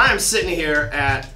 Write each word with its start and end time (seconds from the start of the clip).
I 0.00 0.10
am 0.10 0.18
sitting 0.18 0.48
here 0.48 0.88
at 0.94 1.28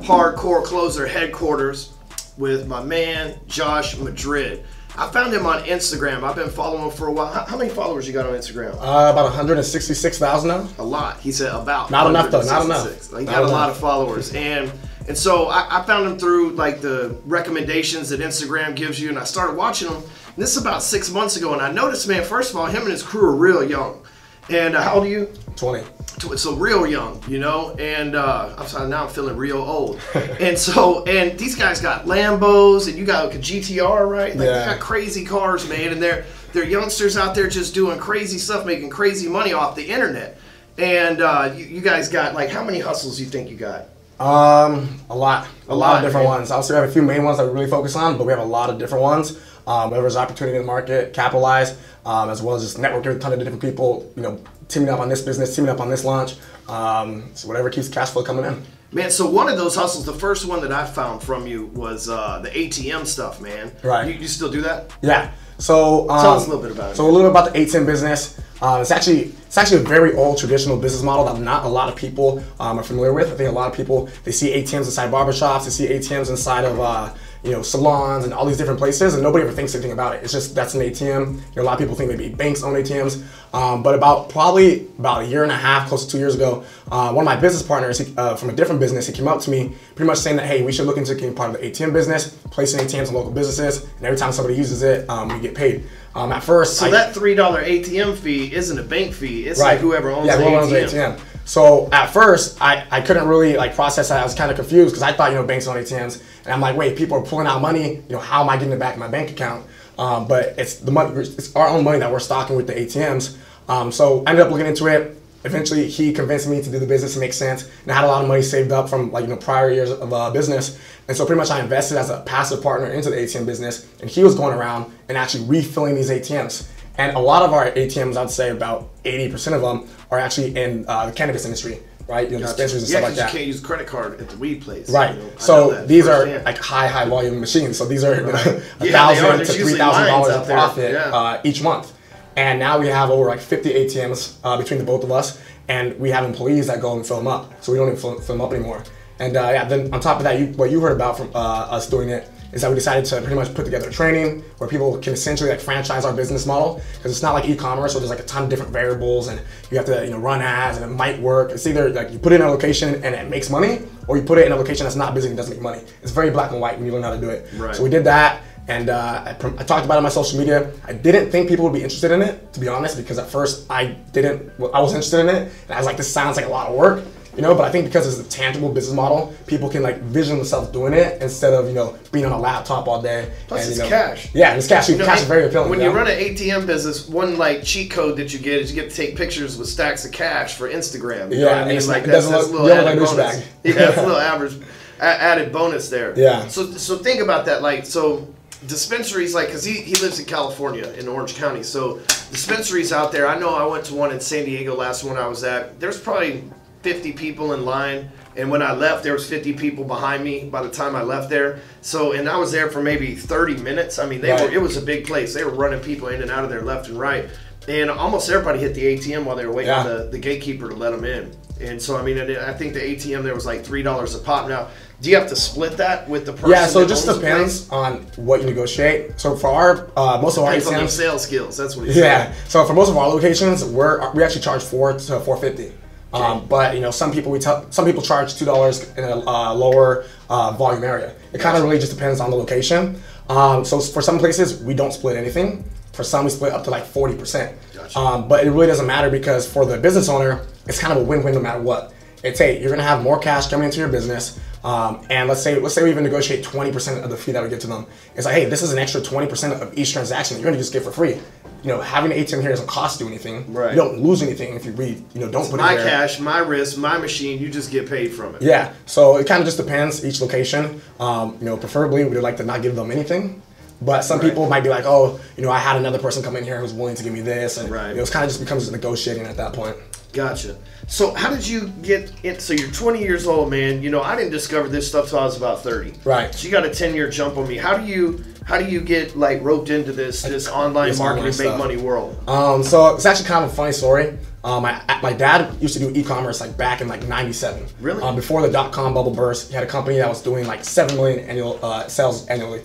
Hardcore 0.00 0.62
Closer 0.62 1.06
headquarters 1.06 1.94
with 2.36 2.68
my 2.68 2.84
man 2.84 3.40
Josh 3.46 3.96
Madrid. 3.96 4.62
I 4.94 5.08
found 5.08 5.32
him 5.32 5.46
on 5.46 5.62
Instagram. 5.64 6.22
I've 6.22 6.36
been 6.36 6.50
following 6.50 6.84
him 6.84 6.90
for 6.90 7.06
a 7.06 7.12
while. 7.12 7.32
How, 7.32 7.46
how 7.46 7.56
many 7.56 7.70
followers 7.70 8.06
you 8.06 8.12
got 8.12 8.26
on 8.26 8.34
Instagram? 8.34 8.74
Uh, 8.74 9.10
about 9.10 9.24
166,000 9.24 10.48
now. 10.48 10.68
A 10.76 10.84
lot. 10.84 11.18
He 11.20 11.32
said 11.32 11.50
about. 11.50 11.90
Not 11.90 12.10
enough, 12.10 12.30
though. 12.30 12.42
Not 12.42 12.68
166. 12.68 13.08
enough. 13.08 13.20
He 13.20 13.24
Not 13.24 13.32
got 13.32 13.38
a 13.38 13.42
enough. 13.44 13.52
lot 13.52 13.70
of 13.70 13.78
followers, 13.78 14.34
and 14.34 14.70
and 15.08 15.16
so 15.16 15.46
I, 15.46 15.80
I 15.80 15.86
found 15.86 16.06
him 16.06 16.18
through 16.18 16.50
like 16.50 16.82
the 16.82 17.18
recommendations 17.24 18.10
that 18.10 18.20
Instagram 18.20 18.76
gives 18.76 19.00
you, 19.00 19.08
and 19.08 19.18
I 19.18 19.24
started 19.24 19.56
watching 19.56 19.88
him. 19.88 19.96
And 19.96 20.36
this 20.36 20.54
is 20.54 20.60
about 20.60 20.82
six 20.82 21.10
months 21.10 21.38
ago, 21.38 21.54
and 21.54 21.62
I 21.62 21.72
noticed, 21.72 22.06
man. 22.06 22.22
First 22.22 22.50
of 22.50 22.58
all, 22.58 22.66
him 22.66 22.82
and 22.82 22.90
his 22.90 23.02
crew 23.02 23.24
are 23.24 23.34
real 23.34 23.64
young. 23.64 24.02
And 24.50 24.76
uh, 24.76 24.82
how 24.82 24.96
old 24.96 25.04
are 25.04 25.08
you? 25.08 25.32
20. 25.56 25.86
So 26.20 26.54
real 26.54 26.86
young, 26.86 27.22
you 27.28 27.38
know, 27.38 27.74
and 27.78 28.14
uh, 28.14 28.54
I'm 28.56 28.66
sorry, 28.66 28.88
now 28.88 29.04
I'm 29.04 29.10
feeling 29.10 29.36
real 29.36 29.58
old. 29.58 30.00
and 30.14 30.58
so, 30.58 31.04
and 31.04 31.38
these 31.38 31.56
guys 31.56 31.80
got 31.80 32.04
Lambos, 32.04 32.88
and 32.88 32.96
you 32.98 33.04
got 33.04 33.26
like 33.26 33.34
a 33.34 33.38
GTR, 33.38 34.08
right? 34.08 34.36
Like 34.36 34.46
Yeah. 34.46 34.58
they 34.60 34.64
got 34.72 34.80
crazy 34.80 35.24
cars, 35.24 35.68
man, 35.68 35.92
and 35.92 36.02
they're 36.02 36.24
they're 36.52 36.64
youngsters 36.64 37.16
out 37.16 37.34
there 37.34 37.48
just 37.48 37.74
doing 37.74 37.98
crazy 37.98 38.38
stuff, 38.38 38.66
making 38.66 38.90
crazy 38.90 39.28
money 39.28 39.52
off 39.52 39.76
the 39.76 39.86
internet. 39.86 40.38
And 40.78 41.20
uh, 41.20 41.52
you, 41.54 41.64
you 41.66 41.80
guys 41.80 42.08
got 42.08 42.34
like 42.34 42.50
how 42.50 42.64
many 42.64 42.80
hustles 42.80 43.20
you 43.20 43.26
think 43.26 43.50
you 43.50 43.56
got? 43.56 43.86
Um, 44.18 45.00
a 45.08 45.16
lot, 45.16 45.46
a, 45.68 45.74
lot, 45.74 45.78
lot, 45.78 45.96
of 45.96 46.02
different 46.02 46.26
man. 46.26 46.38
ones. 46.38 46.50
Obviously, 46.50 46.74
we 46.76 46.80
have 46.80 46.90
a 46.90 46.92
few 46.92 47.02
main 47.02 47.24
ones 47.24 47.38
that 47.38 47.46
we 47.46 47.52
really 47.52 47.70
focus 47.70 47.96
on, 47.96 48.18
but 48.18 48.26
we 48.26 48.32
have 48.32 48.42
a 48.42 48.44
lot 48.44 48.68
of 48.68 48.78
different 48.78 49.02
ones. 49.02 49.38
Um, 49.66 49.90
whenever 49.90 50.02
there's 50.02 50.16
opportunity 50.16 50.56
in 50.56 50.62
the 50.62 50.66
market, 50.66 51.12
capitalize, 51.12 51.78
um, 52.04 52.30
as 52.30 52.42
well 52.42 52.56
as 52.56 52.62
just 52.62 52.78
networking 52.78 53.06
with 53.06 53.16
a 53.16 53.20
ton 53.20 53.32
of 53.32 53.38
different 53.38 53.60
people. 53.60 54.10
You 54.16 54.22
know, 54.22 54.40
teaming 54.68 54.88
up 54.88 55.00
on 55.00 55.08
this 55.08 55.22
business, 55.22 55.54
teaming 55.54 55.70
up 55.70 55.80
on 55.80 55.90
this 55.90 56.04
launch. 56.04 56.34
Um, 56.68 57.30
so 57.34 57.48
whatever 57.48 57.70
keeps 57.70 57.88
cash 57.88 58.10
flow 58.10 58.22
coming 58.22 58.44
in. 58.44 58.62
Man, 58.92 59.10
so 59.10 59.30
one 59.30 59.48
of 59.48 59.56
those 59.56 59.76
hustles, 59.76 60.04
the 60.04 60.12
first 60.12 60.46
one 60.46 60.60
that 60.62 60.72
I 60.72 60.84
found 60.84 61.22
from 61.22 61.46
you 61.46 61.66
was 61.66 62.08
uh, 62.08 62.40
the 62.40 62.50
ATM 62.50 63.06
stuff, 63.06 63.40
man. 63.40 63.70
Right. 63.84 64.08
You, 64.08 64.20
you 64.20 64.26
still 64.28 64.50
do 64.50 64.62
that? 64.62 64.90
Yeah. 65.00 65.30
So 65.58 66.10
um, 66.10 66.20
Tell 66.20 66.34
us 66.34 66.46
a 66.46 66.50
little 66.50 66.62
bit 66.62 66.72
about 66.72 66.92
it, 66.92 66.96
So 66.96 67.04
man. 67.04 67.10
a 67.12 67.14
little 67.14 67.30
bit 67.30 67.38
about 67.40 67.52
the 67.52 67.58
ATM 67.60 67.86
business. 67.86 68.40
Uh, 68.62 68.78
it's 68.80 68.90
actually 68.90 69.32
it's 69.46 69.56
actually 69.56 69.80
a 69.80 69.84
very 69.84 70.14
old 70.14 70.38
traditional 70.38 70.76
business 70.76 71.02
model 71.02 71.24
that 71.24 71.40
not 71.40 71.64
a 71.64 71.68
lot 71.68 71.88
of 71.88 71.96
people 71.96 72.42
um, 72.58 72.78
are 72.78 72.82
familiar 72.82 73.12
with. 73.12 73.28
I 73.32 73.34
think 73.36 73.48
a 73.48 73.52
lot 73.52 73.70
of 73.70 73.76
people 73.76 74.08
they 74.24 74.32
see 74.32 74.50
ATMs 74.50 74.84
inside 74.86 75.10
barbershops, 75.10 75.64
they 75.64 75.70
see 75.70 75.86
ATMs 75.86 76.28
inside 76.28 76.64
of 76.64 76.78
uh, 76.80 77.14
you 77.42 77.52
know 77.52 77.62
salons 77.62 78.24
and 78.24 78.34
all 78.34 78.44
these 78.44 78.58
different 78.58 78.78
places, 78.78 79.14
and 79.14 79.22
nobody 79.22 79.44
ever 79.44 79.52
thinks 79.52 79.74
anything 79.74 79.92
about 79.92 80.14
it. 80.14 80.22
It's 80.22 80.32
just 80.32 80.54
that's 80.54 80.74
an 80.74 80.80
ATM. 80.82 81.34
You 81.36 81.42
know, 81.56 81.62
a 81.62 81.64
lot 81.64 81.72
of 81.74 81.78
people 81.78 81.94
think 81.94 82.10
maybe 82.10 82.28
banks 82.28 82.62
own 82.62 82.74
ATMs, 82.74 83.22
um, 83.54 83.82
but 83.82 83.94
about 83.94 84.28
probably 84.28 84.86
about 84.98 85.22
a 85.22 85.26
year 85.26 85.42
and 85.42 85.50
a 85.52 85.56
half, 85.56 85.88
close 85.88 86.04
to 86.04 86.10
two 86.10 86.18
years 86.18 86.34
ago, 86.34 86.64
uh, 86.90 87.12
one 87.12 87.24
of 87.24 87.26
my 87.26 87.36
business 87.36 87.62
partners 87.62 87.98
he, 87.98 88.12
uh, 88.16 88.36
from 88.36 88.50
a 88.50 88.52
different 88.52 88.80
business, 88.80 89.06
he 89.06 89.12
came 89.12 89.26
up 89.28 89.40
to 89.40 89.50
me 89.50 89.74
pretty 89.94 90.06
much 90.06 90.18
saying 90.18 90.36
that 90.36 90.46
hey, 90.46 90.62
we 90.62 90.72
should 90.72 90.86
look 90.86 90.96
into 90.98 91.14
being 91.14 91.34
part 91.34 91.50
of 91.54 91.60
the 91.60 91.66
ATM 91.66 91.92
business, 91.92 92.28
placing 92.50 92.80
ATMs 92.80 93.08
in 93.08 93.14
local 93.14 93.30
businesses, 93.32 93.84
and 93.96 94.04
every 94.04 94.18
time 94.18 94.32
somebody 94.32 94.56
uses 94.56 94.82
it, 94.82 95.08
um, 95.08 95.28
we 95.28 95.40
get 95.40 95.54
paid. 95.54 95.84
Um, 96.14 96.32
at 96.32 96.42
first, 96.42 96.76
So 96.78 96.86
I- 96.86 96.90
that 96.90 97.14
three 97.14 97.34
dollar 97.36 97.62
ATM 97.62 98.16
fee 98.16 98.52
isn't 98.54 98.78
a 98.78 98.82
bank 98.82 99.14
fee. 99.14 99.46
It's 99.46 99.60
like 99.60 99.78
whoever 99.78 100.10
owns 100.10 100.26
yeah, 100.26 100.36
the 100.36 100.42
whoever 100.42 100.66
ATM. 100.66 100.82
owns 100.82 100.92
the 100.92 100.98
ATM. 100.98 101.16
So 101.50 101.88
at 101.90 102.12
first, 102.12 102.62
I, 102.62 102.86
I 102.92 103.00
couldn't 103.00 103.26
really 103.26 103.56
like 103.56 103.74
process 103.74 104.10
that. 104.10 104.20
I 104.20 104.22
was 104.22 104.36
kind 104.36 104.52
of 104.52 104.56
confused 104.56 104.92
because 104.92 105.02
I 105.02 105.12
thought 105.12 105.32
you 105.32 105.36
know 105.36 105.42
banks 105.42 105.66
own 105.66 105.74
ATMs, 105.74 106.22
and 106.44 106.54
I'm 106.54 106.60
like, 106.60 106.76
wait, 106.76 106.96
people 106.96 107.18
are 107.18 107.22
pulling 107.22 107.48
out 107.48 107.60
money. 107.60 107.96
You 107.96 108.04
know, 108.10 108.20
how 108.20 108.44
am 108.44 108.48
I 108.48 108.56
getting 108.56 108.72
it 108.72 108.78
back 108.78 108.94
in 108.94 109.00
my 109.00 109.08
bank 109.08 109.32
account? 109.32 109.66
Um, 109.98 110.28
but 110.28 110.54
it's 110.56 110.76
the 110.76 110.92
money, 110.92 111.12
it's 111.18 111.56
our 111.56 111.66
own 111.66 111.82
money 111.82 111.98
that 111.98 112.12
we're 112.12 112.20
stocking 112.20 112.54
with 112.54 112.68
the 112.68 112.74
ATMs. 112.74 113.36
Um, 113.68 113.90
so 113.90 114.22
I 114.28 114.30
ended 114.30 114.46
up 114.46 114.52
looking 114.52 114.66
into 114.68 114.86
it. 114.86 115.20
Eventually, 115.42 115.88
he 115.88 116.12
convinced 116.12 116.48
me 116.48 116.62
to 116.62 116.70
do 116.70 116.78
the 116.78 116.86
business 116.86 117.14
to 117.14 117.18
make 117.18 117.32
sense, 117.32 117.68
and 117.82 117.90
I 117.90 117.96
had 117.96 118.04
a 118.04 118.06
lot 118.06 118.22
of 118.22 118.28
money 118.28 118.42
saved 118.42 118.70
up 118.70 118.88
from 118.88 119.10
like 119.10 119.24
you 119.24 119.30
know 119.30 119.36
prior 119.36 119.72
years 119.72 119.90
of 119.90 120.12
uh, 120.12 120.30
business. 120.30 120.78
And 121.08 121.16
so 121.16 121.26
pretty 121.26 121.40
much 121.40 121.50
I 121.50 121.58
invested 121.58 121.98
as 121.98 122.10
a 122.10 122.20
passive 122.20 122.62
partner 122.62 122.86
into 122.86 123.10
the 123.10 123.16
ATM 123.16 123.44
business, 123.44 123.88
and 124.00 124.08
he 124.08 124.22
was 124.22 124.36
going 124.36 124.56
around 124.56 124.92
and 125.08 125.18
actually 125.18 125.46
refilling 125.46 125.96
these 125.96 126.10
ATMs. 126.10 126.70
And 127.00 127.16
a 127.16 127.18
lot 127.20 127.42
of 127.42 127.54
our 127.54 127.70
ATMs, 127.70 128.18
I'd 128.18 128.30
say 128.30 128.50
about 128.50 128.90
80% 129.04 129.54
of 129.54 129.62
them 129.62 129.88
are 130.10 130.18
actually 130.18 130.54
in 130.54 130.84
uh, 130.86 131.06
the 131.06 131.12
cannabis 131.12 131.46
industry, 131.46 131.78
right? 132.06 132.30
You 132.30 132.36
know, 132.38 132.46
dispensaries 132.46 132.82
and 132.82 132.92
yeah, 132.92 132.98
stuff 132.98 133.02
like 133.02 133.08
'cause 133.12 133.16
that. 133.16 133.32
you 133.32 133.38
can't 133.38 133.46
use 133.46 133.58
credit 133.60 133.86
card 133.86 134.20
at 134.20 134.28
the 134.28 134.36
weed 134.36 134.60
place. 134.60 134.90
Right. 134.90 135.14
you 135.16 135.22
know? 135.22 135.30
So 135.38 135.86
these 135.86 136.06
are 136.06 136.24
firsthand. 136.26 136.44
like 136.44 136.58
high, 136.58 136.88
high 136.88 137.06
volume 137.08 137.40
machines. 137.40 137.78
So 137.78 137.86
these 137.86 138.04
are 138.04 138.14
you 138.16 138.26
know, 138.26 138.32
a 138.80 138.86
Yeah, 138.86 138.92
thousand 138.92 139.38
to 139.46 139.52
three 139.64 139.78
thousand 139.78 140.08
dollars 140.08 140.34
of 140.36 140.44
profit 140.46 140.92
Yeah. 140.92 141.16
uh, 141.16 141.40
each 141.42 141.62
month. 141.62 141.90
And 142.36 142.58
now 142.58 142.78
we 142.78 142.88
have 142.88 143.08
over 143.10 143.28
like 143.30 143.40
50 143.40 143.70
ATMs 143.70 144.34
uh, 144.44 144.58
between 144.58 144.78
the 144.78 144.84
both 144.84 145.02
of 145.02 145.10
us, 145.10 145.40
and 145.68 145.98
we 145.98 146.10
have 146.10 146.24
employees 146.24 146.66
that 146.66 146.82
go 146.82 146.96
and 146.96 147.06
fill 147.06 147.16
them 147.16 147.28
up. 147.28 147.50
So 147.64 147.72
we 147.72 147.78
don't 147.78 147.88
even 147.88 147.98
fill, 148.00 148.20
fill 148.20 148.36
them 148.36 148.42
up 148.42 148.52
anymore. 148.52 148.82
And 149.18 149.36
uh, 149.38 149.50
yeah, 149.54 149.64
then 149.64 149.92
on 149.94 150.00
top 150.00 150.18
of 150.18 150.24
that, 150.24 150.38
you, 150.38 150.46
what 150.48 150.70
you 150.70 150.80
heard 150.80 150.92
about 150.92 151.16
from 151.16 151.30
uh, 151.34 151.38
us 151.76 151.88
doing 151.88 152.10
it 152.10 152.28
is 152.52 152.62
that 152.62 152.68
we 152.68 152.74
decided 152.74 153.04
to 153.04 153.20
pretty 153.20 153.34
much 153.34 153.54
put 153.54 153.64
together 153.64 153.88
a 153.88 153.92
training 153.92 154.40
where 154.58 154.68
people 154.68 154.98
can 154.98 155.12
essentially 155.12 155.50
like 155.50 155.60
franchise 155.60 156.04
our 156.04 156.12
business 156.12 156.46
model 156.46 156.82
because 156.96 157.12
it's 157.12 157.22
not 157.22 157.32
like 157.32 157.48
e-commerce 157.48 157.94
where 157.94 158.00
there's 158.00 158.10
like 158.10 158.20
a 158.20 158.24
ton 158.24 158.42
of 158.42 158.48
different 158.48 158.72
variables 158.72 159.28
and 159.28 159.40
you 159.70 159.76
have 159.76 159.86
to 159.86 160.04
you 160.04 160.10
know 160.10 160.18
run 160.18 160.40
ads 160.40 160.78
and 160.78 160.90
it 160.90 160.94
might 160.94 161.20
work. 161.20 161.50
It's 161.50 161.66
either 161.66 161.90
like 161.90 162.10
you 162.10 162.18
put 162.18 162.32
it 162.32 162.40
in 162.40 162.46
a 162.46 162.50
location 162.50 162.94
and 163.04 163.14
it 163.14 163.28
makes 163.28 163.50
money, 163.50 163.80
or 164.08 164.16
you 164.16 164.22
put 164.22 164.38
it 164.38 164.46
in 164.46 164.52
a 164.52 164.56
location 164.56 164.84
that's 164.84 164.96
not 164.96 165.14
busy 165.14 165.28
and 165.28 165.36
doesn't 165.36 165.54
make 165.54 165.62
money. 165.62 165.82
It's 166.02 166.12
very 166.12 166.30
black 166.30 166.50
and 166.50 166.60
white 166.60 166.76
when 166.76 166.86
you 166.86 166.92
learn 166.92 167.02
how 167.02 167.14
to 167.14 167.20
do 167.20 167.30
it. 167.30 167.48
Right. 167.56 167.74
So 167.74 167.82
we 167.82 167.90
did 167.90 168.04
that. 168.04 168.42
And 168.68 168.88
uh, 168.88 169.24
I, 169.26 169.30
I 169.30 169.64
talked 169.64 169.84
about 169.84 169.94
it 169.94 169.96
on 169.96 170.02
my 170.04 170.10
social 170.10 170.38
media. 170.38 170.72
I 170.84 170.92
didn't 170.92 171.30
think 171.30 171.48
people 171.48 171.64
would 171.64 171.72
be 171.72 171.82
interested 171.82 172.12
in 172.12 172.22
it, 172.22 172.52
to 172.52 172.60
be 172.60 172.68
honest, 172.68 172.96
because 172.96 173.18
at 173.18 173.28
first 173.28 173.68
I 173.70 173.86
didn't. 174.12 174.56
Well, 174.60 174.70
I 174.72 174.80
was 174.80 174.92
interested 174.92 175.20
in 175.20 175.28
it, 175.28 175.52
and 175.64 175.72
I 175.72 175.76
was 175.78 175.86
like, 175.86 175.96
"This 175.96 176.12
sounds 176.12 176.36
like 176.36 176.46
a 176.46 176.48
lot 176.48 176.68
of 176.68 176.76
work," 176.76 177.04
you 177.40 177.46
know. 177.46 177.54
But 177.54 177.64
I 177.64 177.70
think 177.70 177.86
because 177.86 178.06
it's 178.06 178.26
a 178.26 178.30
tangible 178.30 178.68
business 178.68 178.94
model, 178.94 179.34
people 179.46 179.68
can 179.68 179.82
like 179.82 179.98
vision 180.02 180.36
themselves 180.36 180.68
doing 180.68 180.92
it 180.92 181.20
instead 181.22 181.54
of 181.54 181.68
you 181.68 181.74
know 181.74 181.98
being 182.12 182.26
on 182.26 182.32
a 182.32 182.38
laptop 182.38 182.86
all 182.86 183.00
day. 183.00 183.32
Plus 183.48 183.62
and, 183.62 183.70
it's 183.70 183.80
know, 183.80 183.88
cash. 183.88 184.34
Yeah, 184.34 184.54
it's 184.54 184.68
cash. 184.68 184.88
You 184.88 184.98
know, 184.98 185.06
cash 185.06 185.22
is 185.22 185.26
very 185.26 185.46
appealing. 185.46 185.70
When 185.70 185.80
you 185.80 185.86
know? 185.86 185.94
run 185.94 186.06
an 186.06 186.18
ATM 186.18 186.66
business, 186.66 187.08
one 187.08 187.38
like 187.38 187.64
cheat 187.64 187.90
code 187.90 188.18
that 188.18 188.32
you 188.32 188.38
get 188.38 188.60
is 188.60 188.72
you 188.74 188.80
get 188.80 188.90
to 188.90 188.96
take 188.96 189.16
pictures 189.16 189.56
with 189.56 189.68
stacks 189.68 190.04
of 190.04 190.12
cash 190.12 190.54
for 190.54 190.68
Instagram. 190.68 191.34
Yeah, 191.34 191.48
I 191.48 191.64
mean? 191.66 191.76
it's 191.76 191.88
Like 191.88 192.04
it 192.04 192.08
that's, 192.08 192.28
that's 192.28 192.48
a 192.48 192.50
look- 192.50 192.62
little 192.62 192.68
don't 192.68 192.86
added 192.86 193.00
like 193.00 193.16
bonus. 193.16 193.48
Yeah, 193.64 193.72
that's 193.72 193.98
a 193.98 194.02
little 194.02 194.16
average 194.32 194.54
a- 194.98 195.02
added 195.02 195.52
bonus 195.52 195.88
there. 195.88 196.18
Yeah. 196.18 196.46
So 196.48 196.70
so 196.72 196.98
think 196.98 197.20
about 197.22 197.46
that. 197.46 197.62
Like 197.62 197.86
so 197.86 198.28
dispensaries 198.66 199.34
like 199.34 199.46
because 199.46 199.64
he, 199.64 199.80
he 199.80 199.94
lives 199.96 200.18
in 200.20 200.26
california 200.26 200.86
in 200.92 201.08
orange 201.08 201.34
county 201.34 201.62
so 201.62 201.98
dispensaries 202.30 202.92
out 202.92 203.10
there 203.10 203.26
i 203.26 203.38
know 203.38 203.54
i 203.54 203.64
went 203.64 203.82
to 203.82 203.94
one 203.94 204.12
in 204.12 204.20
san 204.20 204.44
diego 204.44 204.74
last 204.74 205.02
one 205.02 205.16
i 205.16 205.26
was 205.26 205.42
at 205.42 205.80
there's 205.80 205.98
probably 205.98 206.44
50 206.82 207.12
people 207.12 207.52
in 207.52 207.64
line 207.64 208.10
and 208.36 208.50
when 208.50 208.62
i 208.62 208.72
left 208.72 209.02
there 209.04 209.12
was 209.12 209.28
50 209.28 209.52
people 209.54 209.84
behind 209.84 210.24
me 210.24 210.44
by 210.44 210.62
the 210.62 210.70
time 210.70 210.96
i 210.96 211.02
left 211.02 211.28
there 211.28 211.60
so 211.82 212.12
and 212.12 212.28
i 212.28 212.36
was 212.36 212.50
there 212.52 212.70
for 212.70 212.82
maybe 212.82 213.14
30 213.14 213.56
minutes 213.58 213.98
i 213.98 214.06
mean 214.06 214.20
they 214.20 214.30
Right. 214.30 214.48
were 214.48 214.54
it 214.54 214.62
was 214.62 214.76
a 214.76 214.80
big 214.82 215.06
place 215.06 215.34
they 215.34 215.44
were 215.44 215.50
running 215.50 215.80
people 215.80 216.08
in 216.08 216.22
and 216.22 216.30
out 216.30 216.44
of 216.44 216.50
there 216.50 216.62
left 216.62 216.88
and 216.88 216.98
right 216.98 217.28
and 217.68 217.90
almost 217.90 218.30
everybody 218.30 218.58
hit 218.60 218.74
the 218.74 218.82
atm 218.96 219.24
while 219.24 219.36
they 219.36 219.44
were 219.44 219.52
waiting 219.52 219.68
Yeah. 219.72 219.82
for 219.82 219.88
the, 219.90 220.04
the 220.04 220.18
gatekeeper 220.18 220.68
to 220.70 220.74
let 220.74 220.90
them 220.92 221.04
in 221.04 221.30
and 221.60 221.80
so 221.82 221.98
i 221.98 222.02
mean 222.02 222.18
I 222.18 222.52
think 222.54 222.72
the 222.72 222.80
atm 222.80 223.22
there 223.24 223.34
was 223.34 223.44
like 223.44 223.62
three 223.64 223.82
dollars 223.82 224.14
a 224.14 224.18
pop 224.18 224.48
now 224.48 224.68
do 225.02 225.08
you 225.10 225.16
have 225.16 225.28
to 225.30 225.36
split 225.36 225.76
that 225.78 226.08
with 226.10 226.24
the 226.26 226.32
person 226.32 226.50
yeah, 226.50 226.66
so 226.66 226.80
it 226.80 226.88
just 226.88 227.08
owns 227.08 227.16
the 227.18 227.26
place? 227.26 227.60
depends 227.64 227.70
on 227.70 228.02
what 228.26 228.40
you 228.42 228.46
negotiate. 228.46 229.18
So 229.18 229.34
for 229.34 229.48
our 229.48 229.88
uh, 229.96 230.18
most 230.20 230.36
of 230.36 230.44
our 230.44 230.52
ATMs, 230.52 230.90
sales 230.90 231.22
skills. 231.22 231.56
That's 231.56 231.74
what 231.74 231.88
he 231.88 231.94
Yeah. 231.94 232.34
said. 232.34 232.50
So 232.50 232.66
for 232.66 232.74
most 232.74 232.90
of 232.90 232.98
our 232.98 233.08
locations, 233.08 233.64
we're 233.64 234.12
we 234.12 234.22
actually 234.22 234.42
charge 234.42 234.62
four 234.62 234.92
to 234.92 235.20
four 235.20 235.38
fifty. 235.38 235.72
Um, 236.12 236.46
but 236.46 236.74
you 236.74 236.80
know, 236.80 236.90
some 236.90 237.12
people 237.12 237.30
we 237.30 237.38
tell 237.38 237.70
some 237.70 237.84
people 237.84 238.02
charge 238.02 238.34
two 238.36 238.44
dollars 238.44 238.90
in 238.96 239.04
a 239.04 239.20
uh, 239.26 239.54
lower 239.54 240.04
uh, 240.28 240.52
volume 240.52 240.84
area. 240.84 241.14
It 241.32 241.40
kind 241.40 241.56
of 241.56 241.62
really 241.62 241.78
just 241.78 241.92
depends 241.92 242.20
on 242.20 242.30
the 242.30 242.36
location. 242.36 243.00
Um, 243.28 243.64
so 243.64 243.80
for 243.80 244.02
some 244.02 244.18
places 244.18 244.62
we 244.62 244.74
don't 244.74 244.92
split 244.92 245.16
anything. 245.16 245.64
For 245.92 246.02
some 246.02 246.24
we 246.24 246.30
split 246.30 246.52
up 246.52 246.64
to 246.64 246.70
like 246.70 246.84
forty 246.84 247.16
percent. 247.16 247.56
Gotcha. 247.74 247.98
Um, 247.98 248.28
but 248.28 248.44
it 248.44 248.50
really 248.50 248.66
doesn't 248.66 248.86
matter 248.86 249.10
because 249.10 249.50
for 249.50 249.64
the 249.64 249.76
business 249.78 250.08
owner, 250.08 250.44
it's 250.66 250.78
kind 250.78 250.92
of 250.92 251.04
a 251.04 251.06
win-win 251.06 251.34
no 251.34 251.40
matter 251.40 251.62
what. 251.62 251.92
It's 252.24 252.38
hey, 252.38 252.60
you're 252.60 252.70
gonna 252.70 252.82
have 252.82 253.02
more 253.02 253.18
cash 253.18 253.48
coming 253.48 253.66
into 253.66 253.78
your 253.78 253.88
business, 253.88 254.38
um, 254.64 255.06
and 255.10 255.28
let's 255.28 255.42
say 255.42 255.58
let's 255.58 255.74
say 255.74 255.82
we 255.82 255.90
even 255.90 256.04
negotiate 256.04 256.44
20% 256.44 257.02
of 257.02 257.10
the 257.10 257.16
fee 257.16 257.32
that 257.32 257.42
we 257.42 257.48
get 257.48 257.60
to 257.62 257.66
them. 257.66 257.86
It's 258.14 258.26
like 258.26 258.34
hey, 258.34 258.44
this 258.46 258.62
is 258.62 258.72
an 258.72 258.78
extra 258.78 259.00
20% 259.00 259.60
of 259.60 259.76
each 259.78 259.92
transaction 259.92 260.36
that 260.36 260.42
you're 260.42 260.50
gonna 260.50 260.60
just 260.60 260.72
get 260.72 260.82
for 260.82 260.90
free. 260.92 261.18
You 261.62 261.68
know, 261.68 261.80
having 261.80 262.10
an 262.12 262.18
ATM 262.18 262.40
here 262.40 262.50
doesn't 262.50 262.68
cost 262.68 263.00
you 263.00 263.06
anything. 263.06 263.52
Right. 263.52 263.72
You 263.72 263.76
don't 263.76 264.00
lose 264.00 264.22
anything 264.22 264.54
if 264.54 264.64
you 264.64 264.72
read, 264.72 265.02
you 265.14 265.20
know, 265.20 265.30
don't 265.30 265.50
put 265.50 265.58
My 265.60 265.74
it 265.74 265.76
there. 265.76 265.84
My 265.84 265.90
cash, 265.90 266.18
my 266.20 266.38
risk, 266.38 266.78
my 266.78 266.96
machine. 266.96 267.38
You 267.38 267.50
just 267.50 267.70
get 267.70 267.88
paid 267.88 268.08
from 268.14 268.34
it. 268.34 268.42
Yeah. 268.42 268.72
So 268.86 269.18
it 269.18 269.26
kind 269.26 269.40
of 269.42 269.46
just 269.46 269.58
depends 269.58 270.02
each 270.04 270.20
location. 270.22 270.80
Um, 270.98 271.36
you 271.38 271.44
know, 271.44 271.56
preferably 271.58 272.04
we'd 272.04 272.18
like 272.20 272.38
to 272.38 272.44
not 272.44 272.62
give 272.62 272.76
them 272.76 272.90
anything. 272.90 273.42
But 273.82 274.02
some 274.02 274.18
Right. 274.20 274.28
people 274.28 274.46
might 274.48 274.62
be 274.62 274.68
like, 274.68 274.84
oh, 274.86 275.18
you 275.38 275.42
know, 275.42 275.50
I 275.50 275.58
had 275.58 275.76
another 275.76 275.98
person 275.98 276.22
come 276.22 276.36
in 276.36 276.44
here 276.44 276.60
who's 276.60 276.72
willing 276.74 276.96
to 276.96 277.02
give 277.02 277.14
me 277.14 277.22
this, 277.22 277.56
and 277.56 277.70
Right. 277.70 277.88
you 277.90 277.94
know, 277.96 278.02
it's 278.02 278.10
kind 278.10 278.24
of 278.24 278.28
just 278.30 278.40
becomes 278.40 278.70
negotiating 278.70 279.24
at 279.26 279.38
that 279.38 279.54
point. 279.54 279.74
Gotcha. 280.12 280.56
So 280.86 281.14
how 281.14 281.30
did 281.30 281.46
you 281.46 281.68
get 281.82 282.12
it? 282.24 282.40
So 282.40 282.52
you're 282.52 282.70
20 282.70 283.00
years 283.00 283.26
old, 283.26 283.50
man. 283.50 283.82
You 283.82 283.90
know, 283.90 284.02
I 284.02 284.16
didn't 284.16 284.32
discover 284.32 284.68
this 284.68 284.88
stuff 284.88 285.08
till 285.08 285.20
I 285.20 285.24
was 285.24 285.36
about 285.36 285.62
30. 285.62 285.94
Right. 286.04 286.34
So 286.34 286.46
you 286.46 286.52
got 286.52 286.66
a 286.66 286.70
10 286.70 286.94
year 286.94 287.08
jump 287.08 287.36
on 287.36 287.48
me. 287.48 287.56
How 287.56 287.76
do 287.76 287.84
you 287.86 288.24
how 288.44 288.58
do 288.58 288.64
you 288.64 288.80
get 288.80 289.16
like 289.16 289.40
roped 289.42 289.70
into 289.70 289.92
this 289.92 290.22
this 290.22 290.48
online 290.48 290.88
This 290.88 290.98
marketing 290.98 291.30
online 291.32 291.48
make 291.50 291.58
money 291.58 291.76
world? 291.76 292.28
Um, 292.28 292.64
so 292.64 292.94
it's 292.94 293.06
actually 293.06 293.28
kind 293.28 293.44
of 293.44 293.52
a 293.52 293.54
funny 293.54 293.72
story. 293.72 294.18
Um, 294.42 294.62
my, 294.62 294.82
my 295.02 295.12
dad 295.12 295.54
used 295.62 295.74
to 295.74 295.80
do 295.80 295.92
e-commerce 295.94 296.40
like 296.40 296.56
back 296.56 296.80
in 296.80 296.88
like 296.88 297.06
'97. 297.06 297.64
Really? 297.80 298.02
Um, 298.02 298.16
before 298.16 298.42
the 298.42 298.50
dot-com 298.50 298.94
bubble 298.94 299.14
burst, 299.14 299.48
he 299.48 299.54
had 299.54 299.62
a 299.62 299.68
company 299.68 299.98
that 299.98 300.08
was 300.08 300.22
doing 300.22 300.46
like 300.46 300.64
seven 300.64 300.96
million 300.96 301.20
annual 301.20 301.60
uh, 301.62 301.86
sales 301.86 302.26
annually. 302.26 302.62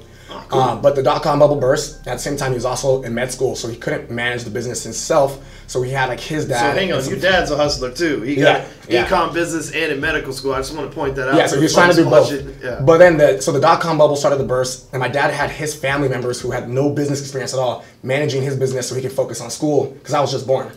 Cool. 0.49 0.59
Um, 0.59 0.81
but 0.81 0.95
the 0.95 1.03
dot-com 1.03 1.39
bubble 1.39 1.55
burst. 1.55 2.07
At 2.07 2.13
the 2.13 2.19
same 2.19 2.37
time, 2.37 2.51
he 2.51 2.55
was 2.55 2.65
also 2.65 3.03
in 3.03 3.13
med 3.13 3.31
school, 3.31 3.55
so 3.55 3.67
he 3.67 3.75
couldn't 3.75 4.09
manage 4.09 4.43
the 4.43 4.49
business 4.49 4.83
himself. 4.83 5.43
So 5.67 5.81
he 5.81 5.91
had 5.91 6.09
like 6.09 6.19
his 6.19 6.47
dad. 6.47 6.73
So 6.73 6.79
hang 6.79 6.93
on, 6.93 7.03
your 7.09 7.19
dad's 7.19 7.49
a 7.49 7.57
hustler 7.57 7.91
too. 7.91 8.21
He 8.21 8.35
Yeah, 8.35 8.59
got 8.59 8.89
yeah. 8.89 9.07
econ 9.07 9.33
business 9.33 9.71
and 9.71 9.91
in 9.91 9.99
medical 9.99 10.31
school. 10.31 10.53
I 10.53 10.59
just 10.59 10.75
want 10.75 10.89
to 10.89 10.95
point 10.95 11.15
that 11.15 11.27
out. 11.27 11.37
Yeah, 11.37 11.47
so 11.47 11.55
he 11.55 11.63
was 11.63 11.73
trying 11.73 11.89
to 11.89 11.95
do 11.95 12.09
both. 12.09 12.31
Yeah. 12.63 12.81
But 12.81 12.99
then 12.99 13.17
the 13.17 13.41
so 13.41 13.51
the 13.51 13.59
dot 13.59 13.81
com 13.81 13.97
bubble 13.97 14.15
started 14.15 14.37
to 14.37 14.43
burst, 14.43 14.93
and 14.93 14.99
my 14.99 15.07
dad 15.07 15.33
had 15.33 15.49
his 15.49 15.75
family 15.75 16.07
members 16.07 16.39
who 16.39 16.51
had 16.51 16.69
no 16.69 16.91
business 16.91 17.19
experience 17.19 17.53
at 17.53 17.59
all 17.59 17.83
managing 18.03 18.43
his 18.43 18.55
business 18.55 18.87
so 18.87 18.93
he 18.95 19.01
could 19.01 19.11
focus 19.11 19.41
on 19.41 19.49
school 19.49 19.85
because 19.91 20.13
I 20.13 20.21
was 20.21 20.31
just 20.31 20.45
born. 20.45 20.71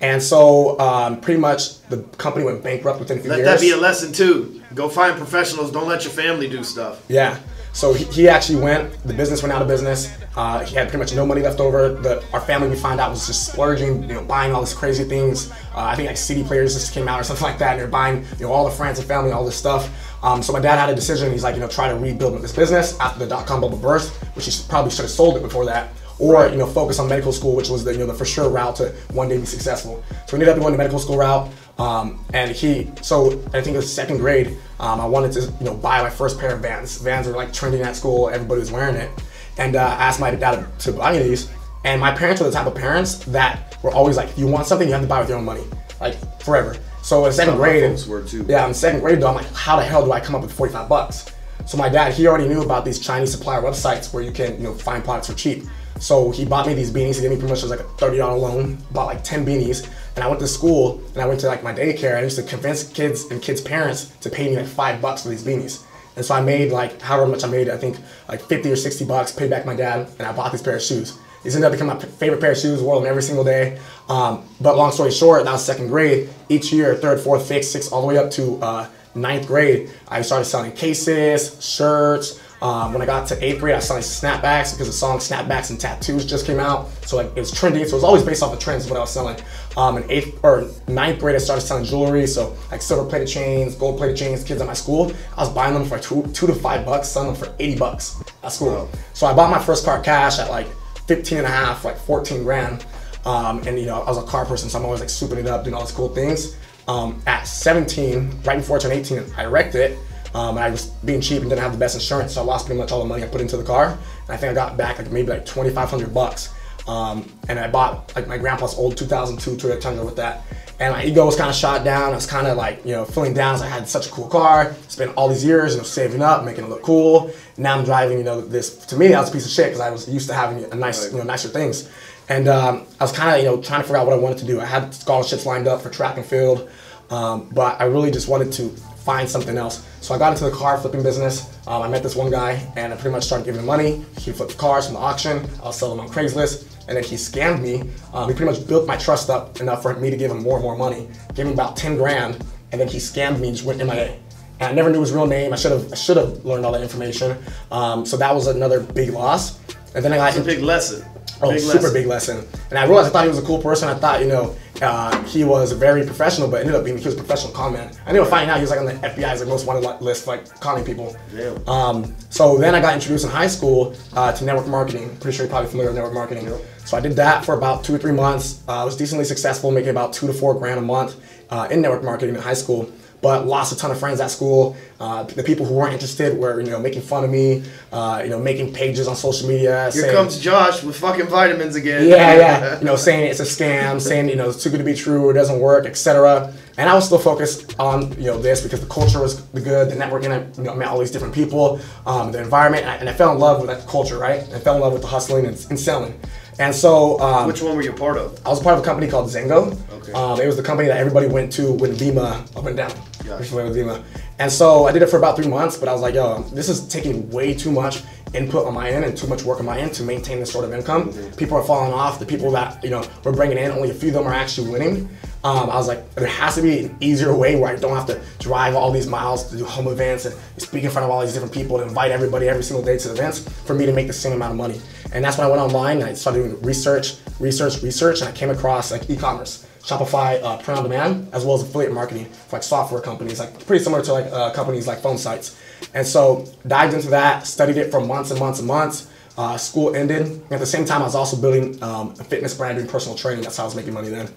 And 0.00 0.22
so 0.22 0.78
um, 0.78 1.20
pretty 1.22 1.40
much 1.40 1.80
the 1.88 2.02
company 2.18 2.44
went 2.44 2.62
bankrupt 2.62 2.98
within 2.98 3.18
a 3.18 3.20
few 3.22 3.30
let 3.30 3.38
years. 3.38 3.48
that 3.48 3.60
be 3.60 3.70
a 3.70 3.76
lesson 3.78 4.12
too. 4.12 4.60
Go 4.74 4.90
find 4.90 5.16
professionals. 5.16 5.70
Don't 5.72 5.88
let 5.88 6.04
your 6.04 6.12
family 6.12 6.48
do 6.50 6.62
stuff. 6.64 7.02
Yeah. 7.08 7.38
So 7.74 7.92
he, 7.92 8.04
he 8.04 8.28
actually 8.28 8.60
went. 8.60 8.92
The 9.02 9.12
business 9.12 9.42
went 9.42 9.52
out 9.52 9.60
of 9.60 9.68
business. 9.68 10.16
Uh, 10.36 10.64
he 10.64 10.76
had 10.76 10.88
pretty 10.88 10.98
much 10.98 11.14
no 11.14 11.26
money 11.26 11.42
left 11.42 11.60
over. 11.60 11.92
The, 11.94 12.24
our 12.32 12.40
family 12.40 12.68
we 12.68 12.76
find 12.76 13.00
out 13.00 13.10
was 13.10 13.26
just 13.26 13.52
splurging, 13.52 14.02
you 14.02 14.14
know, 14.14 14.22
buying 14.24 14.52
all 14.52 14.60
these 14.60 14.72
crazy 14.72 15.04
things. 15.04 15.50
Uh, 15.50 15.56
I 15.74 15.96
think 15.96 16.06
like 16.08 16.16
CD 16.16 16.44
players 16.44 16.74
just 16.74 16.92
came 16.92 17.08
out 17.08 17.20
or 17.20 17.24
something 17.28 17.44
like 17.44 17.58
that, 17.58 17.72
and 17.72 17.80
they're 17.80 17.88
buying, 17.88 18.24
you 18.38 18.46
know, 18.46 18.52
all 18.52 18.64
the 18.64 18.70
friends 18.70 18.98
and 19.00 19.06
family, 19.06 19.32
all 19.32 19.44
this 19.44 19.56
stuff. 19.56 19.90
Um, 20.24 20.42
so 20.42 20.52
my 20.52 20.60
dad 20.60 20.78
had 20.78 20.88
a 20.88 20.94
decision. 20.94 21.30
He's 21.32 21.42
like, 21.42 21.56
you 21.56 21.60
know, 21.60 21.68
try 21.68 21.88
to 21.88 21.96
rebuild 21.96 22.40
this 22.40 22.54
business 22.54 22.98
after 23.00 23.18
the 23.18 23.26
dot 23.26 23.46
com 23.46 23.60
bubble 23.60 23.76
burst, 23.76 24.14
which 24.36 24.46
he 24.46 24.52
probably 24.68 24.90
should 24.90 25.02
have 25.02 25.10
sold 25.10 25.36
it 25.36 25.42
before 25.42 25.66
that, 25.66 25.92
or 26.20 26.48
you 26.48 26.56
know, 26.56 26.66
focus 26.66 27.00
on 27.00 27.08
medical 27.08 27.32
school, 27.32 27.56
which 27.56 27.68
was 27.68 27.84
the 27.84 27.92
you 27.92 27.98
know 27.98 28.06
the 28.06 28.14
for 28.14 28.24
sure 28.24 28.48
route 28.48 28.76
to 28.76 28.90
one 29.12 29.28
day 29.28 29.36
be 29.36 29.44
successful. 29.44 30.02
So 30.26 30.36
we 30.36 30.42
ended 30.42 30.48
up 30.50 30.60
going 30.60 30.72
the 30.72 30.78
medical 30.78 31.00
school 31.00 31.18
route. 31.18 31.50
Um, 31.78 32.24
and 32.32 32.50
he, 32.50 32.90
so 33.02 33.32
I 33.52 33.60
think 33.60 33.74
it 33.74 33.76
was 33.76 33.92
second 33.92 34.18
grade. 34.18 34.56
Um, 34.78 35.00
I 35.00 35.06
wanted 35.06 35.32
to, 35.32 35.40
you 35.40 35.66
know, 35.66 35.74
buy 35.74 36.02
my 36.02 36.10
first 36.10 36.38
pair 36.38 36.54
of 36.54 36.60
Vans. 36.60 36.98
Vans 36.98 37.26
were 37.26 37.34
like 37.34 37.52
trending 37.52 37.82
at 37.82 37.96
school. 37.96 38.28
Everybody 38.28 38.60
was 38.60 38.70
wearing 38.70 38.96
it, 38.96 39.10
and 39.58 39.76
uh, 39.76 39.80
I 39.80 40.04
asked 40.04 40.20
my 40.20 40.30
dad 40.30 40.66
to 40.80 40.92
buy 40.92 41.12
me 41.12 41.18
these. 41.20 41.50
And 41.84 42.00
my 42.00 42.12
parents 42.12 42.40
were 42.40 42.48
the 42.48 42.52
type 42.52 42.66
of 42.66 42.74
parents 42.74 43.18
that 43.26 43.76
were 43.82 43.90
always 43.92 44.16
like, 44.16 44.28
"If 44.30 44.38
you 44.38 44.46
want 44.46 44.66
something, 44.66 44.86
you 44.86 44.94
have 44.94 45.02
to 45.02 45.08
buy 45.08 45.20
with 45.20 45.28
your 45.28 45.38
own 45.38 45.44
money, 45.44 45.64
like 46.00 46.16
forever." 46.40 46.76
So 47.02 47.26
in 47.26 47.32
second 47.32 47.56
grade, 47.56 47.82
were, 48.08 48.22
too. 48.22 48.46
yeah, 48.48 48.66
in 48.66 48.72
second 48.72 49.00
grade 49.00 49.20
though, 49.20 49.28
I'm 49.28 49.34
like, 49.34 49.52
how 49.52 49.76
the 49.76 49.84
hell 49.84 50.02
do 50.02 50.12
I 50.12 50.20
come 50.20 50.34
up 50.34 50.40
with 50.40 50.52
45 50.52 50.88
bucks? 50.88 51.30
So 51.66 51.76
my 51.76 51.90
dad, 51.90 52.14
he 52.14 52.26
already 52.26 52.48
knew 52.48 52.62
about 52.62 52.86
these 52.86 52.98
Chinese 52.98 53.30
supplier 53.30 53.60
websites 53.60 54.12
where 54.12 54.22
you 54.22 54.32
can, 54.32 54.56
you 54.56 54.62
know, 54.62 54.74
find 54.74 55.04
products 55.04 55.28
for 55.28 55.34
cheap. 55.34 55.64
So 55.98 56.30
he 56.30 56.46
bought 56.46 56.66
me 56.66 56.72
these 56.72 56.90
beanies. 56.90 57.16
He 57.16 57.20
gave 57.20 57.30
me 57.30 57.36
pretty 57.36 57.52
much 57.52 57.62
like 57.64 57.80
a 57.80 57.84
thirty 57.98 58.16
dollar 58.16 58.38
loan. 58.38 58.78
Bought 58.92 59.06
like 59.06 59.22
ten 59.22 59.44
beanies, 59.44 59.88
and 60.14 60.24
I 60.24 60.28
went 60.28 60.40
to 60.40 60.48
school 60.48 61.00
and 61.12 61.18
I 61.22 61.26
went 61.26 61.40
to 61.40 61.46
like 61.48 61.62
my 61.62 61.72
daycare. 61.72 62.10
And 62.10 62.18
I 62.18 62.22
used 62.22 62.36
to 62.36 62.42
convince 62.42 62.84
kids 62.84 63.24
and 63.30 63.42
kids' 63.42 63.60
parents 63.60 64.06
to 64.20 64.30
pay 64.30 64.48
me 64.48 64.56
like 64.56 64.66
five 64.66 65.02
bucks 65.02 65.22
for 65.22 65.28
these 65.28 65.44
beanies. 65.44 65.84
And 66.16 66.24
so 66.24 66.34
I 66.34 66.40
made 66.40 66.70
like 66.70 67.00
however 67.02 67.26
much 67.26 67.42
I 67.44 67.48
made. 67.48 67.68
I 67.68 67.76
think 67.76 67.96
like 68.28 68.40
fifty 68.42 68.70
or 68.70 68.76
sixty 68.76 69.04
bucks. 69.04 69.32
Paid 69.32 69.50
back 69.50 69.66
my 69.66 69.74
dad, 69.74 70.08
and 70.18 70.28
I 70.28 70.32
bought 70.32 70.52
this 70.52 70.62
pair 70.62 70.76
of 70.76 70.82
shoes. 70.82 71.18
These 71.42 71.56
ended 71.56 71.66
up 71.66 71.72
becoming 71.72 71.96
my 71.96 72.02
favorite 72.02 72.40
pair 72.40 72.52
of 72.52 72.58
shoes. 72.58 72.80
Wore 72.80 72.96
them 73.00 73.08
every 73.08 73.22
single 73.22 73.44
day. 73.44 73.78
Um, 74.08 74.44
but 74.60 74.76
long 74.76 74.92
story 74.92 75.10
short, 75.10 75.44
that 75.44 75.52
was 75.52 75.64
second 75.64 75.88
grade. 75.88 76.28
Each 76.48 76.72
year, 76.72 76.94
third, 76.94 77.20
fourth, 77.20 77.48
fifth, 77.48 77.66
sixth, 77.66 77.92
all 77.92 78.02
the 78.02 78.06
way 78.06 78.16
up 78.16 78.30
to 78.32 78.58
uh, 78.62 78.88
ninth 79.14 79.46
grade, 79.46 79.90
I 80.08 80.22
started 80.22 80.44
selling 80.44 80.72
cases, 80.72 81.62
shirts. 81.64 82.40
Um, 82.64 82.94
when 82.94 83.02
I 83.02 83.06
got 83.06 83.28
to 83.28 83.44
eighth 83.44 83.60
grade, 83.60 83.74
I 83.74 83.78
selling 83.78 84.02
snapbacks 84.02 84.72
because 84.72 84.86
the 84.86 84.92
song 84.92 85.18
"Snapbacks 85.18 85.68
and 85.68 85.78
Tattoos" 85.78 86.24
just 86.24 86.46
came 86.46 86.58
out. 86.58 86.90
So 87.04 87.18
like 87.18 87.26
it 87.26 87.40
was 87.40 87.52
trending. 87.52 87.84
So 87.84 87.90
it 87.90 87.96
was 87.96 88.04
always 88.04 88.22
based 88.22 88.42
off 88.42 88.52
the 88.52 88.58
trends 88.58 88.86
of 88.86 88.90
what 88.90 88.96
I 88.96 89.00
was 89.00 89.10
selling. 89.10 89.36
Um, 89.76 89.98
in 89.98 90.10
eighth 90.10 90.40
or 90.42 90.70
ninth 90.88 91.20
grade, 91.20 91.34
I 91.34 91.38
started 91.40 91.60
selling 91.60 91.84
jewelry. 91.84 92.26
So 92.26 92.56
like 92.70 92.80
silver 92.80 93.06
plated 93.06 93.28
chains, 93.28 93.74
gold 93.74 93.98
plated 93.98 94.16
chains. 94.16 94.42
Kids 94.42 94.62
at 94.62 94.66
my 94.66 94.72
school, 94.72 95.12
I 95.36 95.42
was 95.42 95.50
buying 95.50 95.74
them 95.74 95.84
for 95.84 95.98
two, 95.98 96.22
two 96.32 96.46
to 96.46 96.54
five 96.54 96.86
bucks, 96.86 97.06
selling 97.06 97.34
them 97.34 97.36
for 97.36 97.54
80 97.58 97.78
bucks 97.78 98.22
at 98.42 98.50
school. 98.50 98.88
So 99.12 99.26
I 99.26 99.34
bought 99.34 99.50
my 99.50 99.62
first 99.62 99.84
car 99.84 100.00
cash 100.00 100.38
at 100.38 100.48
like 100.48 100.68
15 101.06 101.36
and 101.36 101.46
a 101.46 101.50
half, 101.50 101.84
like 101.84 101.98
14 101.98 102.44
grand. 102.44 102.86
Um, 103.26 103.58
and 103.66 103.78
you 103.78 103.84
know, 103.84 104.00
I 104.00 104.08
was 104.08 104.16
a 104.16 104.22
car 104.22 104.46
person, 104.46 104.70
so 104.70 104.78
I'm 104.78 104.86
always 104.86 105.00
like 105.00 105.10
souping 105.10 105.36
it 105.36 105.46
up, 105.46 105.64
doing 105.64 105.74
all 105.74 105.82
these 105.82 105.92
cool 105.92 106.08
things. 106.08 106.56
Um, 106.88 107.20
at 107.26 107.42
17, 107.42 108.40
right 108.44 108.56
before 108.56 108.78
I 108.78 108.80
turned 108.80 108.94
18, 108.94 109.34
I 109.36 109.44
wrecked 109.44 109.74
it. 109.74 109.98
Um, 110.34 110.56
and 110.56 110.64
I 110.64 110.70
was 110.70 110.86
being 110.86 111.20
cheap 111.20 111.40
and 111.40 111.48
didn't 111.48 111.62
have 111.62 111.72
the 111.72 111.78
best 111.78 111.94
insurance, 111.94 112.34
so 112.34 112.42
I 112.42 112.44
lost 112.44 112.66
pretty 112.66 112.80
much 112.80 112.90
all 112.90 112.98
the 112.98 113.06
money 113.06 113.22
I 113.22 113.28
put 113.28 113.40
into 113.40 113.56
the 113.56 113.62
car. 113.62 113.86
And 114.26 114.30
I 114.30 114.36
think 114.36 114.50
I 114.50 114.54
got 114.54 114.76
back 114.76 114.98
like 114.98 115.10
maybe 115.10 115.28
like 115.28 115.46
2,500 115.46 116.12
bucks. 116.12 116.52
Um, 116.86 117.32
and 117.48 117.58
I 117.58 117.70
bought 117.70 118.14
like 118.14 118.26
my 118.26 118.36
grandpa's 118.36 118.74
old 118.74 118.96
2002 118.96 119.56
Toyota 119.56 119.80
Tundra 119.80 120.04
with 120.04 120.16
that. 120.16 120.42
And 120.80 120.92
my 120.92 121.04
ego 121.04 121.24
was 121.24 121.36
kind 121.36 121.48
of 121.48 121.54
shot 121.54 121.84
down. 121.84 122.12
I 122.12 122.16
was 122.16 122.26
kind 122.26 122.48
of 122.48 122.56
like, 122.56 122.84
you 122.84 122.92
know, 122.92 123.04
feeling 123.04 123.32
down. 123.32 123.54
as 123.54 123.62
I 123.62 123.68
had 123.68 123.88
such 123.88 124.08
a 124.08 124.10
cool 124.10 124.26
car. 124.26 124.74
Spent 124.88 125.14
all 125.16 125.28
these 125.28 125.44
years, 125.44 125.72
you 125.72 125.78
know, 125.78 125.84
saving 125.84 126.20
up, 126.20 126.44
making 126.44 126.64
it 126.64 126.68
look 126.68 126.82
cool. 126.82 127.30
Now 127.56 127.78
I'm 127.78 127.84
driving, 127.84 128.18
you 128.18 128.24
know, 128.24 128.40
this. 128.40 128.84
To 128.86 128.96
me, 128.96 129.08
that 129.08 129.20
was 129.20 129.30
a 129.30 129.32
piece 129.32 129.46
of 129.46 129.52
shit 129.52 129.66
because 129.66 129.80
I 129.80 129.90
was 129.90 130.08
used 130.08 130.28
to 130.28 130.34
having 130.34 130.64
a 130.64 130.74
nice, 130.74 131.12
you 131.12 131.18
know, 131.18 131.24
nicer 131.24 131.48
things. 131.48 131.88
And 132.28 132.48
um, 132.48 132.86
I 132.98 133.04
was 133.04 133.12
kind 133.12 133.30
of, 133.30 133.38
you 133.42 133.48
know, 133.48 133.62
trying 133.62 133.80
to 133.80 133.84
figure 133.84 133.98
out 133.98 134.06
what 134.06 134.14
I 134.14 134.18
wanted 134.18 134.38
to 134.38 134.46
do. 134.46 134.60
I 134.60 134.64
had 134.64 134.92
scholarships 134.94 135.46
lined 135.46 135.68
up 135.68 135.80
for 135.80 135.90
track 135.90 136.16
and 136.16 136.26
field, 136.26 136.68
um, 137.10 137.48
but 137.52 137.80
I 137.80 137.84
really 137.84 138.10
just 138.10 138.28
wanted 138.28 138.52
to 138.54 138.74
find 139.04 139.28
something 139.28 139.56
else. 139.56 139.86
So 140.00 140.14
I 140.14 140.18
got 140.18 140.32
into 140.32 140.44
the 140.44 140.50
car 140.50 140.78
flipping 140.78 141.02
business. 141.02 141.54
Um, 141.66 141.82
I 141.82 141.88
met 141.88 142.02
this 142.02 142.16
one 142.16 142.30
guy, 142.30 142.52
and 142.76 142.92
I 142.92 142.96
pretty 142.96 143.10
much 143.10 143.24
started 143.24 143.44
giving 143.44 143.60
him 143.60 143.66
money. 143.66 144.04
He 144.18 144.32
flipped 144.32 144.56
cars 144.56 144.86
from 144.86 144.94
the 144.94 145.00
auction. 145.00 145.44
I 145.62 145.66
was 145.66 145.78
selling 145.78 145.96
them 145.96 146.06
on 146.06 146.12
Craigslist, 146.12 146.66
and 146.88 146.96
then 146.96 147.04
he 147.04 147.16
scammed 147.16 147.60
me. 147.60 147.90
Um, 148.12 148.28
he 148.28 148.34
pretty 148.34 148.50
much 148.50 148.66
built 148.66 148.86
my 148.86 148.96
trust 148.96 149.28
up 149.30 149.60
enough 149.60 149.82
for 149.82 149.94
me 149.94 150.10
to 150.10 150.16
give 150.16 150.30
him 150.30 150.42
more 150.42 150.56
and 150.56 150.62
more 150.64 150.76
money. 150.76 151.08
Gave 151.34 151.46
him 151.46 151.52
about 151.52 151.76
10 151.76 151.96
grand, 151.96 152.42
and 152.72 152.80
then 152.80 152.88
he 152.88 152.98
scammed 152.98 153.40
me 153.40 153.48
and 153.48 153.56
just 153.56 153.66
went 153.66 153.78
MIA. 153.78 154.16
And 154.60 154.70
I 154.70 154.72
never 154.72 154.90
knew 154.90 155.00
his 155.00 155.12
real 155.12 155.26
name. 155.26 155.52
I 155.52 155.56
should 155.56 155.72
have 155.72 155.92
I 155.92 155.96
should 155.96 156.16
have 156.16 156.44
learned 156.44 156.64
all 156.64 156.72
that 156.72 156.80
information. 156.82 157.36
Um, 157.72 158.06
so 158.06 158.16
that 158.16 158.32
was 158.34 158.46
another 158.46 158.80
big 158.80 159.10
loss. 159.10 159.58
And 159.94 160.04
then 160.04 160.12
I 160.12 160.16
got 160.16 160.28
It's 160.30 160.38
a 160.38 160.44
big 160.44 160.60
lesson. 160.62 161.04
Oh, 161.42 161.50
big 161.50 161.60
super 161.60 161.74
lesson. 161.78 161.92
big 161.92 162.06
lesson. 162.06 162.46
And 162.70 162.78
I 162.78 162.84
realized 162.84 163.08
I 163.08 163.10
thought 163.10 163.24
he 163.24 163.28
was 163.28 163.38
a 163.38 163.42
cool 163.42 163.60
person. 163.60 163.88
I 163.88 163.94
thought, 163.94 164.20
you 164.20 164.28
know, 164.28 164.54
uh, 164.82 165.22
he 165.24 165.44
was 165.44 165.72
very 165.72 166.04
professional, 166.04 166.48
but 166.48 166.60
ended 166.60 166.74
up 166.74 166.84
being 166.84 166.98
he 166.98 167.04
was 167.04 167.14
a 167.14 167.16
professional 167.16 167.52
con 167.52 167.72
man. 167.72 167.94
I 168.04 168.08
ended 168.08 168.22
up 168.22 168.28
finding 168.28 168.50
out 168.50 168.56
he 168.56 168.62
was 168.62 168.70
like 168.70 168.80
on 168.80 168.86
the 168.86 168.92
FBI's 168.94 169.40
like 169.40 169.48
most 169.48 169.66
wanted 169.66 170.02
list, 170.02 170.26
like 170.26 170.60
conning 170.60 170.84
people. 170.84 171.16
Damn. 171.34 171.68
Um, 171.68 172.14
so 172.30 172.58
then 172.58 172.74
I 172.74 172.80
got 172.80 172.94
introduced 172.94 173.24
in 173.24 173.30
high 173.30 173.46
school 173.46 173.94
uh, 174.14 174.32
to 174.32 174.44
network 174.44 174.66
marketing. 174.66 175.16
Pretty 175.20 175.36
sure 175.36 175.46
you're 175.46 175.50
probably 175.50 175.70
familiar 175.70 175.90
with 175.90 175.96
network 175.96 176.14
marketing. 176.14 176.48
So 176.84 176.96
I 176.96 177.00
did 177.00 177.12
that 177.12 177.44
for 177.44 177.54
about 177.54 177.84
two 177.84 177.94
or 177.94 177.98
three 177.98 178.12
months. 178.12 178.62
Uh, 178.68 178.82
I 178.82 178.84
was 178.84 178.96
decently 178.96 179.24
successful, 179.24 179.70
making 179.70 179.90
about 179.90 180.12
two 180.12 180.26
to 180.26 180.32
four 180.32 180.54
grand 180.54 180.78
a 180.78 180.82
month 180.82 181.16
uh, 181.50 181.68
in 181.70 181.80
network 181.80 182.02
marketing 182.02 182.34
in 182.34 182.40
high 182.42 182.54
school. 182.54 182.90
But 183.20 183.46
lost 183.46 183.72
a 183.72 183.76
ton 183.76 183.90
of 183.90 183.98
friends 183.98 184.20
at 184.20 184.30
school. 184.30 184.76
Uh, 185.00 185.22
the 185.22 185.42
people 185.42 185.64
who 185.64 185.74
weren't 185.74 185.94
interested 185.94 186.36
were, 186.38 186.60
you 186.60 186.70
know, 186.70 186.78
making 186.78 187.02
fun 187.02 187.24
of 187.24 187.30
me. 187.30 187.62
Uh, 187.90 188.20
you 188.22 188.30
know, 188.30 188.38
making 188.38 188.72
pages 188.72 189.08
on 189.08 189.16
social 189.16 189.48
media. 189.48 189.90
Here 189.92 190.02
saying- 190.02 190.14
comes 190.14 190.38
Josh 190.38 190.82
with 190.82 190.96
fucking 190.96 191.26
vitamins 191.26 191.74
again. 191.74 192.06
yeah, 192.08 192.34
yeah. 192.36 192.78
You 192.80 192.84
know, 192.84 192.96
saying 192.96 193.30
it's 193.30 193.40
a 193.40 193.44
scam, 193.44 194.00
saying 194.00 194.28
you 194.28 194.36
know 194.36 194.48
it's 194.50 194.62
too 194.62 194.70
good 194.70 194.78
to 194.78 194.84
be 194.84 194.94
true, 194.94 195.30
it 195.30 195.34
doesn't 195.34 195.58
work, 195.60 195.86
etc. 195.86 196.52
And 196.76 196.90
I 196.90 196.94
was 196.94 197.06
still 197.06 197.18
focused 197.18 197.78
on 197.78 198.12
you 198.20 198.26
know 198.26 198.38
this 198.38 198.60
because 198.60 198.80
the 198.80 198.86
culture 198.86 199.20
was 199.20 199.40
good, 199.40 199.90
the 199.90 199.94
networking. 199.94 200.30
I 200.30 200.44
you 200.58 200.64
know, 200.64 200.74
met 200.74 200.88
all 200.88 200.98
these 200.98 201.10
different 201.12 201.34
people, 201.34 201.80
um, 202.04 202.32
the 202.32 202.40
environment, 202.42 202.82
and 202.82 202.90
I, 202.90 202.96
and 202.96 203.08
I 203.08 203.12
fell 203.12 203.32
in 203.32 203.38
love 203.38 203.60
with 203.60 203.68
that 203.70 203.86
culture, 203.88 204.18
right? 204.18 204.40
I 204.52 204.58
fell 204.58 204.74
in 204.74 204.80
love 204.80 204.92
with 204.92 205.02
the 205.02 205.08
hustling 205.08 205.46
and, 205.46 205.66
and 205.70 205.78
selling. 205.80 206.18
And 206.58 206.74
so 206.74 207.18
um, 207.20 207.46
Which 207.46 207.62
one 207.62 207.76
were 207.76 207.82
you 207.82 207.92
a 207.92 207.96
part 207.96 208.16
of? 208.16 208.40
I 208.46 208.48
was 208.48 208.60
a 208.60 208.64
part 208.64 208.76
of 208.76 208.82
a 208.82 208.84
company 208.84 209.08
called 209.08 209.28
Zengo. 209.28 209.76
Okay. 209.90 210.12
Um, 210.12 210.40
it 210.40 210.46
was 210.46 210.56
the 210.56 210.62
company 210.62 210.88
that 210.88 210.98
everybody 210.98 211.26
went 211.26 211.52
to 211.54 211.72
when 211.72 211.92
Vemma 211.92 212.56
up 212.56 212.66
and 212.66 212.76
down. 212.76 212.92
Gotcha. 213.24 213.56
With 213.56 213.76
Vemma. 213.76 214.04
And 214.38 214.50
so 214.50 214.86
I 214.86 214.92
did 214.92 215.02
it 215.02 215.08
for 215.08 215.16
about 215.16 215.36
three 215.36 215.48
months, 215.48 215.76
but 215.76 215.88
I 215.88 215.92
was 215.92 216.02
like, 216.02 216.14
yo, 216.14 216.42
this 216.52 216.68
is 216.68 216.86
taking 216.88 217.30
way 217.30 217.54
too 217.54 217.70
much 217.70 218.02
input 218.34 218.66
on 218.66 218.74
my 218.74 218.90
end 218.90 219.04
and 219.04 219.16
too 219.16 219.28
much 219.28 219.44
work 219.44 219.60
on 219.60 219.66
my 219.66 219.78
end 219.78 219.94
to 219.94 220.02
maintain 220.02 220.40
this 220.40 220.52
sort 220.52 220.64
of 220.64 220.72
income. 220.72 221.12
Mm-hmm. 221.12 221.36
People 221.36 221.56
are 221.56 221.62
falling 221.62 221.92
off. 221.92 222.18
The 222.18 222.26
people 222.26 222.50
that 222.52 222.82
you 222.82 222.90
know 222.90 223.04
we're 223.22 223.32
bringing 223.32 223.58
in, 223.58 223.70
only 223.70 223.90
a 223.90 223.94
few 223.94 224.08
of 224.08 224.14
them 224.14 224.26
are 224.26 224.34
actually 224.34 224.70
winning. 224.70 225.08
Um, 225.44 225.68
I 225.68 225.76
was 225.76 225.88
like, 225.88 226.14
there 226.14 226.26
has 226.26 226.54
to 226.54 226.62
be 226.62 226.86
an 226.86 226.96
easier 227.00 227.36
way 227.36 227.54
where 227.54 227.70
I 227.70 227.76
don't 227.76 227.94
have 227.94 228.06
to 228.06 228.20
drive 228.38 228.74
all 228.74 228.90
these 228.90 229.06
miles 229.06 229.50
to 229.50 229.58
do 229.58 229.64
home 229.66 229.88
events 229.88 230.24
and 230.24 230.34
speak 230.56 230.84
in 230.84 230.90
front 230.90 231.04
of 231.04 231.10
all 231.10 231.20
these 231.20 231.34
different 231.34 231.52
people 231.52 231.78
and 231.80 231.88
invite 231.88 232.10
everybody 232.10 232.48
every 232.48 232.62
single 232.62 232.82
day 232.82 232.96
to 232.96 233.08
the 233.08 233.14
events 233.14 233.40
for 233.66 233.74
me 233.74 233.84
to 233.84 233.92
make 233.92 234.06
the 234.06 234.12
same 234.14 234.32
amount 234.32 234.52
of 234.52 234.56
money. 234.56 234.80
And 235.14 235.24
that's 235.24 235.38
when 235.38 235.46
I 235.46 235.50
went 235.50 235.62
online 235.62 235.98
and 235.98 236.10
I 236.10 236.14
started 236.14 236.40
doing 236.40 236.62
research, 236.62 237.14
research, 237.38 237.82
research, 237.82 238.20
and 238.20 238.28
I 238.28 238.32
came 238.32 238.50
across 238.50 238.90
like 238.90 239.08
e-commerce. 239.08 239.66
Shopify, 239.80 240.42
uh, 240.42 240.56
print 240.56 240.78
on 240.78 240.82
demand, 240.82 241.28
as 241.32 241.44
well 241.44 241.54
as 241.54 241.62
affiliate 241.62 241.92
marketing 241.92 242.24
for 242.24 242.56
like 242.56 242.62
software 242.62 243.00
companies, 243.00 243.38
like 243.38 243.66
pretty 243.66 243.84
similar 243.84 244.02
to 244.02 244.12
like 244.12 244.26
uh, 244.32 244.50
companies 244.52 244.86
like 244.88 244.98
phone 244.98 245.18
sites. 245.18 245.60
And 245.92 246.06
so 246.06 246.46
dived 246.66 246.94
into 246.94 247.10
that, 247.10 247.46
studied 247.46 247.76
it 247.76 247.90
for 247.90 248.00
months 248.00 248.30
and 248.30 248.40
months 248.40 248.58
and 248.58 248.66
months. 248.66 249.10
Uh, 249.36 249.56
school 249.56 249.94
ended. 249.94 250.22
And 250.22 250.52
at 250.52 250.60
the 250.60 250.66
same 250.66 250.84
time, 250.84 251.02
I 251.02 251.04
was 251.04 251.14
also 251.14 251.36
building 251.36 251.80
um, 251.82 252.14
a 252.18 252.24
fitness 252.24 252.54
brand, 252.54 252.78
doing 252.78 252.88
personal 252.88 253.16
training. 253.16 253.44
That's 253.44 253.56
how 253.56 253.64
I 253.64 253.66
was 253.66 253.74
making 253.74 253.92
money 253.92 254.08
then. 254.08 254.28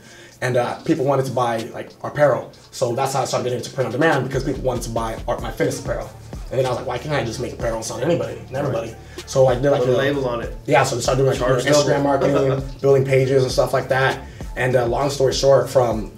And 0.41 0.57
uh, 0.57 0.79
people 0.83 1.05
wanted 1.05 1.25
to 1.25 1.31
buy 1.31 1.59
like 1.73 1.91
apparel, 2.03 2.51
so 2.69 2.93
that's 2.93 3.13
how 3.13 3.21
I 3.21 3.25
started 3.25 3.45
getting 3.45 3.57
into 3.57 3.71
print 3.71 3.87
on 3.87 3.91
demand 3.91 4.27
because 4.27 4.43
people 4.43 4.61
wanted 4.61 4.83
to 4.83 4.91
buy 4.91 5.17
my 5.41 5.49
fitness 5.49 5.79
apparel. 5.79 6.11
And 6.49 6.59
then 6.59 6.65
I 6.65 6.69
was 6.69 6.77
like, 6.77 6.87
why 6.87 6.97
can't 6.97 7.13
I 7.13 7.25
just 7.25 7.39
make 7.41 7.53
apparel 7.53 7.75
and 7.77 7.85
sell 7.85 7.97
to 7.99 8.05
anybody 8.05 8.39
and 8.39 8.55
everybody? 8.55 8.95
So 9.25 9.47
I 9.47 9.55
did 9.55 9.69
like 9.69 9.83
a 9.83 9.87
know, 9.87 9.97
label 9.97 10.27
on 10.27 10.41
it. 10.41 10.55
yeah, 10.65 10.83
so 10.83 10.97
I 10.97 10.99
started 11.01 11.23
doing 11.23 11.39
like 11.39 11.63
you 11.65 11.69
know, 11.69 11.77
Instagram 11.77 12.03
marketing, 12.03 12.63
building 12.81 13.03
pages 13.03 13.43
and 13.43 13.51
stuff 13.51 13.73
like 13.73 13.89
that. 13.89 14.25
And 14.55 14.75
uh, 14.75 14.87
long 14.87 15.09
story 15.09 15.33
short, 15.33 15.69
from 15.69 16.11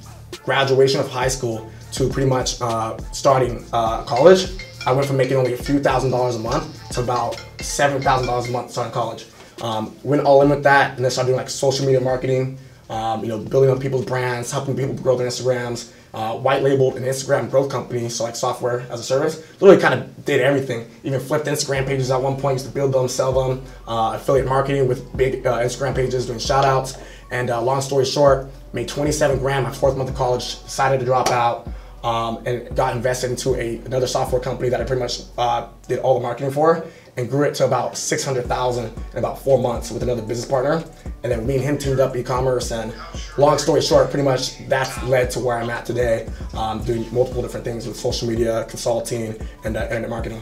graduation 0.44 1.00
of 1.00 1.10
high 1.10 1.28
school 1.28 1.70
to 1.94 2.10
pretty 2.10 2.30
much 2.30 2.62
uh, 2.62 2.98
starting 3.12 3.66
uh, 3.74 4.04
college, 4.04 4.52
I 4.86 4.92
went 4.92 5.08
from 5.08 5.18
making 5.18 5.38
only 5.38 5.54
a 5.54 5.58
few 5.58 5.80
thousand 5.80 6.12
dollars 6.12 6.36
a 6.36 6.40
month 6.40 6.90
to 6.92 7.02
about 7.02 7.44
seven 7.60 8.02
thousand 8.02 8.28
dollars 8.28 8.48
a 8.48 8.52
month 8.52 8.72
starting 8.72 8.94
college. 8.94 9.26
Um, 9.62 9.96
went 10.04 10.24
all 10.24 10.42
in 10.42 10.50
with 10.50 10.64
that, 10.64 10.96
and 10.96 11.04
then 11.04 11.12
started 11.12 11.30
doing 11.30 11.38
like 11.40 11.50
social 11.50 11.86
media 11.86 12.00
marketing. 12.00 12.58
Um, 12.90 13.22
you 13.22 13.28
know, 13.28 13.38
building 13.38 13.70
up 13.70 13.80
people's 13.80 14.06
brands, 14.06 14.52
helping 14.52 14.76
people 14.76 14.96
grow 14.96 15.16
their 15.18 15.28
Instagrams. 15.28 15.92
Uh, 16.14 16.36
white 16.36 16.64
labeled 16.64 16.96
an 16.96 17.04
Instagram 17.04 17.50
growth 17.52 17.70
company, 17.70 18.10
so 18.10 18.24
like 18.24 18.36
software 18.36 18.82
as 18.90 19.00
a 19.00 19.04
service. 19.04 19.44
Literally, 19.62 19.82
kind 19.82 19.94
of 19.94 20.26
did 20.26 20.42
everything. 20.42 20.90
Even 21.04 21.20
flipped 21.20 21.46
Instagram 21.46 21.86
pages 21.86 22.10
at 22.10 22.22
one 22.22 22.40
point. 22.40 22.56
Used 22.56 22.66
to 22.66 22.72
build 22.72 22.94
them, 22.94 23.08
sell 23.08 23.32
them. 23.32 23.64
Uh, 23.88 24.14
affiliate 24.16 24.48
marketing 24.48 24.88
with 24.88 25.16
big 25.16 25.46
uh, 25.46 25.60
Instagram 25.60 25.94
pages, 25.94 26.26
doing 26.26 26.40
shout 26.40 26.66
outs. 26.66 26.98
And 27.32 27.52
uh, 27.52 27.62
long 27.62 27.82
story 27.82 28.06
short, 28.06 28.50
made 28.74 28.88
27 28.88 29.38
grand 29.38 29.66
my 29.66 29.72
fourth 29.72 29.96
month 29.96 30.10
of 30.10 30.16
college. 30.16 30.64
Decided 30.64 31.00
to 31.00 31.06
drop 31.06 31.30
out. 31.30 31.68
Um, 32.02 32.42
and 32.46 32.74
got 32.78 32.96
invested 32.96 33.30
into 33.30 33.56
a 33.56 33.76
another 33.80 34.08
software 34.08 34.40
company 34.40 34.70
that 34.70 34.80
I 34.80 34.86
pretty 34.86 35.02
much 35.02 35.24
uh, 35.38 35.68
did 35.90 36.00
all 36.00 36.14
the 36.14 36.22
marketing 36.22 36.52
for, 36.52 36.86
and 37.20 37.30
grew 37.30 37.44
it 37.44 37.54
to 37.56 37.66
about 37.66 37.98
600,000 37.98 38.86
in 38.86 38.94
about 39.18 39.40
four 39.40 39.60
months 39.60 39.92
with 39.92 40.04
another 40.04 40.22
business 40.22 40.50
partner. 40.50 40.84
And 41.24 41.32
then 41.32 41.46
me 41.46 41.56
and 41.56 41.64
him 41.64 41.78
teamed 41.78 42.00
up 42.00 42.16
e-commerce. 42.16 42.72
And 42.72 42.94
long 43.38 43.58
story 43.58 43.82
short, 43.82 44.10
pretty 44.10 44.24
much 44.24 44.58
that's 44.68 45.04
led 45.04 45.30
to 45.32 45.40
where 45.40 45.58
I'm 45.58 45.70
at 45.70 45.86
today, 45.86 46.30
um, 46.54 46.84
doing 46.84 47.14
multiple 47.14 47.42
different 47.42 47.66
things 47.66 47.86
with 47.86 47.98
social 47.98 48.28
media, 48.28 48.66
consulting, 48.70 49.36
and 49.66 49.76
uh, 49.76 49.84
internet 49.84 50.10
marketing. 50.10 50.42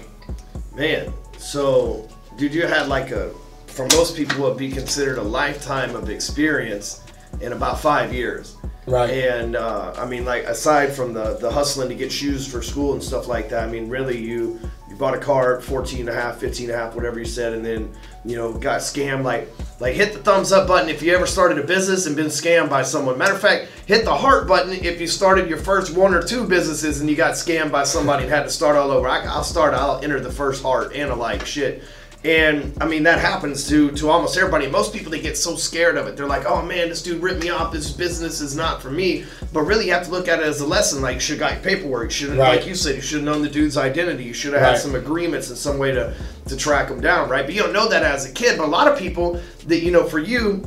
Man, 0.76 1.12
so 1.40 2.08
dude, 2.38 2.54
you 2.54 2.68
had 2.68 2.88
like 2.88 3.10
a, 3.10 3.32
for 3.66 3.88
most 3.94 4.16
people, 4.16 4.44
would 4.44 4.58
be 4.58 4.72
considered 4.72 5.18
a 5.18 5.24
lifetime 5.24 5.96
of 5.96 6.10
experience 6.10 7.04
in 7.42 7.54
about 7.54 7.80
five 7.80 8.14
years. 8.14 8.56
Right. 8.86 9.10
And 9.10 9.56
uh, 9.56 9.94
I 9.98 10.06
mean, 10.06 10.24
like 10.24 10.46
aside 10.46 10.94
from 10.94 11.14
the 11.14 11.38
the 11.38 11.52
hustling 11.52 11.90
to 11.90 11.96
get 11.96 12.10
shoes 12.12 12.48
for 12.48 12.62
school 12.62 12.94
and 12.94 13.04
stuff 13.04 13.28
like 13.28 13.50
that, 13.50 13.68
I 13.68 13.72
mean, 13.72 13.90
really, 13.90 14.18
you 14.18 14.60
you 14.60 14.60
bought 14.98 15.14
a 15.14 15.20
car 15.20 15.58
at 15.58 15.64
14 15.64 16.02
and 16.02 16.10
a 16.10 16.14
half, 16.14 16.38
15 16.38 16.70
and 16.70 16.76
a 16.76 16.84
half, 16.84 16.96
whatever 16.96 17.20
you 17.20 17.26
said, 17.26 17.54
and 17.54 17.66
then 17.66 17.94
you 18.26 18.36
know 18.36 18.54
got 18.54 18.82
scammed. 18.82 19.24
Like 19.24 19.50
like 19.80 19.96
hit 19.96 20.14
the 20.14 20.20
thumbs 20.20 20.52
up 20.52 20.68
button 20.68 20.90
if 20.90 21.02
you 21.02 21.14
ever 21.14 21.28
started 21.28 21.60
a 21.60 21.64
business 21.64 22.08
and 22.08 22.16
been 22.16 22.28
scammed 22.28 22.70
by 22.70 22.82
someone. 22.82 23.18
Matter 23.18 23.34
of 23.34 23.42
fact, 23.42 23.68
hit 23.86 24.06
the 24.06 24.16
heart 24.16 24.48
button 24.48 24.74
if 24.74 25.00
you 25.00 25.08
started 25.08 25.50
your 25.50 25.60
first 25.60 25.96
one 25.96 26.14
or 26.14 26.22
two 26.22 26.46
businesses 26.48 27.00
and 27.00 27.10
you 27.10 27.16
got 27.16 27.34
scammed 27.34 27.72
by 27.72 27.84
somebody 27.84 28.24
and 28.24 28.32
had 28.32 28.44
to 28.44 28.50
start 28.50 28.76
all 28.76 28.92
over. 28.92 29.08
I, 29.08 29.24
I'll 29.26 29.44
start. 29.44 29.74
I'll 29.74 30.04
enter 30.04 30.20
the 30.20 30.32
first 30.32 30.64
heart 30.64 30.94
and 30.96 31.12
a 31.12 31.16
like 31.16 31.46
shit. 31.46 31.84
And 32.26 32.74
I 32.82 32.88
mean 32.88 33.04
that 33.04 33.20
happens 33.20 33.70
to 33.70 33.92
to 33.92 34.10
almost 34.10 34.36
everybody. 34.38 34.68
Most 34.68 34.92
people 34.92 35.12
they 35.12 35.22
get 35.22 35.38
so 35.38 35.56
scared 35.56 35.98
of 35.98 36.08
it. 36.08 36.18
They're 36.18 36.26
like, 36.28 36.46
"Oh 36.48 36.62
man, 36.64 36.90
this 36.90 37.04
dude 37.04 37.22
ripped 37.22 37.44
me 37.44 37.50
off. 37.52 37.72
This 37.72 37.92
business 37.92 38.42
is 38.42 38.56
not 38.56 38.82
for 38.82 38.90
me." 38.90 39.26
But 39.54 39.62
really, 39.62 39.86
you 39.86 39.94
have 39.94 40.06
to 40.06 40.12
look 40.12 40.28
at 40.28 40.40
it 40.40 40.46
as 40.46 40.60
a 40.60 40.66
lesson. 40.66 41.02
Like, 41.02 41.16
you 41.16 41.20
should 41.22 41.40
got 41.40 41.54
your 41.54 41.62
paperwork. 41.62 42.10
Should 42.12 42.30
Right. 42.32 42.58
like 42.58 42.68
you 42.68 42.74
said, 42.76 42.96
you 42.96 43.02
should 43.02 43.18
have 43.18 43.26
known 43.26 43.44
the 43.44 43.50
dude's 43.50 43.78
identity. 43.78 44.24
You 44.24 44.34
should 44.34 44.54
have 44.54 44.64
Right. 44.64 44.72
had 44.72 44.80
some 44.82 44.96
agreements 44.96 45.50
and 45.50 45.58
some 45.58 45.78
way 45.78 45.92
to 45.92 46.14
to 46.48 46.58
track 46.58 46.90
him 46.90 47.00
down, 47.02 47.30
right? 47.30 47.46
But 47.46 47.54
you 47.54 47.62
don't 47.62 47.72
know 47.74 47.88
that 47.88 48.04
as 48.04 48.26
a 48.26 48.32
kid. 48.32 48.58
But 48.58 48.66
a 48.66 48.72
lot 48.72 48.88
of 48.92 48.98
people 48.98 49.40
that 49.68 49.84
you 49.84 49.92
know, 49.92 50.04
for 50.04 50.20
you, 50.20 50.64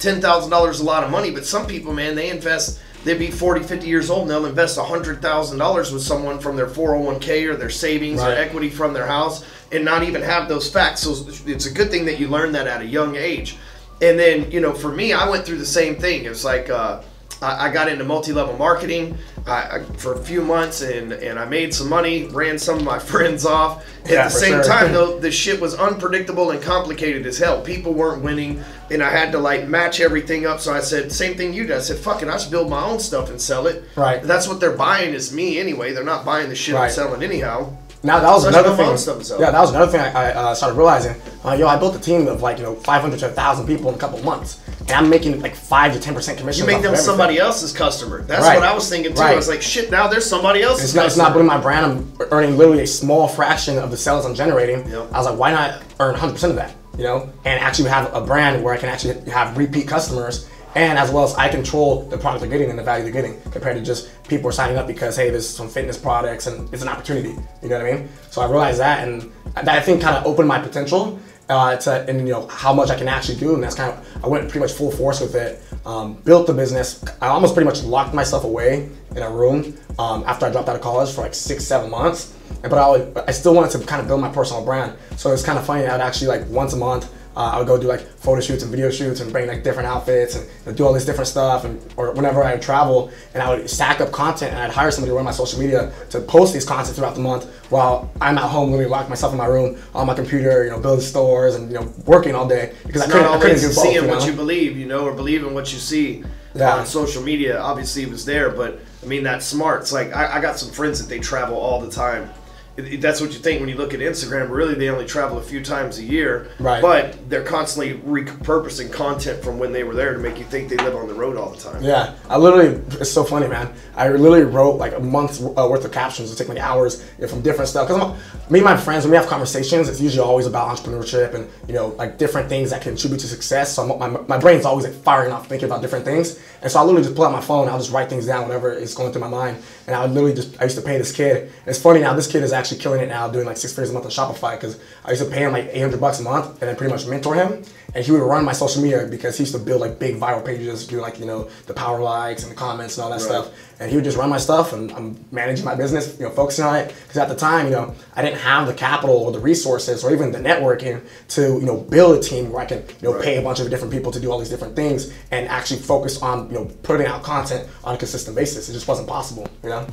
ten 0.00 0.20
thousand 0.20 0.50
dollars 0.50 0.76
is 0.76 0.82
a 0.82 0.84
lot 0.84 1.04
of 1.04 1.10
money, 1.10 1.30
but 1.30 1.46
some 1.46 1.64
people, 1.66 1.92
man, 1.92 2.16
they 2.16 2.28
invest. 2.28 2.80
They'd 3.04 3.18
be 3.18 3.32
40, 3.32 3.64
50 3.64 3.88
years 3.88 4.10
old 4.10 4.22
and 4.22 4.30
they'll 4.30 4.46
invest 4.46 4.78
$100,000 4.78 5.90
with 5.92 6.02
someone 6.02 6.38
from 6.38 6.54
their 6.54 6.68
401k 6.68 7.46
or 7.46 7.56
their 7.56 7.68
savings 7.68 8.20
or 8.22 8.30
equity 8.30 8.70
from 8.70 8.92
their 8.92 9.06
house 9.08 9.42
and 9.72 9.84
not 9.84 10.02
even 10.02 10.22
have 10.22 10.48
those 10.48 10.70
facts. 10.70 11.00
So 11.00 11.26
it's 11.46 11.66
a 11.66 11.72
good 11.72 11.90
thing 11.90 12.04
that 12.06 12.18
you 12.20 12.28
learn 12.28 12.52
that 12.52 12.66
at 12.66 12.80
a 12.82 12.86
young 12.86 13.16
age. 13.16 13.56
And 14.00 14.18
then, 14.18 14.50
you 14.50 14.60
know, 14.60 14.72
for 14.72 14.90
me, 14.90 15.12
I 15.12 15.28
went 15.28 15.44
through 15.46 15.58
the 15.58 15.66
same 15.66 15.94
thing. 15.96 16.24
It 16.24 16.28
was 16.28 16.44
like, 16.44 16.68
uh, 16.70 17.02
I, 17.40 17.68
I 17.68 17.72
got 17.72 17.88
into 17.88 18.04
multi-level 18.04 18.56
marketing 18.56 19.16
I, 19.46 19.78
I, 19.78 19.82
for 19.96 20.14
a 20.14 20.18
few 20.18 20.42
months 20.42 20.82
and, 20.82 21.12
and 21.12 21.38
I 21.38 21.44
made 21.44 21.72
some 21.74 21.88
money, 21.88 22.24
ran 22.26 22.58
some 22.58 22.78
of 22.78 22.84
my 22.84 22.98
friends 23.12 23.44
off. 23.46 23.84
At 24.04 24.10
Yeah, 24.10 24.24
the 24.24 24.30
same 24.30 24.52
sure. 24.54 24.64
time, 24.64 24.92
though, 24.92 25.18
the 25.20 25.30
shit 25.30 25.60
was 25.60 25.74
unpredictable 25.74 26.50
and 26.50 26.60
complicated 26.60 27.24
as 27.26 27.38
hell. 27.38 27.60
People 27.62 27.94
weren't 27.94 28.22
winning, 28.22 28.62
and 28.90 29.02
I 29.02 29.10
had 29.10 29.30
to 29.32 29.38
like 29.38 29.68
match 29.68 30.00
everything 30.00 30.46
up. 30.46 30.60
So 30.60 30.72
I 30.72 30.80
said, 30.80 31.12
same 31.12 31.36
thing 31.36 31.52
you 31.52 31.66
did. 31.66 31.76
I 31.76 31.80
said, 31.80 31.98
fuck 31.98 32.22
it, 32.22 32.28
I 32.28 32.32
just 32.32 32.50
build 32.50 32.68
my 32.68 32.84
own 32.84 32.98
stuff 32.98 33.30
and 33.30 33.40
sell 33.40 33.66
it. 33.68 33.84
Right. 33.96 34.22
That's 34.22 34.48
what 34.48 34.58
they're 34.60 34.76
buying 34.76 35.14
is 35.14 35.32
me 35.32 35.58
anyway. 35.58 35.92
They're 35.92 36.04
not 36.04 36.24
buying 36.24 36.48
the 36.48 36.56
shit 36.56 36.74
I'm 36.74 36.90
selling 36.90 37.22
anyhow. 37.22 37.76
Now 38.04 38.18
that 38.18 38.30
was 38.30 38.44
another 38.44 38.74
thing. 38.74 39.40
Yeah, 39.40 39.50
that 39.52 39.60
was 39.60 39.70
another 39.70 39.90
thing 39.90 40.00
I, 40.00 40.10
I 40.10 40.32
uh, 40.32 40.54
started 40.54 40.76
realizing. 40.76 41.14
Uh, 41.44 41.52
yo, 41.52 41.68
I 41.68 41.78
built 41.78 41.94
a 41.94 42.00
team 42.00 42.26
of 42.26 42.42
like 42.42 42.58
you 42.58 42.64
know 42.64 42.74
500 42.74 43.18
to 43.20 43.26
1,000 43.26 43.66
people 43.66 43.88
in 43.90 43.94
a 43.94 43.98
couple 43.98 44.20
months, 44.24 44.60
and 44.80 44.90
I'm 44.90 45.08
making 45.08 45.40
like 45.40 45.54
five 45.54 45.92
to 45.92 46.00
10 46.00 46.14
percent 46.14 46.38
commission. 46.38 46.66
You 46.66 46.72
make 46.72 46.82
them 46.82 46.96
somebody 46.96 47.38
else's 47.38 47.72
customer. 47.72 48.22
That's 48.22 48.42
Right. 48.42 48.58
what 48.58 48.66
I 48.66 48.74
was 48.74 48.88
thinking 48.88 49.14
too. 49.14 49.22
I 49.22 49.36
was 49.36 49.48
like, 49.48 49.62
shit, 49.62 49.90
now 49.90 50.08
there's 50.08 50.26
somebody 50.26 50.62
else's 50.62 50.86
It's 50.86 50.94
not, 50.94 51.06
it's 51.06 51.16
not 51.16 51.32
building 51.32 51.46
my 51.46 51.58
brand. 51.60 51.86
I'm 51.86 52.12
earning 52.32 52.56
literally 52.56 52.82
a 52.82 52.86
small 52.88 53.28
fraction 53.28 53.78
of 53.78 53.90
the 53.92 53.96
sales 53.96 54.26
I'm 54.26 54.34
generating. 54.34 54.88
Yep. 54.88 55.12
I 55.12 55.18
was 55.18 55.26
like, 55.26 55.38
why 55.38 55.52
not 55.52 55.82
earn 56.00 56.14
100% 56.16 56.50
of 56.50 56.56
that? 56.56 56.74
You 56.98 57.04
know, 57.04 57.30
and 57.44 57.58
actually 57.60 57.88
have 57.88 58.12
a 58.14 58.20
brand 58.20 58.62
where 58.62 58.74
I 58.74 58.76
can 58.76 58.88
actually 58.90 59.18
have 59.30 59.56
repeat 59.56 59.88
customers, 59.88 60.48
and 60.74 60.98
as 60.98 61.10
well 61.10 61.24
as 61.24 61.34
I 61.34 61.48
control 61.48 62.02
the 62.04 62.16
product 62.16 62.40
they're 62.40 62.50
getting 62.50 62.70
and 62.70 62.78
the 62.78 62.82
value 62.82 63.04
they're 63.04 63.12
getting, 63.12 63.40
compared 63.50 63.76
to 63.76 63.82
just 63.82 64.10
people 64.28 64.48
are 64.48 64.52
signing 64.52 64.76
up 64.76 64.86
because 64.86 65.16
hey, 65.16 65.30
there's 65.30 65.48
some 65.48 65.68
fitness 65.68 65.98
products 65.98 66.46
and 66.46 66.72
it's 66.72 66.82
an 66.82 66.88
opportunity. 66.88 67.36
You 67.62 67.68
know 67.68 67.78
what 67.78 67.86
I 67.86 67.92
mean? 67.92 68.08
So 68.30 68.40
I 68.40 68.46
realized 68.46 68.80
that, 68.80 69.06
and 69.06 69.30
that 69.54 69.68
I 69.68 69.80
think 69.80 70.02
kind 70.02 70.16
of 70.16 70.26
opened 70.26 70.48
my 70.48 70.58
potential. 70.58 71.18
Uh, 71.48 71.76
to 71.76 72.08
and 72.08 72.20
you 72.20 72.32
know 72.32 72.46
how 72.46 72.72
much 72.72 72.88
I 72.88 72.96
can 72.96 73.08
actually 73.08 73.36
do, 73.36 73.52
and 73.54 73.62
that's 73.62 73.74
kind 73.74 73.92
of 73.92 74.24
I 74.24 74.28
went 74.28 74.44
pretty 74.44 74.60
much 74.60 74.72
full 74.72 74.90
force 74.90 75.20
with 75.20 75.34
it. 75.34 75.62
Um, 75.84 76.14
built 76.14 76.46
the 76.46 76.54
business. 76.54 77.04
I 77.20 77.26
almost 77.26 77.54
pretty 77.54 77.68
much 77.68 77.82
locked 77.82 78.14
myself 78.14 78.44
away 78.44 78.88
in 79.10 79.22
a 79.22 79.30
room 79.30 79.76
um, 79.98 80.24
after 80.26 80.46
I 80.46 80.50
dropped 80.50 80.68
out 80.68 80.76
of 80.76 80.82
college 80.82 81.12
for 81.12 81.22
like 81.22 81.34
six, 81.34 81.64
seven 81.64 81.90
months. 81.90 82.34
But 82.62 82.74
I, 82.74 83.24
I 83.26 83.32
still 83.32 83.54
wanted 83.54 83.78
to 83.78 83.86
kind 83.86 84.00
of 84.00 84.06
build 84.06 84.20
my 84.20 84.30
personal 84.30 84.64
brand. 84.64 84.96
So 85.16 85.32
it's 85.32 85.42
kind 85.42 85.58
of 85.58 85.66
funny. 85.66 85.84
I'd 85.84 86.00
actually 86.00 86.28
like 86.28 86.46
once 86.48 86.72
a 86.74 86.76
month, 86.76 87.12
uh, 87.36 87.40
I 87.54 87.58
would 87.58 87.66
go 87.66 87.78
do 87.78 87.86
like 87.88 88.00
photo 88.00 88.40
shoots 88.40 88.62
and 88.62 88.70
video 88.70 88.90
shoots 88.90 89.20
and 89.20 89.32
bring 89.32 89.48
like 89.48 89.62
different 89.64 89.88
outfits 89.88 90.36
and 90.36 90.44
you 90.44 90.52
know, 90.66 90.72
do 90.72 90.86
all 90.86 90.92
this 90.92 91.04
different 91.04 91.28
stuff. 91.28 91.64
And 91.64 91.80
or 91.96 92.12
whenever 92.12 92.42
I 92.44 92.52
would 92.52 92.62
travel, 92.62 93.10
and 93.34 93.42
I 93.42 93.48
would 93.50 93.68
stack 93.70 94.00
up 94.00 94.12
content 94.12 94.52
and 94.52 94.60
I'd 94.62 94.70
hire 94.70 94.90
somebody 94.90 95.10
to 95.10 95.14
run 95.14 95.24
my 95.24 95.30
social 95.32 95.58
media 95.58 95.92
to 96.10 96.20
post 96.20 96.52
these 96.52 96.64
content 96.64 96.94
throughout 96.96 97.14
the 97.14 97.20
month 97.20 97.44
while 97.70 98.10
I'm 98.20 98.36
at 98.36 98.44
home, 98.50 98.70
literally 98.70 98.90
locked 98.90 99.08
myself 99.08 99.32
in 99.32 99.38
my 99.38 99.46
room 99.46 99.78
on 99.94 100.06
my 100.06 100.14
computer, 100.14 100.64
you 100.64 100.70
know, 100.70 100.78
building 100.78 101.04
stores 101.04 101.54
and 101.54 101.70
you 101.72 101.78
know 101.78 101.92
working 102.06 102.34
all 102.34 102.46
day 102.46 102.74
because 102.86 103.02
I 103.02 103.04
It's 103.06 103.12
couldn't, 103.14 103.30
not 103.30 103.36
I 103.38 103.40
couldn't 103.40 103.56
always 103.56 103.60
do 103.62 103.68
both. 103.68 103.82
seeing 103.84 103.94
you 103.94 104.02
know? 104.02 104.08
what 104.16 104.26
you 104.26 104.32
believe, 104.34 104.76
you 104.76 104.86
know, 104.86 105.06
or 105.06 105.12
believing 105.14 105.54
what 105.54 105.72
you 105.72 105.78
see 105.78 106.22
Yeah. 106.54 106.76
on 106.76 106.86
social 106.86 107.22
media. 107.22 107.58
Obviously, 107.58 108.04
was 108.06 108.24
there, 108.26 108.50
but 108.50 108.78
I 109.02 109.06
mean, 109.06 109.22
that's 109.22 109.46
smart. 109.46 109.80
It's 109.80 109.92
like 109.92 110.14
I, 110.14 110.36
I 110.36 110.40
got 110.42 110.58
some 110.58 110.70
friends 110.70 111.00
that 111.00 111.08
they 111.08 111.18
travel 111.18 111.56
all 111.56 111.80
the 111.80 111.90
time. 111.90 112.28
That's 112.76 113.20
what 113.20 113.32
you 113.32 113.38
think 113.38 113.60
when 113.60 113.68
you 113.68 113.76
look 113.76 113.92
at 113.92 114.00
Instagram. 114.00 114.50
Really, 114.50 114.74
they 114.74 114.88
only 114.88 115.04
travel 115.04 115.38
a 115.38 115.42
few 115.42 115.62
times 115.62 115.98
a 115.98 116.02
year, 116.02 116.50
Right. 116.58 116.80
But 116.80 117.28
they're 117.28 117.44
constantly 117.44 117.98
repurposing 117.98 118.92
content 118.92 119.42
from 119.42 119.58
when 119.58 119.72
they 119.72 119.84
were 119.84 119.94
there 119.94 120.12
to 120.12 120.18
make 120.18 120.38
you 120.38 120.44
think 120.44 120.68
they 120.68 120.76
live 120.76 120.94
on 120.94 121.08
the 121.08 121.14
road 121.14 121.36
all 121.36 121.50
the 121.50 121.58
time. 121.58 121.82
Yeah, 121.82 122.14
I 122.28 122.38
literally, 122.38 122.80
it's 123.00 123.10
so 123.10 123.24
funny, 123.24 123.46
man. 123.48 123.72
I 123.94 124.08
literally 124.08 124.44
wrote 124.44 124.76
like 124.76 124.94
a 124.94 125.00
month's 125.00 125.42
uh, 125.42 125.66
worth 125.68 125.84
of 125.84 125.92
captions. 125.92 126.32
It 126.32 126.36
took 126.36 126.48
me 126.48 126.58
hours 126.58 127.04
you 127.18 127.22
know, 127.22 127.28
from 127.28 127.42
different 127.42 127.68
stuff. 127.68 127.88
Because 127.88 128.18
me 128.50 128.60
and 128.60 128.64
my 128.64 128.76
friends, 128.76 129.04
when 129.04 129.10
we 129.10 129.16
have 129.16 129.26
conversations, 129.26 129.88
it's 129.88 130.00
usually 130.00 130.26
always 130.26 130.46
about 130.46 130.74
entrepreneurship 130.74 131.34
and, 131.34 131.48
you 131.68 131.74
know, 131.74 131.88
like 131.88 132.16
different 132.16 132.48
things 132.48 132.70
that 132.70 132.80
contribute 132.80 133.18
to 133.18 133.26
success. 133.26 133.74
So 133.74 133.82
I'm, 133.82 134.12
my, 134.12 134.20
my 134.28 134.38
brain's 134.38 134.64
always 134.64 134.86
like 134.86 134.94
firing 134.94 135.32
off 135.32 135.46
thinking 135.46 135.66
about 135.66 135.82
different 135.82 136.04
things. 136.04 136.40
And 136.62 136.70
so 136.70 136.78
I 136.78 136.82
literally 136.84 137.02
just 137.02 137.16
pull 137.16 137.26
out 137.26 137.32
my 137.32 137.40
phone, 137.40 137.68
I'll 137.68 137.78
just 137.78 137.92
write 137.92 138.08
things 138.08 138.26
down 138.26 138.46
whenever 138.48 138.72
it's 138.72 138.94
going 138.94 139.12
through 139.12 139.20
my 139.22 139.28
mind. 139.28 139.62
And 139.86 139.96
I 139.96 140.02
would 140.02 140.12
literally 140.12 140.34
just, 140.34 140.58
I 140.60 140.64
used 140.64 140.76
to 140.76 140.82
pay 140.82 140.96
this 140.96 141.12
kid. 141.12 141.42
And 141.42 141.66
it's 141.66 141.78
funny 141.80 142.00
now, 142.00 142.14
this 142.14 142.30
kid 142.30 142.42
is 142.42 142.52
actually 142.52 142.61
killing 142.70 143.00
it 143.00 143.08
now, 143.08 143.28
doing 143.28 143.46
like 143.46 143.56
six 143.56 143.72
figures 143.72 143.90
a 143.90 143.92
month 143.92 144.04
on 144.06 144.10
Shopify 144.10 144.52
because 144.52 144.78
I 145.04 145.10
used 145.10 145.22
to 145.22 145.30
pay 145.30 145.40
him 145.44 145.52
like 145.52 145.68
800 145.72 146.00
bucks 146.00 146.20
a 146.20 146.22
month 146.22 146.46
and 146.60 146.68
then 146.68 146.76
pretty 146.76 146.92
much 146.92 147.06
mentor 147.06 147.34
him. 147.34 147.62
And 147.94 148.04
he 148.04 148.10
would 148.10 148.22
run 148.22 148.44
my 148.44 148.52
social 148.52 148.82
media 148.82 149.06
because 149.06 149.36
he 149.36 149.42
used 149.42 149.54
to 149.54 149.60
build 149.60 149.80
like 149.82 149.98
big 149.98 150.18
viral 150.18 150.42
pages, 150.44 150.86
do 150.86 151.00
like, 151.00 151.18
you 151.18 151.26
know, 151.26 151.48
the 151.66 151.74
power 151.74 152.00
likes 152.00 152.42
and 152.42 152.50
the 152.50 152.56
comments 152.56 152.96
and 152.96 153.04
all 153.04 153.10
that 153.10 153.16
Right. 153.16 153.22
stuff. 153.44 153.50
And 153.80 153.90
he 153.90 153.96
would 153.96 154.04
just 154.04 154.16
run 154.16 154.30
my 154.30 154.38
stuff 154.38 154.72
and 154.72 154.90
I'm 154.92 155.22
managing 155.30 155.64
my 155.64 155.74
business, 155.74 156.16
you 156.18 156.24
know, 156.24 156.30
focusing 156.30 156.64
on 156.64 156.76
it. 156.76 156.94
Because 157.02 157.18
at 157.18 157.28
the 157.28 157.34
time, 157.34 157.66
you 157.66 157.72
know, 157.72 157.94
I 158.16 158.22
didn't 158.22 158.38
have 158.38 158.66
the 158.66 158.72
capital 158.74 159.16
or 159.16 159.32
the 159.32 159.40
resources 159.40 160.04
or 160.04 160.12
even 160.12 160.32
the 160.32 160.38
networking 160.38 161.02
to, 161.30 161.42
you 161.42 161.66
know, 161.66 161.76
build 161.76 162.16
a 162.16 162.20
team 162.22 162.50
where 162.50 162.62
I 162.62 162.66
can, 162.66 162.78
you 162.78 163.08
know, 163.08 163.14
Right. 163.14 163.22
pay 163.24 163.36
a 163.38 163.42
bunch 163.42 163.60
of 163.60 163.68
different 163.68 163.92
people 163.92 164.10
to 164.12 164.20
do 164.20 164.30
all 164.32 164.38
these 164.38 164.48
different 164.50 164.74
things 164.76 165.12
and 165.30 165.46
actually 165.48 165.80
focus 165.80 166.22
on, 166.22 166.48
you 166.48 166.54
know, 166.54 166.70
putting 166.82 167.06
out 167.06 167.22
content 167.22 167.68
on 167.84 167.94
a 167.94 167.98
consistent 167.98 168.34
basis. 168.36 168.68
It 168.70 168.72
just 168.72 168.88
wasn't 168.88 169.08
possible, 169.08 169.46
you 169.62 169.68
know? 169.68 169.86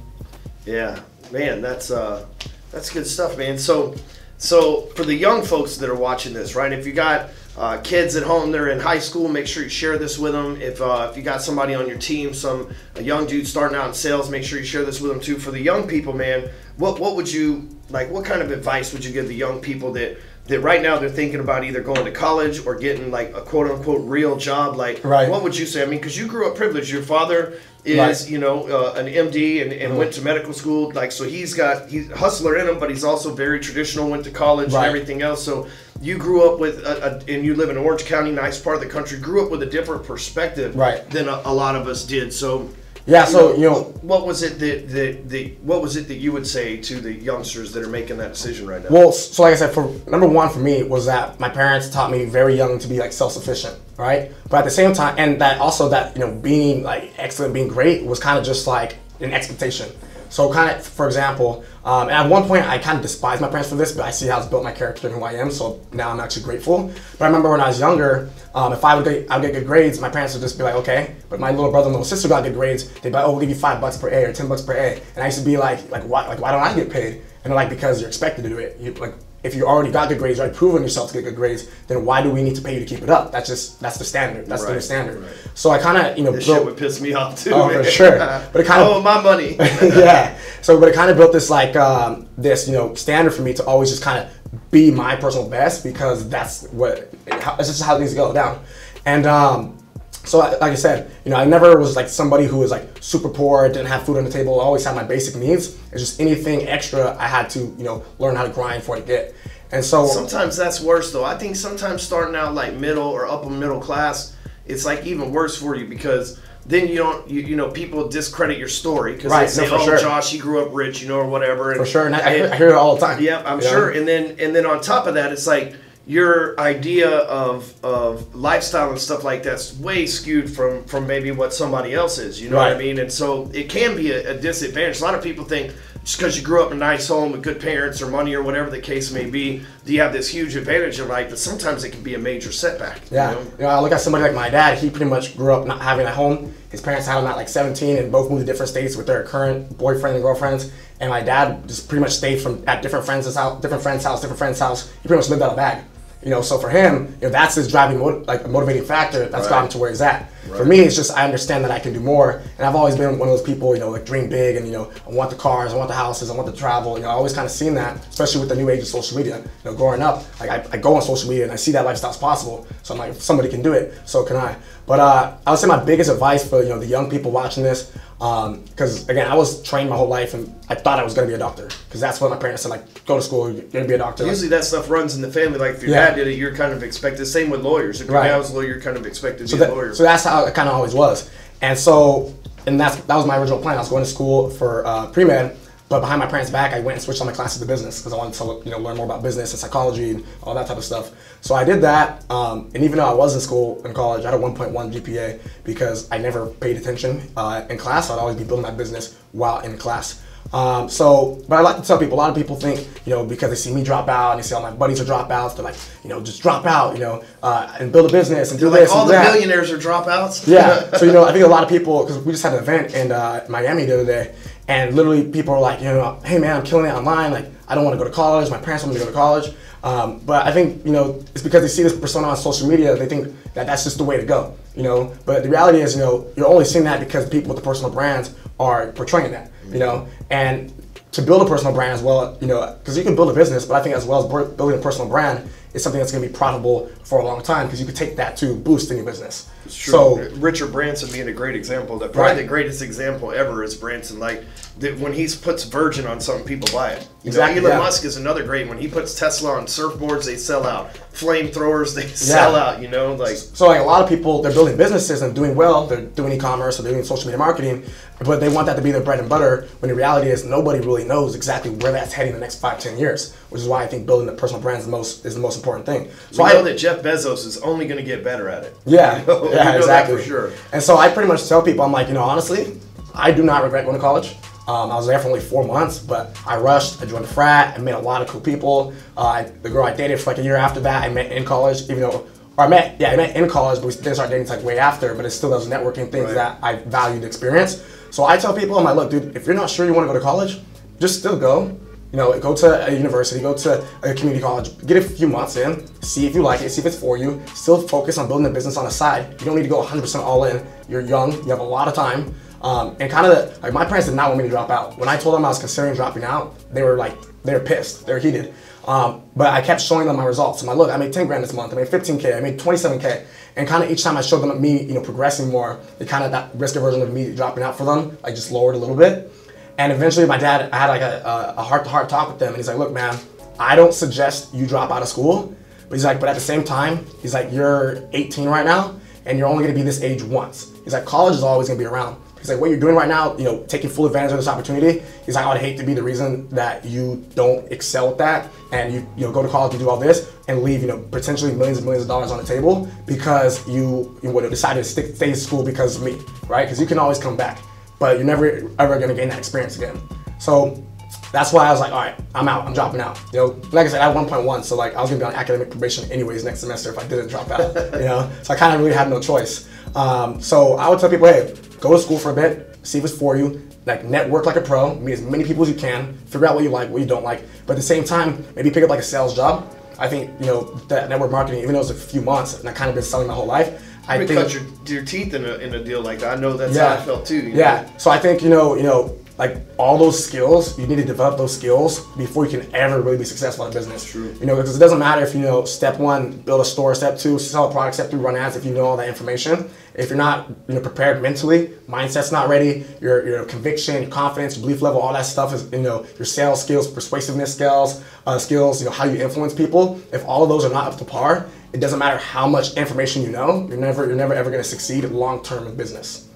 Yeah, 0.66 1.00
man, 1.32 1.62
that's 1.62 1.90
uh, 1.92 2.26
that's 2.72 2.90
good 2.90 3.08
stuff, 3.08 3.38
man. 3.38 3.58
So, 3.58 3.96
so 4.38 4.82
for 4.96 5.04
the 5.04 5.16
young 5.16 5.44
folks 5.44 5.78
that 5.78 5.90
are 5.90 5.96
watching 5.96 6.34
this, 6.34 6.56
right? 6.56 6.72
If 6.72 6.86
you 6.86 6.94
got 6.94 7.30
uh, 7.60 7.78
kids 7.82 8.16
at 8.16 8.24
home 8.24 8.52
they're 8.52 8.70
in 8.70 8.80
high 8.80 9.00
school 9.00 9.28
make 9.28 9.46
sure 9.46 9.62
you 9.62 9.70
share 9.70 9.98
this 9.98 10.18
with 10.18 10.32
them 10.32 10.62
if, 10.62 10.80
uh, 10.80 11.10
if 11.12 11.18
you 11.18 11.22
got 11.22 11.42
somebody 11.42 11.76
on 11.76 11.88
your 11.88 11.98
team 11.98 12.34
some 12.34 12.74
a 12.96 13.04
young 13.04 13.28
dude 13.28 13.46
starting 13.46 13.78
out 13.78 13.90
in 13.90 13.94
sales 13.94 14.30
make 14.30 14.46
sure 14.46 14.60
you 14.60 14.66
share 14.66 14.86
this 14.86 15.02
with 15.02 15.12
them 15.12 15.20
too 15.20 15.38
for 15.38 15.52
the 15.52 15.60
young 15.60 15.86
people 15.86 16.14
man 16.14 16.50
what, 16.78 17.02
what 17.02 17.18
would 17.18 17.30
you 17.30 17.68
like 17.90 18.10
what 18.10 18.24
kind 18.24 18.42
of 18.42 18.52
advice 18.52 18.94
would 18.94 19.04
you 19.04 19.12
give 19.12 19.28
the 19.28 19.36
young 19.36 19.60
people 19.60 19.92
that 19.92 20.18
that 20.50 20.60
right 20.62 20.82
now 20.82 20.98
they're 21.00 21.10
thinking 21.10 21.40
about 21.40 21.64
either 21.64 21.82
going 21.82 22.04
to 22.06 22.12
college 22.12 22.66
or 22.66 22.76
getting 22.76 23.10
like 23.12 23.30
a 23.36 23.42
quote 23.42 23.70
unquote 23.72 24.02
real 24.08 24.36
job 24.36 24.76
like 24.76 25.04
Right. 25.04 25.30
what 25.30 25.44
would 25.44 25.58
you 25.58 25.66
say 25.66 25.82
i 25.82 25.86
mean 25.86 26.00
because 26.00 26.18
you 26.18 26.28
grew 26.28 26.48
up 26.50 26.56
privileged 26.56 26.92
your 26.92 27.04
father 27.04 27.54
is 27.86 27.98
Right. 28.24 28.30
you 28.32 28.40
know 28.40 28.64
uh, 28.68 28.94
an 29.00 29.06
md 29.06 29.62
and, 29.62 29.72
and 29.72 29.98
went 29.98 30.12
to 30.14 30.22
medical 30.22 30.52
school 30.54 30.92
like 30.92 31.12
so 31.12 31.24
he's 31.24 31.54
got 31.54 31.88
he's 31.88 32.10
a 32.10 32.18
hustler 32.18 32.58
in 32.58 32.68
him 32.68 32.80
but 32.80 32.90
he's 32.90 33.04
also 33.04 33.34
very 33.34 33.60
traditional 33.60 34.10
went 34.10 34.24
to 34.26 34.32
college 34.32 34.74
Right. 34.74 34.80
and 34.80 34.88
everything 34.88 35.22
else 35.22 35.44
so 35.46 35.68
you 36.02 36.18
grew 36.18 36.50
up 36.52 36.60
with 36.60 36.80
a, 36.80 37.22
a, 37.28 37.34
and 37.34 37.46
you 37.46 37.56
live 37.56 37.70
in 37.70 37.78
orange 37.78 38.06
county 38.06 38.32
nice 38.32 38.60
part 38.60 38.76
of 38.76 38.82
the 38.82 38.90
country 38.90 39.20
grew 39.20 39.46
up 39.46 39.52
with 39.52 39.62
a 39.64 39.68
different 39.68 40.04
perspective 40.04 40.76
Right. 40.76 41.08
than 41.12 41.30
a, 41.30 41.42
a 41.46 41.54
lot 41.54 41.76
of 41.76 41.88
us 41.88 42.06
did 42.06 42.34
so 42.34 42.70
Yeah, 43.10 43.26
so, 43.26 43.56
you 43.56 43.70
know- 43.70 43.84
what 44.02 44.26
was 44.26 44.44
it 44.44 44.60
that, 44.60 44.90
that, 44.90 45.30
that 45.30 45.64
what 45.64 45.82
was 45.82 45.96
it 45.96 46.08
that 46.08 46.16
you 46.16 46.32
would 46.32 46.48
say 46.48 46.78
to 46.78 47.00
the 47.00 47.14
youngsters 47.14 47.72
that 47.74 47.84
are 47.84 47.90
making 47.90 48.18
that 48.18 48.34
decision 48.34 48.68
right 48.68 48.82
now 48.84 48.90
Well, 48.90 49.12
so 49.12 49.44
like 49.44 49.54
I 49.54 49.56
said, 49.56 49.74
for 49.74 49.92
number 50.08 50.28
one 50.28 50.50
for 50.50 50.60
me 50.60 50.84
was 50.84 51.06
that 51.06 51.40
my 51.40 51.50
parents 51.50 51.90
taught 51.90 52.12
me 52.12 52.26
very 52.26 52.56
young 52.56 52.80
to 52.80 52.88
be 52.88 53.00
like 53.00 53.12
self-sufficient, 53.12 53.78
right? 53.98 54.32
But 54.50 54.60
at 54.60 54.66
the 54.66 54.72
same 54.72 54.94
time, 54.94 55.16
and 55.18 55.42
that 55.42 55.60
also 55.60 55.90
that 55.90 56.16
you 56.16 56.22
know 56.22 56.32
being 56.32 56.84
like 56.84 57.14
excellent, 57.18 57.54
being 57.54 57.68
great 57.68 58.06
was 58.06 58.20
kind 58.20 58.38
of 58.40 58.46
just 58.46 58.68
like 58.68 58.98
an 59.20 59.34
expectation. 59.34 59.90
So 60.30 60.52
kind 60.54 60.70
of, 60.72 60.86
for 60.86 61.08
example, 61.08 61.64
um, 61.84 62.10
at 62.10 62.30
one 62.30 62.44
point 62.44 62.66
I 62.66 62.78
kind 62.78 62.98
of 62.98 63.02
despised 63.02 63.42
my 63.42 63.48
parents 63.48 63.70
for 63.70 63.76
this, 63.76 63.92
but 63.92 64.06
I 64.06 64.12
see 64.12 64.28
how 64.28 64.38
it's 64.38 64.48
built 64.48 64.64
my 64.64 64.72
character 64.72 65.08
and 65.08 65.16
who 65.16 65.24
I 65.24 65.34
am. 65.34 65.52
So 65.52 65.82
now 65.92 66.12
I'm 66.12 66.20
actually 66.20 66.44
grateful. 66.44 66.92
But 67.18 67.26
I 67.26 67.28
remember 67.28 67.50
when 67.50 67.62
I 67.62 67.68
was 67.68 67.80
younger, 67.80 68.30
um, 68.54 68.74
if 68.74 68.86
I 68.86 68.96
would 68.96 69.06
get, 69.06 69.30
I 69.32 69.38
would 69.38 69.46
get 69.46 69.54
good 69.54 69.66
grades, 69.66 70.00
my 70.00 70.10
parents 70.10 70.34
would 70.34 70.42
just 70.42 70.58
be 70.58 70.64
like, 70.64 70.76
okay. 70.76 71.16
But 71.30 71.40
my 71.40 71.52
little 71.52 71.72
brother 71.72 71.88
and 71.88 71.94
little 71.94 72.06
sister 72.06 72.28
got 72.28 72.44
good 72.44 72.54
grades, 72.54 72.90
they'd 73.02 73.10
be 73.10 73.16
like, 73.16 73.26
oh, 73.26 73.32
we'll 73.32 73.42
give 73.42 73.50
you 73.50 73.56
five 73.56 73.82
bucks 73.82 73.98
per 73.98 74.10
A 74.10 74.26
or 74.26 74.34
ten 74.34 74.48
bucks 74.48 74.62
per 74.62 74.74
A. 74.74 75.02
And 75.16 75.24
I 75.24 75.26
used 75.26 75.40
to 75.40 75.46
be 75.46 75.58
like, 75.58 75.90
like 75.90 76.04
why, 76.04 76.28
like 76.28 76.40
why 76.40 76.52
don't 76.52 76.62
I 76.62 76.74
get 76.76 76.92
paid? 76.92 77.22
And 77.44 77.52
they're 77.52 77.56
like, 77.56 77.70
because 77.70 78.00
you're 78.00 78.10
expected 78.10 78.44
to 78.44 78.50
do 78.50 78.60
it. 78.60 78.78
You, 78.80 78.94
like 78.94 79.16
if 79.44 79.56
you 79.56 79.66
already 79.66 79.92
got 79.92 80.10
good 80.10 80.18
grades, 80.20 80.40
already 80.40 80.56
proven 80.56 80.82
yourself 80.84 81.10
to 81.12 81.14
get 81.16 81.24
good 81.24 81.36
grades, 81.36 81.70
then 81.88 82.04
why 82.06 82.22
do 82.22 82.30
we 82.30 82.44
need 82.44 82.56
to 82.56 82.62
pay 82.62 82.74
you 82.74 82.80
to 82.82 82.86
keep 82.86 83.02
it 83.04 83.10
up? 83.10 83.32
That's 83.32 83.48
just 83.48 83.80
that's 83.80 83.98
the 83.98 84.04
standard. 84.04 84.48
That's 84.48 84.62
the 84.64 84.68
Right, 84.68 84.74
new 84.76 84.82
standard. 84.82 85.22
right. 85.22 85.32
So 85.56 85.70
I 85.72 85.78
kind 85.80 85.98
of 85.98 86.18
you 86.18 86.24
know 86.24 86.32
this 86.32 86.46
built- 86.46 86.58
shit 86.60 86.66
would 86.66 86.78
piss 86.78 87.00
me 87.02 87.14
off 87.14 87.42
too 87.42 87.52
Oh, 87.54 87.70
for 87.70 87.84
sure. 87.84 88.18
But 88.18 88.62
it 88.62 88.68
kinda- 88.68 88.86
oh 88.86 89.02
my 89.02 89.22
money 89.22 89.56
yeah. 89.60 90.38
So, 90.62 90.80
but 90.80 90.90
it 90.90 90.96
kind 90.96 91.10
of 91.10 91.18
built 91.18 91.32
this 91.32 91.50
like 91.50 91.76
um, 91.78 92.28
this, 92.38 92.68
you 92.68 92.74
know, 92.74 92.94
standard 92.96 93.32
for 93.32 93.42
me 93.42 93.54
to 93.54 93.64
always 93.64 93.90
just 93.90 94.04
kind 94.04 94.20
of 94.20 94.72
be 94.72 94.92
my 94.92 95.16
personal 95.16 95.48
best 95.48 95.84
because 95.84 96.28
that's 96.30 96.64
what 96.70 97.12
that's 97.26 97.68
just 97.70 97.82
how 97.84 97.98
things 97.98 98.14
go 98.14 98.34
down. 98.34 98.60
And 99.06 99.26
um, 99.26 99.78
so, 100.26 100.40
like 100.40 100.62
I 100.62 100.76
said, 100.76 101.10
you 101.26 101.32
know, 101.32 101.38
I 101.38 101.46
never 101.46 101.80
was 101.80 101.96
like 101.96 102.08
somebody 102.08 102.46
who 102.46 102.58
was 102.58 102.72
like 102.72 102.88
super 103.00 103.30
poor, 103.30 103.68
didn't 103.68 103.88
have 103.88 104.04
food 104.04 104.18
on 104.18 104.26
the 104.26 104.30
table. 104.32 104.60
I 104.60 104.64
always 104.64 104.84
had 104.86 104.96
my 104.96 105.04
basic 105.04 105.36
needs. 105.36 105.78
It's 105.92 106.02
just 106.02 106.20
anything 106.20 106.68
extra 106.68 107.18
I 107.18 107.28
had 107.28 107.50
to, 107.52 107.60
you 107.60 107.84
know, 107.84 108.04
learn 108.20 108.36
how 108.36 108.44
to 108.44 108.50
grind 108.50 108.84
for 108.84 108.96
to 108.96 109.02
get. 109.02 109.36
And 109.72 109.84
so, 109.84 110.06
Sometimes 110.08 110.58
that's 110.58 110.82
worse 110.82 111.12
though. 111.14 111.24
I 111.24 111.38
think 111.38 111.56
sometimes 111.56 112.02
starting 112.02 112.36
out 112.36 112.54
like 112.54 112.74
middle 112.74 113.08
or 113.08 113.28
upper 113.28 113.50
middle 113.50 113.80
class, 113.80 114.36
it's 114.66 114.86
like 114.86 115.06
even 115.06 115.32
worse 115.32 115.58
for 115.58 115.76
you 115.76 115.88
because 115.88 116.40
then 116.66 116.88
you 116.88 116.98
don't 116.98 117.28
you, 117.30 117.42
you 117.42 117.56
know 117.56 117.72
people 117.72 118.08
discredit 118.08 118.58
your 118.60 118.68
story 118.68 119.14
because 119.16 119.32
Right, 119.32 119.42
they 119.48 119.48
say 119.48 119.68
no, 119.68 119.78
oh 119.78 119.86
sure. 119.86 119.98
Josh 119.98 120.32
he 120.32 120.38
grew 120.38 120.64
up 120.64 120.70
rich 120.74 121.02
you 121.02 121.08
know 121.08 121.18
or 121.18 121.26
whatever 121.28 121.72
and, 121.72 121.80
for 121.80 121.86
sure, 121.86 122.06
and 122.06 122.16
I, 122.16 122.20
and- 122.20 122.54
I 122.54 122.58
hear 122.58 122.70
it 122.70 122.76
all 122.76 122.96
the 122.96 123.02
time. 123.06 123.24
yeah 123.24 123.42
I'm 123.46 123.60
you 123.60 123.66
know? 123.66 123.72
sure 123.72 123.90
and 123.92 124.08
then 124.08 124.36
and 124.40 124.56
then 124.56 124.66
on 124.68 124.80
top 124.82 125.08
of 125.08 125.16
that 125.16 125.32
it's 125.32 125.48
like 125.48 125.74
your 126.10 126.60
idea 126.60 127.08
of 127.08 127.72
of 127.86 128.34
lifestyle 128.34 128.90
and 128.90 129.00
stuff 129.00 129.24
like 129.24 129.44
that's 129.44 129.78
way 129.78 130.08
skewed 130.08 130.50
from 130.50 130.84
from 130.86 131.06
maybe 131.06 131.30
what 131.30 131.54
somebody 131.54 131.94
else 131.94 132.18
is 132.18 132.42
you 132.42 132.50
know 132.50 132.58
what 132.58 132.74
I 132.74 132.78
mean 132.80 132.98
and 132.98 133.12
so 133.14 133.48
it 133.54 133.70
can 133.70 133.96
be 133.96 134.12
a, 134.12 134.32
a 134.32 134.42
disadvantage 134.42 135.02
a 135.02 135.04
lot 135.04 135.14
of 135.14 135.22
people 135.24 135.46
think 135.46 135.72
just 136.04 136.18
because 136.18 136.36
you 136.36 136.44
grew 136.44 136.64
up 136.64 136.72
in 136.72 136.78
a 136.78 136.80
nice 136.80 137.08
home 137.08 137.32
with 137.32 137.44
good 137.44 137.60
parents 137.62 138.02
or 138.02 138.08
money 138.10 138.34
or 138.34 138.42
whatever 138.42 138.72
the 138.72 138.82
case 138.82 139.12
may 139.12 139.30
be 139.30 139.62
do 139.86 139.94
you 139.94 140.02
have 140.02 140.12
this 140.12 140.28
huge 140.28 140.56
advantage 140.56 141.00
in 141.00 141.08
life 141.08 141.30
but 141.30 141.38
sometimes 141.38 141.84
it 141.84 141.92
can 141.92 142.02
be 142.02 142.16
a 142.16 142.18
major 142.18 142.52
setback 142.52 142.98
you 143.12 143.18
Yeah, 143.18 143.32
know? 143.34 143.42
you 143.42 143.64
know, 143.66 143.68
I 143.68 143.80
look 143.80 143.92
at 143.92 144.02
somebody 144.02 144.24
like 144.24 144.34
my 144.34 144.50
dad. 144.50 144.80
He 144.80 144.90
pretty 144.90 145.12
much 145.12 145.38
grew 145.38 145.54
up 145.54 145.68
not 145.68 145.80
having 145.80 146.08
a 146.08 146.12
home. 146.12 146.52
His 146.72 146.82
parents 146.82 147.06
had 147.06 147.20
him 147.20 147.28
at 147.28 147.36
like 147.36 147.50
17, 147.50 147.98
and 147.98 148.12
both 148.12 148.32
moved 148.32 148.42
to 148.42 148.46
different 148.52 148.70
states 148.70 148.96
with 148.96 149.06
their 149.08 149.24
current 149.24 149.78
boyfriend 149.78 150.16
and 150.16 150.24
girlfriends. 150.24 150.72
And 151.00 151.10
my 151.10 151.22
dad 151.22 151.68
just 151.68 151.88
pretty 151.90 152.02
much 152.02 152.14
stayed 152.14 152.40
from 152.42 152.64
at 152.68 152.82
different 152.84 153.06
friends' 153.06 153.34
house, 153.36 153.60
different 153.62 153.82
friends' 153.84 154.04
house, 154.04 154.22
different 154.22 154.38
friends' 154.40 154.60
house. 154.60 154.92
He 155.02 155.08
pretty 155.08 155.20
much 155.22 155.30
lived 155.30 155.42
out 155.42 155.48
of 155.52 155.54
a 155.54 155.56
bag. 155.58 155.84
You 156.22 156.32
know, 156.32 156.42
so 156.42 156.58
for 156.58 156.70
him, 156.70 157.16
you 157.22 157.28
know, 157.28 157.30
that's 157.30 157.56
his 157.56 157.70
driving 157.70 158.00
like 158.26 158.44
a 158.44 158.50
motivating 158.50 158.84
factor. 158.84 159.30
That's 159.30 159.48
got 159.48 159.64
him 159.64 159.70
to 159.72 159.78
where 159.78 159.90
he's 159.90 160.02
at. 160.02 160.30
For 160.56 160.66
me, 160.66 160.80
it's 160.80 160.96
just 160.96 161.12
I 161.16 161.24
understand 161.24 161.64
that 161.64 161.72
I 161.72 161.80
can 161.80 161.94
do 161.94 162.00
more, 162.02 162.42
and 162.58 162.68
I've 162.68 162.76
always 162.76 162.96
been 162.96 163.18
one 163.20 163.30
of 163.30 163.38
those 163.38 163.46
people, 163.46 163.74
you 163.74 163.80
know, 163.80 163.90
like 163.92 164.06
dream 164.06 164.30
big, 164.30 164.58
and 164.58 164.66
you 164.66 164.72
know, 164.74 164.92
I 165.08 165.12
want 165.12 165.30
the 165.30 165.36
cars, 165.38 165.74
I 165.74 165.78
want 165.78 165.90
the 165.90 165.96
houses, 165.96 166.30
I 166.30 166.36
want 166.36 166.48
the 166.48 166.58
travel. 166.58 166.98
You 166.98 167.04
know, 167.04 167.10
I 167.10 167.14
always 167.14 167.34
kind 167.34 167.46
of 167.46 167.52
seen 167.52 167.74
that, 167.76 168.06
especially 168.08 168.42
with 168.42 168.50
the 168.50 168.56
new 168.56 168.70
age 168.70 168.80
of 168.80 168.88
social 168.88 169.18
media. 169.18 169.38
You 169.38 169.72
know, 169.72 169.78
growing 169.78 170.02
up, 170.02 170.26
like 170.42 170.50
I, 170.50 170.66
I 170.74 170.78
go 170.78 170.96
on 170.96 171.02
social 171.02 171.30
media 171.30 171.44
and 171.44 171.54
I 171.54 171.56
see 171.56 171.72
that 171.72 171.86
lifestyle's 171.86 172.18
possible. 172.18 172.68
So 172.84 172.94
I'm 172.94 173.00
like, 173.00 173.12
if 173.12 173.22
somebody 173.22 173.48
can 173.48 173.62
do 173.62 173.74
it, 173.74 173.94
so 174.06 174.26
can 174.26 174.36
I. 174.36 174.56
But 174.86 175.00
uh, 175.00 175.38
I 175.46 175.52
would 175.52 175.60
say 175.60 175.68
my 175.68 175.84
biggest 175.84 176.10
advice 176.10 176.48
for 176.50 176.64
you 176.64 176.70
know 176.70 176.80
the 176.80 176.88
young 176.88 177.10
people 177.10 177.32
watching 177.32 177.64
this, 177.64 177.96
because 178.20 179.08
again, 179.08 179.32
I 179.32 179.36
was 179.36 179.64
trained 179.64 179.90
my 179.90 179.96
whole 179.96 180.08
life, 180.10 180.34
and 180.34 180.54
I 180.68 180.76
thought 180.76 181.00
I 181.00 181.04
was 181.04 181.14
gonna 181.14 181.28
be 181.28 181.34
a 181.34 181.38
doctor, 181.38 181.70
because 181.88 182.02
that's 182.02 182.20
what 182.20 182.30
my 182.30 182.36
parents 182.38 182.64
said, 182.64 182.70
like, 182.70 183.06
go 183.06 183.16
to 183.16 183.22
school, 183.22 183.50
you're 183.50 183.64
gonna 183.64 183.86
be 183.88 183.94
a 183.94 183.98
doctor. 183.98 184.24
Like, 184.24 184.32
Usually 184.32 184.50
that 184.50 184.66
stuff 184.66 184.90
runs 184.90 185.16
in 185.16 185.22
the 185.22 185.32
family. 185.32 185.58
Like 185.58 185.76
if 185.76 185.84
your 185.84 185.92
Yeah. 185.92 186.10
dad 186.10 186.16
did 186.16 186.28
it, 186.28 186.34
you're 186.36 186.54
kind 186.54 186.74
of 186.74 186.84
expected. 186.84 187.26
Same 187.28 187.50
with 187.50 187.62
lawyers. 187.62 188.02
If 188.02 188.08
your 188.08 188.18
Right. 188.18 188.28
dad 188.28 188.38
was 188.38 188.52
a 188.52 188.56
lawyer, 188.56 188.68
you're 188.68 188.82
kind 188.82 188.98
of 188.98 189.06
expected 189.06 189.48
to 189.48 189.52
so 189.52 189.58
be 189.58 189.64
a 189.72 189.74
lawyer. 189.74 189.94
so 189.96 190.04
that's 190.04 190.24
how 190.26 190.46
it 190.46 190.54
kind 190.54 190.68
of 190.68 190.76
always 190.76 190.94
was. 190.94 191.30
And 191.62 191.78
so, 191.80 192.34
and 192.68 192.78
that's 192.80 192.98
that 192.98 193.16
was 193.16 193.26
my 193.26 193.38
original 193.38 193.60
plan. 193.60 193.78
I 193.78 193.80
was 193.80 193.90
going 193.90 194.04
to 194.04 194.10
school 194.10 194.50
for 194.50 194.86
uh, 194.86 195.06
pre 195.08 195.24
med, 195.24 195.56
but 195.90 196.02
behind 196.02 196.20
my 196.20 196.28
parents' 196.28 196.52
back, 196.52 196.74
I 196.74 196.80
went 196.80 196.96
and 196.96 197.02
switched 197.02 197.20
all 197.20 197.28
my 197.28 197.34
classes 197.34 197.60
to 197.62 197.68
business 197.68 198.00
because 198.00 198.14
I 198.14 198.18
wanted 198.18 198.36
to 198.36 198.62
you 198.64 198.72
know 198.72 198.78
learn 198.78 198.96
more 198.96 199.06
about 199.06 199.24
business 199.24 199.52
and 199.52 199.60
psychology 199.60 200.12
and 200.12 200.24
all 200.44 200.54
that 200.54 200.68
type 200.68 200.78
of 200.78 200.86
stuff. 200.86 201.12
So 201.42 201.56
I 201.56 201.64
did 201.64 201.82
that, 201.82 202.30
um, 202.30 202.70
and 202.76 202.84
even 202.84 202.98
though 202.98 203.10
I 203.10 203.14
was 203.14 203.34
in 203.34 203.42
school 203.42 203.84
in 203.86 203.94
college, 203.94 204.24
I 204.24 204.32
had 204.32 204.40
a 204.40 204.44
1.1 204.44 204.72
GPA 204.94 205.40
because 205.64 206.10
I 206.12 206.18
never 206.18 206.46
paid 206.48 206.78
attention 206.78 207.22
uh, 207.36 207.66
in 207.70 207.78
class. 207.78 208.10
I'd 208.10 208.20
always 208.20 208.36
be 208.36 208.44
building 208.44 208.64
my 208.64 208.72
business 208.72 209.18
while 209.32 209.60
in 209.62 209.78
class. 209.78 210.22
Um, 210.52 210.90
so, 210.90 211.44
but 211.48 211.58
I 211.58 211.62
like 211.62 211.76
to 211.78 211.84
tell 211.84 212.00
people, 212.00 212.16
a 212.16 212.22
lot 212.22 212.30
of 212.30 212.36
people 212.36 212.56
think, 212.56 212.88
you 213.06 213.14
know, 213.14 213.24
because 213.24 213.50
they 213.50 213.56
see 213.56 213.74
me 213.74 213.84
drop 213.84 214.10
out 214.10 214.32
and 214.32 214.40
they 214.40 214.44
see 214.44 214.56
all 214.56 214.62
my 214.62 214.72
buddies 214.72 215.00
are 215.00 215.06
dropouts, 215.06 215.56
they're 215.56 215.64
like, 215.64 215.76
you 216.04 216.10
know, 216.10 216.22
just 216.22 216.42
drop 216.42 216.66
out, 216.66 216.96
you 216.96 217.02
know, 217.02 217.24
uh, 217.44 217.76
and 217.80 217.92
build 217.92 218.10
a 218.10 218.12
business 218.12 218.50
and 218.50 218.60
do 218.60 218.70
like 218.70 218.82
this 218.82 218.92
all 218.92 219.02
and 219.02 219.10
the 219.10 219.14
that. 219.14 219.32
billionaires 219.32 219.72
are 219.72 219.78
dropouts. 219.78 220.48
Yeah. 220.48 220.90
So 221.00 221.06
you 221.06 221.14
know, 221.14 221.24
I 221.24 221.32
think 221.32 221.46
a 221.46 221.48
lot 221.48 221.64
of 221.64 221.70
people 221.70 222.04
because 222.04 222.24
we 222.24 222.32
just 222.32 222.44
had 222.44 222.54
an 222.54 222.60
event 222.60 222.94
in 222.94 223.12
uh, 223.12 223.46
Miami 223.48 223.86
the 223.86 223.94
other 223.94 224.06
day, 224.06 224.36
and 224.70 224.96
literally 224.96 225.30
people 225.30 225.54
are 225.56 225.60
like, 225.60 225.80
you 225.80 225.86
know, 225.86 226.22
hey 226.24 226.38
man, 226.38 226.56
I'm 226.56 226.64
killing 226.64 226.86
it 226.86 226.94
online. 226.94 227.32
Like, 227.32 227.48
I 227.68 227.76
don't 227.76 227.84
want 227.84 227.96
to 227.96 227.98
go 227.98 228.08
to 228.08 228.16
college. 228.16 228.50
My 228.50 228.60
parents 228.60 228.84
want 228.84 228.94
me 228.94 229.00
to 229.00 229.06
go 229.06 229.12
to 229.12 229.18
college. 229.18 229.54
Um, 229.84 230.20
but 230.20 230.46
I 230.46 230.52
think 230.52 230.86
you 230.86 230.92
know 230.92 231.24
it's 231.34 231.42
because 231.42 231.62
they 231.64 231.68
see 231.68 231.84
this 231.84 231.98
persona 231.98 232.28
on 232.28 232.38
social 232.38 232.68
media. 232.68 232.96
They 232.96 233.08
think 233.08 233.28
that 233.56 233.66
that's 233.66 233.84
just 233.84 233.98
the 233.98 234.04
way 234.04 234.18
to 234.18 234.26
go. 234.26 234.56
You 234.76 234.84
know. 234.84 235.14
But 235.26 235.44
the 235.44 235.50
reality 235.50 235.82
is, 235.82 235.96
you 235.96 236.02
know, 236.02 236.28
you're 236.38 236.48
only 236.48 236.66
seeing 236.66 236.86
that 236.86 237.00
because 237.00 237.28
people 237.28 237.50
with 237.50 237.58
the 237.58 237.68
personal 237.68 237.92
brands 237.92 238.36
are 238.60 238.92
portraying 238.92 239.32
that. 239.32 239.52
You 239.68 239.80
know, 239.80 240.08
and 240.30 240.74
to 241.12 241.22
build 241.22 241.42
a 241.42 241.46
personal 241.46 241.74
brand 241.74 241.94
as 241.94 242.04
well, 242.04 242.38
you 242.40 242.48
know, 242.48 242.76
because 242.80 242.98
you 242.98 243.04
can 243.04 243.16
build 243.16 243.32
a 243.32 243.34
business, 243.34 243.66
but 243.66 243.76
I 243.76 243.84
think 243.84 243.96
as 243.96 244.06
well 244.06 244.20
as 244.24 244.50
building 244.56 244.78
a 244.78 244.82
personal 244.82 245.10
brand 245.10 245.50
is 245.74 245.84
something 245.84 246.00
that's 246.00 246.12
going 246.12 246.24
to 246.24 246.30
be 246.30 246.36
profitable 246.36 246.88
for 247.04 247.20
a 247.20 247.26
long 247.26 247.42
time 247.44 247.68
because 247.68 247.80
you 247.80 247.86
could 247.86 247.96
take 247.96 248.16
that 248.16 248.36
to 248.38 248.56
boost 248.56 248.92
any 248.92 249.02
business. 249.04 249.50
It's 249.66 249.76
true. 249.76 249.92
So 249.92 250.16
Richard 250.38 250.72
Branson 250.72 251.12
being 251.12 251.28
a 251.28 251.34
great 251.34 251.56
example. 251.56 252.00
That 252.00 252.12
probably 252.14 252.32
Right. 252.34 252.42
the 252.42 252.48
greatest 252.48 252.82
example 252.82 253.32
ever 253.32 253.64
is 253.64 253.76
Branson. 253.76 254.20
Like 254.20 254.44
that 254.80 254.98
when 255.00 255.14
he 255.14 255.28
puts 255.42 255.64
Virgin 255.66 256.08
on 256.08 256.20
something, 256.20 256.46
people 256.46 256.70
buy 256.74 256.92
it. 256.92 257.08
You 257.24 257.28
Exactly, 257.30 257.62
know, 257.62 257.68
Elon 257.68 257.78
yeah. 257.80 257.84
Musk 257.84 258.06
is 258.06 258.18
another 258.18 258.44
great. 258.44 258.68
When 258.68 258.78
he 258.80 258.88
puts 258.88 259.14
Tesla 259.14 259.52
on 259.52 259.66
surfboards, 259.66 260.26
they 260.26 260.38
sell 260.38 260.66
out. 260.66 260.90
Flamethrowers, 261.14 261.94
they 261.94 262.08
sell 262.16 262.56
out. 262.56 262.82
You 262.82 262.88
know, 262.88 263.14
like 263.14 263.36
So 263.36 263.68
like 263.68 263.82
a 263.82 263.84
lot 263.84 264.02
of 264.02 264.10
people, 264.10 264.42
they're 264.42 264.54
building 264.54 264.78
businesses 264.78 265.22
and 265.22 265.36
doing 265.36 265.54
well. 265.56 265.86
They're 265.86 266.02
doing 266.02 266.32
e-commerce 266.34 266.80
or 266.80 266.84
they're 266.84 266.94
doing 266.94 267.04
social 267.04 267.26
media 267.28 267.38
marketing, 267.38 267.84
but 268.24 268.40
they 268.40 268.50
want 268.50 268.66
that 268.68 268.76
to 268.78 268.82
be 268.82 268.92
their 268.92 269.02
bread 269.04 269.20
and 269.20 269.30
butter. 269.30 269.68
When 269.80 269.90
the 269.90 269.96
reality 269.96 270.30
is, 270.30 270.46
nobody 270.46 270.80
really 270.80 271.04
knows 271.04 271.36
exactly 271.36 271.72
where 271.72 271.92
that's 271.92 272.14
heading 272.14 272.34
in 272.34 272.40
the 272.40 272.42
next 272.42 272.60
five, 272.60 272.80
ten 272.80 272.98
years. 272.98 273.36
Which 273.50 273.62
is 273.64 273.68
why 273.68 273.84
I 273.84 273.88
think 273.88 274.06
building 274.06 274.28
the 274.28 274.34
personal 274.34 274.62
brand 274.62 274.80
is 274.80 274.86
the 274.86 274.92
most 274.92 275.26
is 275.26 275.34
the 275.34 275.42
most 275.42 275.58
important 275.58 275.86
thing. 275.86 276.10
So 276.32 276.44
we 276.44 276.50
I 276.52 276.54
know 276.54 276.64
that 276.64 276.78
Jeff 276.78 277.02
Bezos 277.02 277.46
is 277.48 277.58
only 277.62 277.88
going 277.88 277.98
to 277.98 278.04
get 278.04 278.24
better 278.24 278.48
at 278.48 278.64
it. 278.64 278.76
yeah, 278.86 279.22
You 279.22 279.28
know, 279.28 279.52
yeah, 279.52 279.76
exactly 279.76 280.18
for 280.18 280.22
sure. 280.22 280.52
And 280.72 280.82
so 280.84 280.98
I 280.98 281.10
pretty 281.10 281.28
much 281.28 281.48
tell 281.50 281.62
people, 281.62 281.84
I'm 281.84 281.92
like, 281.92 282.08
you 282.10 282.14
know, 282.14 282.24
honestly, 282.24 282.80
I 283.16 283.32
do 283.32 283.42
not 283.44 283.64
regret 283.64 283.86
going 283.86 283.96
to 283.98 284.02
college. 284.02 284.36
Um, 284.68 284.92
I 284.92 284.96
was 284.98 285.08
there 285.08 285.18
for 285.18 285.30
only 285.30 285.40
four 285.40 285.64
months, 285.66 285.98
but 285.98 286.40
I 286.46 286.58
rushed. 286.58 287.02
I 287.02 287.06
joined 287.08 287.26
a 287.26 287.28
frat. 287.28 287.76
I 287.76 287.82
met 287.82 287.96
a 287.96 288.00
lot 288.00 288.22
of 288.22 288.28
cool 288.28 288.40
people. 288.42 288.94
Uh, 289.18 289.22
I, 289.26 289.42
the 289.64 289.70
girl 289.70 289.84
I 289.84 289.96
dated 289.96 290.20
for 290.22 290.30
like 290.30 290.38
a 290.38 290.44
year 290.44 290.56
after 290.58 290.80
that, 290.82 291.04
I 291.04 291.10
met 291.10 291.32
in 291.32 291.44
college. 291.44 291.82
Even 291.90 292.02
though, 292.02 292.28
or 292.56 292.66
I 292.66 292.68
met, 292.68 292.98
yeah, 293.02 293.10
I 293.10 293.16
met 293.16 293.36
in 293.36 293.50
college, 293.50 293.80
but 293.80 293.88
we 293.88 293.94
didn't 293.96 294.14
start 294.14 294.30
dating 294.30 294.46
like 294.48 294.64
way 294.64 294.78
after. 294.78 295.16
But 295.16 295.26
it's 295.26 295.34
still 295.34 295.50
those 295.50 295.66
networking 295.68 296.12
things 296.12 296.26
Right. 296.28 296.36
that 296.36 296.60
I 296.62 296.76
value 296.76 297.20
the 297.20 297.26
experience. 297.26 297.84
So 298.12 298.26
I 298.26 298.38
tell 298.38 298.54
people, 298.54 298.78
I'm 298.78 298.84
like, 298.84 298.96
look, 298.96 299.10
dude, 299.10 299.36
if 299.36 299.48
you're 299.48 299.56
not 299.56 299.72
sure 299.72 299.88
you 299.88 299.94
want 299.96 300.08
to 300.08 300.14
go 300.14 300.20
to 300.20 300.24
college, 300.24 300.60
just 301.00 301.18
still 301.18 301.40
go. 301.40 301.76
You 302.12 302.18
know, 302.18 302.40
go 302.40 302.56
to 302.56 302.88
a 302.88 302.92
university, 302.92 303.40
go 303.40 303.54
to 303.54 303.86
a 304.02 304.14
community 304.16 304.42
college, 304.42 304.76
get 304.88 304.98
a 304.98 305.02
few 305.02 305.28
months 305.28 305.58
in, 305.58 305.86
see 306.02 306.26
if 306.26 306.34
you 306.34 306.42
like 306.42 306.62
it, 306.62 306.70
see 306.72 306.82
if 306.82 306.88
it's 306.88 307.00
for 307.00 307.18
you. 307.18 307.42
Still 307.54 307.88
focus 307.88 308.18
on 308.18 308.28
building 308.28 308.48
a 308.48 308.50
business 308.50 308.78
on 308.78 308.86
the 308.86 308.92
side. 308.92 309.40
You 309.40 309.46
don't 309.46 309.56
need 309.56 309.64
to 309.64 309.70
go 309.70 309.84
100% 309.84 310.20
all 310.22 310.46
in. 310.46 310.66
You're 310.88 311.02
young, 311.02 311.34
you 311.34 311.50
have 311.50 311.60
a 311.60 311.64
lot 311.64 311.88
of 311.88 311.94
time. 311.94 312.34
Um, 312.62 312.96
and 313.00 313.12
kind 313.12 313.26
of 313.28 313.62
like 313.62 313.74
my 313.74 313.86
parents 313.86 314.08
did 314.08 314.16
not 314.16 314.30
want 314.30 314.40
me 314.40 314.44
to 314.46 314.50
drop 314.50 314.70
out. 314.70 314.98
When 314.98 315.08
I 315.08 315.18
told 315.18 315.36
them 315.36 315.46
I 315.46 315.50
was 315.50 315.60
considering 315.60 315.94
dropping 315.96 316.24
out, 316.24 316.56
they 316.74 316.84
were 316.84 316.98
like, 316.98 317.16
they 317.44 317.54
were 317.54 317.60
pissed, 317.60 318.06
they 318.06 318.14
were 318.14 318.20
heated. 318.20 318.54
Um, 318.88 319.22
but 319.36 319.54
I 319.54 319.62
kept 319.62 319.82
showing 319.82 320.08
them 320.08 320.18
my 320.18 320.26
results. 320.26 320.62
I'm 320.62 320.68
like, 320.68 320.78
look, 320.78 320.90
I 320.90 320.98
made 320.98 321.14
10 321.14 321.28
grand 321.28 321.44
this 321.44 321.54
month, 321.54 321.74
I 321.74 321.76
made 321.76 321.88
15K, 321.88 322.36
I 322.36 322.40
made 322.40 322.60
27K. 322.60 323.26
And 323.56 323.68
kind 323.68 323.84
of 323.84 323.92
each 323.92 324.04
time 324.04 324.18
I 324.18 324.22
showed 324.22 324.40
them 324.40 324.60
me, 324.60 324.84
you 324.84 324.94
know, 324.94 325.02
progressing 325.02 325.50
more, 325.50 325.80
they 326.00 326.06
kind 326.06 326.24
of 326.24 326.32
that 326.32 326.50
risk 326.56 326.76
aversion 326.76 327.02
of 327.02 327.14
me 327.14 327.34
dropping 327.36 327.64
out 327.64 327.78
for 327.78 327.84
them, 327.84 328.18
I 328.24 328.32
just 328.32 328.52
lowered 328.52 328.76
a 328.76 328.78
little 328.78 328.96
bit. 328.96 329.32
And 329.80 329.94
eventually 329.94 330.26
my 330.26 330.38
dad, 330.38 330.70
I 330.74 330.78
had 330.78 330.88
like 330.88 331.02
a, 331.02 331.64
heart-to-heart 331.64 332.10
talk 332.10 332.28
with 332.28 332.38
them 332.38 332.50
and 332.50 332.58
he's 332.58 332.68
like, 332.68 332.78
look, 332.78 332.92
man, 332.92 333.18
I 333.58 333.78
don't 333.78 333.94
suggest 333.94 334.54
you 334.54 334.68
drop 334.68 334.92
out 334.92 335.02
of 335.02 335.08
school. 335.08 335.56
But 335.88 335.96
he's 335.96 336.04
like, 336.04 336.20
but 336.20 336.28
at 336.28 336.34
the 336.36 336.42
same 336.42 336.66
time, 336.66 337.06
he's 337.22 337.34
like, 337.34 337.50
you're 337.50 338.04
18 338.12 338.50
right 338.50 338.66
now 338.66 339.00
and 339.26 339.40
you're 339.40 339.48
only 339.48 339.64
gonna 339.64 339.74
be 339.74 339.82
this 339.82 340.02
age 340.02 340.22
once. 340.22 340.74
He's 340.84 340.92
like, 340.92 341.06
college 341.06 341.36
is 341.36 341.44
always 341.44 341.70
gonna 341.70 341.80
be 341.80 341.86
around. 341.86 342.22
He's 342.40 342.50
like, 342.50 342.60
what 342.60 342.70
you're 342.70 342.80
doing 342.80 342.94
right 342.94 343.08
now, 343.08 343.38
you 343.38 343.46
know, 343.46 343.64
taking 343.68 343.90
full 343.90 344.06
advantage 344.06 344.32
of 344.32 344.38
this 344.38 344.50
opportunity. 344.50 345.02
He's 345.26 345.36
like, 345.36 345.46
I 345.46 345.54
would 345.54 345.62
hate 345.62 345.78
to 345.78 345.86
be 345.86 345.94
the 345.94 346.04
reason 346.04 346.50
that 346.50 346.84
you 346.84 347.26
don't 347.36 347.72
excel 347.72 348.10
at 348.10 348.18
that 348.18 348.52
and 348.74 348.94
you, 348.94 349.08
you 349.16 349.26
know, 349.26 349.32
go 349.32 349.42
to 349.42 349.48
college 349.48 349.74
and 349.74 349.82
do 349.82 349.90
all 349.90 349.98
this 349.98 350.30
and 350.50 350.62
leave, 350.62 350.82
you 350.82 350.88
know, 350.88 350.98
potentially 350.98 351.54
millions 351.54 351.78
and 351.78 351.86
millions 351.86 352.04
of 352.04 352.10
dollars 352.10 352.32
on 352.32 352.38
the 352.38 352.44
table 352.44 352.90
because 353.06 353.66
you, 353.68 354.20
you 354.24 354.30
would 354.32 354.44
have 354.44 354.52
decided 354.52 354.84
to 354.84 354.90
stick, 354.90 355.16
stay 355.16 355.30
in 355.30 355.36
school 355.38 355.64
because 355.64 355.96
of 355.96 356.04
me, 356.04 356.18
right? 356.48 356.66
Because 356.66 356.82
you 356.82 356.86
can 356.86 357.00
always 357.00 357.18
come 357.18 357.38
back, 357.38 357.60
but 358.00 358.18
you're 358.18 358.26
never 358.26 358.70
ever 358.80 359.00
gonna 359.00 359.14
gain 359.14 359.30
that 359.30 359.38
experience 359.38 359.78
again. 359.78 360.00
So 360.40 360.84
that's 361.32 361.54
why 361.54 361.68
I 361.68 361.72
was 361.72 361.80
like, 361.80 361.92
all 361.92 362.00
right, 362.00 362.16
I'm 362.34 362.48
out. 362.48 362.66
I'm 362.66 362.74
dropping 362.74 363.02
out. 363.02 363.20
You 363.32 363.40
know, 363.40 363.46
like 363.72 363.86
I 363.86 363.90
said, 363.90 364.02
I 364.02 364.12
had 364.12 364.16
1.1, 364.16 364.64
so 364.64 364.76
like 364.76 364.96
I 364.96 365.02
was 365.02 365.10
gonna 365.10 365.20
be 365.20 365.26
on 365.26 365.36
academic 365.36 365.70
probation 365.70 366.10
anyways 366.12 366.44
next 366.44 366.60
semester 366.62 366.90
if 366.92 366.98
I 366.98 367.08
didn't 367.08 367.28
drop 367.28 367.50
out. 367.52 367.76
you 367.94 368.08
know, 368.08 368.32
so 368.44 368.54
I 368.54 368.58
kind 368.58 368.74
of 368.76 368.82
really 368.82 368.96
had 368.96 369.10
no 369.10 369.20
choice. 369.20 369.70
Um, 369.96 370.42
so 370.42 370.76
I 370.78 370.90
would 370.90 371.00
tell 371.00 371.10
people, 371.10 371.28
hey, 371.28 371.54
go 371.80 371.94
to 371.94 372.00
school 372.00 372.18
for 372.18 372.32
a 372.32 372.36
bit, 372.36 372.78
see 372.84 372.98
if 372.98 373.04
it's 373.04 373.18
for 373.18 373.38
you. 373.38 373.62
Like 373.86 374.06
network 374.06 374.46
like 374.46 374.56
a 374.56 374.62
pro, 374.62 374.96
meet 374.96 375.14
as 375.14 375.22
many 375.22 375.44
people 375.44 375.64
as 375.64 375.70
you 375.70 375.76
can, 375.76 376.14
figure 376.26 376.48
out 376.48 376.56
what 376.56 376.64
you 376.64 376.70
like, 376.70 376.90
what 376.90 377.02
you 377.02 377.08
don't 377.08 377.24
like. 377.24 377.44
But 377.66 377.74
at 377.74 377.78
the 377.78 377.82
same 377.82 378.04
time, 378.04 378.46
maybe 378.56 378.70
pick 378.70 378.84
up 378.84 378.90
like 378.90 379.00
a 379.00 379.04
sales 379.04 379.36
job. 379.36 379.76
I 379.98 380.08
think 380.08 380.32
you 380.40 380.48
know 380.48 380.64
that 380.88 381.10
network 381.10 381.32
marketing, 381.32 381.62
even 381.62 381.74
though 381.74 381.82
it's 381.82 381.90
a 381.90 381.96
few 381.96 382.22
months, 382.22 382.60
and 382.60 382.70
I 382.70 382.72
kind 382.72 382.90
of 382.90 382.96
been 382.96 383.04
selling 383.04 383.28
my 383.28 383.34
whole 383.34 383.46
life. 383.46 383.89
I 384.10 384.26
think 384.26 384.40
cut 384.40 384.54
your, 384.54 384.64
your 384.88 385.06
teeth 385.06 385.34
in 385.34 385.46
a, 385.46 385.56
in 385.56 385.74
a 385.76 385.84
deal 385.84 386.02
like 386.02 386.20
that. 386.20 386.38
I 386.38 386.42
know 386.42 386.58
that's 386.58 386.76
Yeah. 386.76 386.96
how 386.96 387.02
I 387.02 387.06
felt 387.06 387.26
too. 387.26 387.36
you 387.38 387.54
Yeah. 387.56 387.82
know? 387.84 387.90
So 387.98 388.12
I 388.12 388.18
think 388.20 388.42
you 388.44 388.50
know, 388.50 388.76
you 388.76 388.84
know, 388.84 389.16
like 389.38 389.56
all 389.78 389.98
those 389.98 390.22
skills, 390.22 390.78
you 390.78 390.86
need 390.86 390.98
to 390.98 391.06
develop 391.06 391.38
those 391.38 391.56
skills 391.56 392.06
before 392.18 392.46
you 392.46 392.52
can 392.60 392.76
ever 392.76 393.02
really 393.02 393.18
be 393.18 393.24
successful 393.24 393.66
in 393.66 393.72
business. 393.72 394.04
True. 394.04 394.36
You 394.42 394.46
know, 394.46 394.58
because 394.58 394.76
it 394.76 394.80
doesn't 394.80 395.00
matter 395.00 395.22
if 395.24 395.34
you 395.34 395.40
know 395.40 395.64
step 395.64 395.98
one, 395.98 396.32
build 396.42 396.60
a 396.60 396.66
store, 396.66 396.94
step 396.94 397.18
two, 397.18 397.40
sell 397.40 397.70
a 397.70 397.72
product, 397.72 397.94
step 397.96 398.10
three, 398.10 398.20
run 398.20 398.36
ads. 398.36 398.58
If 398.58 398.66
you 398.66 398.74
know 398.74 398.86
all 398.86 398.98
that 398.98 399.08
information, 399.08 399.70
if 399.96 400.10
you're 400.10 400.18
not 400.18 400.50
you 400.68 400.76
know 400.76 400.82
prepared 400.82 401.22
mentally, 401.22 401.68
mindset's 401.88 402.34
not 402.34 402.50
ready, 402.50 402.84
your 403.00 403.26
your 403.26 403.46
conviction, 403.46 404.02
your 404.02 404.12
confidence, 404.12 404.58
your 404.58 404.64
belief 404.66 404.82
level, 404.82 405.00
all 405.00 405.14
that 405.14 405.26
stuff 405.26 405.54
is 405.54 405.72
you 405.72 405.80
know 405.88 406.06
your 406.18 406.26
sales 406.26 406.62
skills, 406.62 406.86
persuasiveness 406.92 407.54
skills, 407.54 408.04
uh, 408.28 408.38
skills, 408.38 408.82
you 408.82 408.86
know 408.88 408.92
how 409.00 409.06
you 409.06 409.22
influence 409.24 409.54
people. 409.54 410.02
If 410.12 410.26
all 410.26 410.44
of 410.44 410.50
those 410.50 410.66
are 410.66 410.74
not 410.74 410.92
up 410.92 410.98
to 410.98 411.06
par, 411.06 411.46
it 411.74 411.80
doesn't 411.80 412.00
matter 412.00 412.18
how 412.18 412.48
much 412.48 412.76
information 412.76 413.22
you 413.22 413.30
know, 413.30 413.68
you're 413.68 413.78
never 413.78 414.06
you're 414.06 414.16
never 414.16 414.34
ever 414.34 414.50
going 414.50 414.64
to 414.64 414.70
succeed 414.70 415.04
long 415.06 415.44
term 415.44 415.68
in 415.68 415.76
business. 415.76 416.28